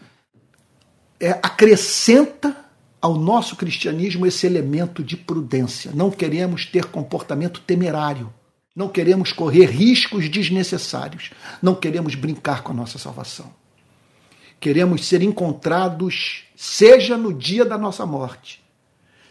É, 1.20 1.30
acrescenta 1.30 2.56
ao 3.00 3.14
nosso 3.14 3.56
cristianismo 3.56 4.26
esse 4.26 4.46
elemento 4.46 5.02
de 5.02 5.16
prudência. 5.16 5.90
Não 5.94 6.10
queremos 6.10 6.66
ter 6.66 6.86
comportamento 6.86 7.60
temerário. 7.60 8.32
Não 8.74 8.88
queremos 8.88 9.32
correr 9.32 9.66
riscos 9.66 10.28
desnecessários. 10.28 11.30
Não 11.62 11.74
queremos 11.74 12.14
brincar 12.14 12.62
com 12.62 12.72
a 12.72 12.76
nossa 12.76 12.98
salvação. 12.98 13.52
Queremos 14.60 15.06
ser 15.06 15.22
encontrados, 15.22 16.44
seja 16.56 17.16
no 17.16 17.32
dia 17.32 17.64
da 17.64 17.78
nossa 17.78 18.04
morte, 18.04 18.60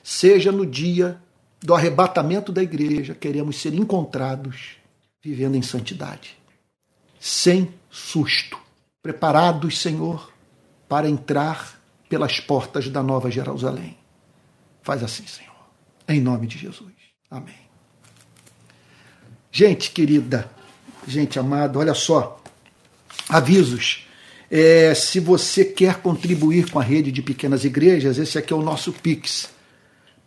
seja 0.01 0.53
no 0.53 0.65
dia 0.65 1.21
do 1.61 1.73
arrebatamento 1.73 2.51
da 2.51 2.63
igreja, 2.63 3.13
queremos 3.13 3.59
ser 3.59 3.73
encontrados 3.73 4.77
vivendo 5.21 5.55
em 5.55 5.61
santidade, 5.61 6.37
sem 7.19 7.73
susto, 7.97 8.57
preparados, 9.01 9.79
Senhor, 9.79 10.31
para 10.87 11.09
entrar 11.09 11.79
pelas 12.07 12.39
portas 12.39 12.87
da 12.89 13.03
Nova 13.03 13.29
Jerusalém. 13.29 13.97
Faz 14.81 15.03
assim, 15.03 15.27
Senhor, 15.27 15.53
em 16.07 16.21
nome 16.21 16.47
de 16.47 16.57
Jesus. 16.57 16.93
Amém. 17.29 17.67
Gente 19.51 19.91
querida, 19.91 20.49
gente 21.07 21.39
amada, 21.39 21.79
olha 21.79 21.93
só, 21.93 22.41
avisos 23.27 24.07
é, 24.49 24.95
se 24.95 25.19
você 25.19 25.65
quer 25.65 25.95
contribuir 25.95 26.71
com 26.71 26.79
a 26.79 26.83
rede 26.83 27.11
de 27.11 27.21
pequenas 27.21 27.65
igrejas, 27.65 28.17
esse 28.17 28.37
aqui 28.37 28.53
é 28.53 28.55
o 28.55 28.61
nosso 28.61 28.93
Pix. 28.93 29.49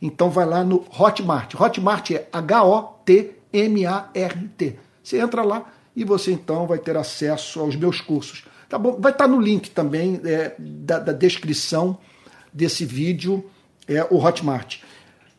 Então 0.00 0.30
vai 0.30 0.46
lá 0.46 0.64
no 0.64 0.84
Hotmart. 0.98 1.54
Hotmart 1.54 2.10
é 2.12 2.28
H-O-T 2.32 3.40
M-A-R-T. 3.52 4.78
Você 5.02 5.18
entra 5.18 5.42
lá 5.42 5.70
e 5.94 6.04
você 6.04 6.32
então 6.32 6.66
vai 6.66 6.78
ter 6.78 6.96
acesso 6.96 7.60
aos 7.60 7.76
meus 7.76 8.00
cursos. 8.00 8.44
Tá 8.68 8.78
bom? 8.78 8.96
Vai 9.00 9.12
estar 9.12 9.26
no 9.26 9.40
link 9.40 9.70
também 9.70 10.20
é, 10.24 10.54
da, 10.58 10.98
da, 10.98 11.12
descrição 11.12 11.98
desse 12.52 12.84
vídeo, 12.84 13.44
é 13.88 14.06
o 14.10 14.24
Hotmart. 14.24 14.78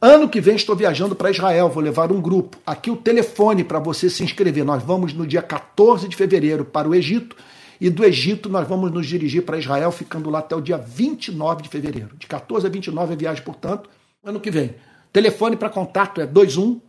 Ano 0.04 0.28
que 0.28 0.42
vem 0.42 0.56
estou 0.56 0.76
viajando 0.76 1.16
para 1.16 1.30
Israel, 1.30 1.70
vou 1.70 1.84
levar 1.84 2.12
um 2.12 2.20
grupo. 2.20 2.58
Aqui 2.66 2.90
o 2.90 2.98
telefone 2.98 3.64
para 3.64 3.78
você 3.78 4.10
se 4.10 4.24
inscrever. 4.24 4.66
Nós 4.66 4.82
vamos 4.82 5.14
no 5.14 5.28
dia 5.28 5.44
14 5.44 6.08
de 6.08 6.16
fevereiro 6.16 6.66
para 6.66 6.90
o 6.90 6.96
Egito 6.96 7.36
e 7.80 7.88
do 7.88 8.04
Egito 8.04 8.50
nós 8.50 8.68
vamos 8.68 8.92
nos 8.92 9.06
dirigir 9.06 9.46
para 9.46 9.60
Israel, 9.60 9.92
ficando 9.92 10.32
lá 10.32 10.40
até 10.40 10.56
o 10.56 10.62
dia 10.62 10.80
29 10.80 11.62
de 11.62 11.70
fevereiro. 11.70 12.18
De 12.18 12.26
14 12.26 12.66
a 12.66 12.70
29 12.72 13.14
é 13.14 13.16
viagem, 13.16 13.44
portanto, 13.44 13.92
ano 14.24 14.40
que 14.40 14.50
vem. 14.50 14.74
Telefone 15.14 15.56
para 15.56 15.70
contato 15.70 16.20
é 16.20 16.26
21 16.26 16.82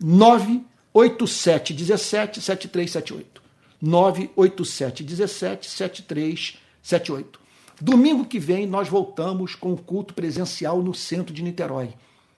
987 0.00 1.74
17 1.74 2.40
7378. 2.40 3.42
987 3.82 5.02
17 5.02 5.68
7378. 5.68 7.40
Domingo 7.80 8.24
que 8.24 8.38
vem 8.38 8.68
nós 8.68 8.88
voltamos 8.88 9.56
com 9.56 9.72
o 9.72 9.76
culto 9.76 10.14
presencial 10.14 10.80
no 10.80 10.94
centro 10.94 11.34
de 11.34 11.42
Niterói. 11.42 11.92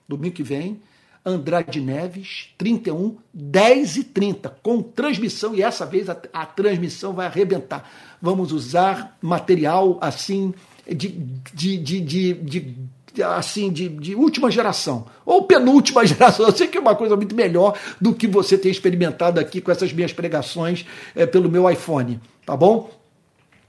Domingo 0.09 0.33
que 0.33 0.43
vem, 0.43 0.81
Andrade 1.23 1.79
Neves, 1.79 2.49
31, 2.57 3.17
10 3.31 3.97
e 3.97 4.03
30, 4.05 4.49
com 4.63 4.81
transmissão, 4.81 5.53
e 5.53 5.61
essa 5.61 5.85
vez 5.85 6.09
a, 6.09 6.17
a 6.33 6.45
transmissão 6.47 7.13
vai 7.13 7.27
arrebentar. 7.27 7.87
Vamos 8.19 8.51
usar 8.51 9.17
material 9.21 9.99
assim 10.01 10.53
de, 10.87 11.09
de, 11.53 11.77
de, 11.77 12.01
de, 12.01 12.33
de 12.33 12.75
assim 13.23 13.71
de, 13.71 13.89
de, 13.89 14.15
última 14.15 14.49
geração 14.49 15.05
ou 15.25 15.43
penúltima 15.43 16.03
geração. 16.07 16.47
Eu 16.47 16.55
sei 16.55 16.67
que 16.67 16.77
é 16.77 16.81
uma 16.81 16.95
coisa 16.95 17.15
muito 17.15 17.35
melhor 17.35 17.77
do 18.01 18.13
que 18.13 18.27
você 18.27 18.57
tem 18.57 18.71
experimentado 18.71 19.39
aqui 19.39 19.61
com 19.61 19.71
essas 19.71 19.93
minhas 19.93 20.11
pregações 20.11 20.85
é, 21.15 21.25
pelo 21.25 21.51
meu 21.51 21.69
iPhone, 21.69 22.19
tá 22.45 22.57
bom? 22.57 22.89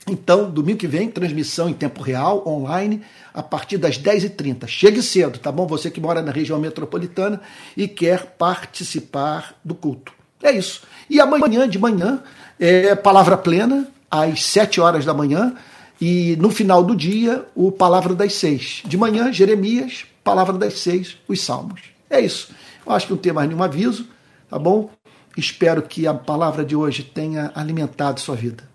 Então, 0.08 0.50
domingo 0.50 0.78
que 0.78 0.86
vem, 0.86 1.10
transmissão 1.10 1.68
em 1.68 1.74
tempo 1.74 2.02
real, 2.02 2.42
online, 2.46 3.02
a 3.34 3.42
partir 3.42 3.76
das 3.76 3.98
10h30. 3.98 4.66
Chegue 4.66 5.02
cedo, 5.02 5.38
tá 5.38 5.52
bom? 5.52 5.66
Você 5.66 5.90
que 5.90 6.00
mora 6.00 6.22
na 6.22 6.32
região 6.32 6.58
metropolitana 6.58 7.40
e 7.76 7.86
quer 7.86 8.34
participar 8.38 9.54
do 9.64 9.74
culto. 9.74 10.12
É 10.42 10.50
isso. 10.50 10.82
E 11.08 11.20
amanhã 11.20 11.68
de 11.68 11.78
manhã, 11.78 12.22
é 12.58 12.94
palavra 12.94 13.36
plena, 13.36 13.88
às 14.10 14.42
7 14.44 14.80
horas 14.80 15.04
da 15.04 15.12
manhã, 15.12 15.54
e 16.00 16.34
no 16.36 16.50
final 16.50 16.82
do 16.82 16.96
dia, 16.96 17.44
o 17.54 17.70
Palavra 17.70 18.14
das 18.14 18.32
Seis. 18.32 18.82
De 18.86 18.96
manhã, 18.96 19.30
Jeremias, 19.30 20.06
Palavra 20.24 20.56
das 20.56 20.78
Seis, 20.78 21.18
os 21.28 21.42
Salmos. 21.42 21.82
É 22.08 22.18
isso. 22.18 22.54
Eu 22.86 22.92
acho 22.92 23.06
que 23.06 23.12
não 23.12 23.18
tem 23.18 23.32
mais 23.32 23.46
nenhum 23.46 23.62
aviso, 23.62 24.06
tá 24.48 24.58
bom? 24.58 24.90
Espero 25.36 25.82
que 25.82 26.06
a 26.06 26.14
palavra 26.14 26.64
de 26.64 26.74
hoje 26.74 27.02
tenha 27.02 27.52
alimentado 27.54 28.18
sua 28.18 28.34
vida. 28.34 28.69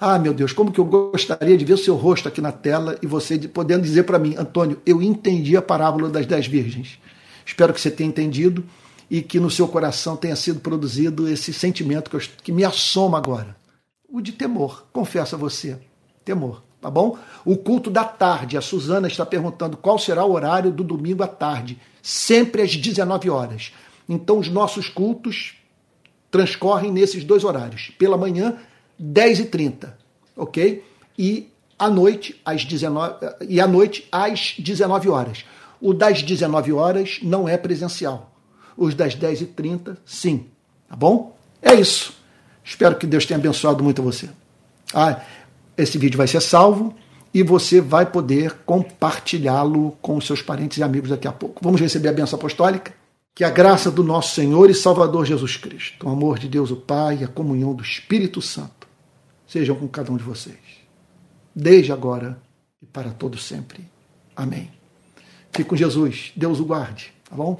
Ah, 0.00 0.16
meu 0.16 0.32
Deus, 0.32 0.52
como 0.52 0.70
que 0.70 0.78
eu 0.78 0.84
gostaria 0.84 1.56
de 1.56 1.64
ver 1.64 1.72
o 1.72 1.78
seu 1.78 1.96
rosto 1.96 2.28
aqui 2.28 2.40
na 2.40 2.52
tela 2.52 2.96
e 3.02 3.06
você 3.06 3.36
podendo 3.36 3.82
dizer 3.82 4.04
para 4.04 4.18
mim, 4.18 4.36
Antônio, 4.38 4.80
eu 4.86 5.02
entendi 5.02 5.56
a 5.56 5.62
parábola 5.62 6.08
das 6.08 6.24
dez 6.24 6.46
virgens. 6.46 7.00
Espero 7.44 7.74
que 7.74 7.80
você 7.80 7.90
tenha 7.90 8.08
entendido 8.08 8.64
e 9.10 9.20
que 9.22 9.40
no 9.40 9.50
seu 9.50 9.66
coração 9.66 10.16
tenha 10.16 10.36
sido 10.36 10.60
produzido 10.60 11.28
esse 11.28 11.52
sentimento 11.52 12.10
que, 12.10 12.16
eu, 12.16 12.20
que 12.44 12.52
me 12.52 12.64
assoma 12.64 13.18
agora. 13.18 13.56
O 14.08 14.20
de 14.20 14.30
temor, 14.30 14.86
confesso 14.92 15.34
a 15.34 15.38
você. 15.38 15.76
Temor, 16.24 16.62
tá 16.80 16.88
bom? 16.88 17.18
O 17.44 17.56
culto 17.56 17.90
da 17.90 18.04
tarde. 18.04 18.56
A 18.56 18.60
Suzana 18.60 19.08
está 19.08 19.26
perguntando 19.26 19.76
qual 19.76 19.98
será 19.98 20.24
o 20.24 20.32
horário 20.32 20.70
do 20.70 20.84
domingo 20.84 21.24
à 21.24 21.26
tarde. 21.26 21.76
Sempre 22.00 22.62
às 22.62 22.76
19 22.76 23.28
horas. 23.30 23.72
Então, 24.08 24.38
os 24.38 24.48
nossos 24.48 24.88
cultos 24.88 25.56
transcorrem 26.30 26.92
nesses 26.92 27.24
dois 27.24 27.42
horários. 27.42 27.90
Pela 27.98 28.16
manhã, 28.16 28.56
10h30, 29.00 29.92
ok? 30.36 30.84
E 31.18 31.48
à 31.78 31.88
noite, 31.88 32.40
às 32.44 32.64
19, 32.64 33.14
e 33.48 33.60
à 33.60 33.66
noite, 33.66 34.06
às 34.10 34.54
19 34.58 35.08
horas. 35.08 35.44
O 35.80 35.94
das 35.94 36.22
19 36.22 36.72
horas 36.72 37.20
não 37.22 37.48
é 37.48 37.56
presencial. 37.56 38.32
Os 38.76 38.94
das 38.94 39.14
10h30, 39.14 39.96
sim. 40.04 40.46
Tá 40.88 40.96
bom? 40.96 41.36
É 41.62 41.74
isso. 41.74 42.14
Espero 42.64 42.96
que 42.96 43.06
Deus 43.06 43.24
tenha 43.24 43.38
abençoado 43.38 43.82
muito 43.82 44.02
você. 44.02 44.28
Ah, 44.92 45.20
esse 45.76 45.96
vídeo 45.98 46.16
vai 46.16 46.26
ser 46.26 46.40
salvo 46.40 46.94
e 47.32 47.42
você 47.42 47.80
vai 47.80 48.06
poder 48.06 48.58
compartilhá-lo 48.64 49.96
com 50.02 50.20
seus 50.20 50.42
parentes 50.42 50.78
e 50.78 50.82
amigos 50.82 51.10
daqui 51.10 51.28
a 51.28 51.32
pouco. 51.32 51.60
Vamos 51.62 51.80
receber 51.80 52.08
a 52.08 52.12
benção 52.12 52.38
apostólica? 52.38 52.92
Que 53.34 53.44
a 53.44 53.50
graça 53.50 53.90
do 53.90 54.02
nosso 54.02 54.34
Senhor 54.34 54.68
e 54.68 54.74
Salvador 54.74 55.24
Jesus 55.24 55.56
Cristo, 55.56 56.06
o 56.06 56.10
amor 56.10 56.38
de 56.38 56.48
Deus 56.48 56.72
o 56.72 56.76
Pai 56.76 57.18
e 57.20 57.24
a 57.24 57.28
comunhão 57.28 57.72
do 57.72 57.82
Espírito 57.82 58.42
Santo 58.42 58.77
sejam 59.48 59.74
com 59.74 59.88
cada 59.88 60.12
um 60.12 60.16
de 60.16 60.22
vocês, 60.22 60.58
desde 61.54 61.90
agora 61.90 62.40
e 62.80 62.86
para 62.86 63.10
todo 63.10 63.38
sempre. 63.38 63.84
Amém. 64.36 64.70
Fique 65.50 65.64
com 65.64 65.74
Jesus, 65.74 66.32
Deus 66.36 66.60
o 66.60 66.64
guarde, 66.64 67.12
tá 67.28 67.34
bom? 67.34 67.56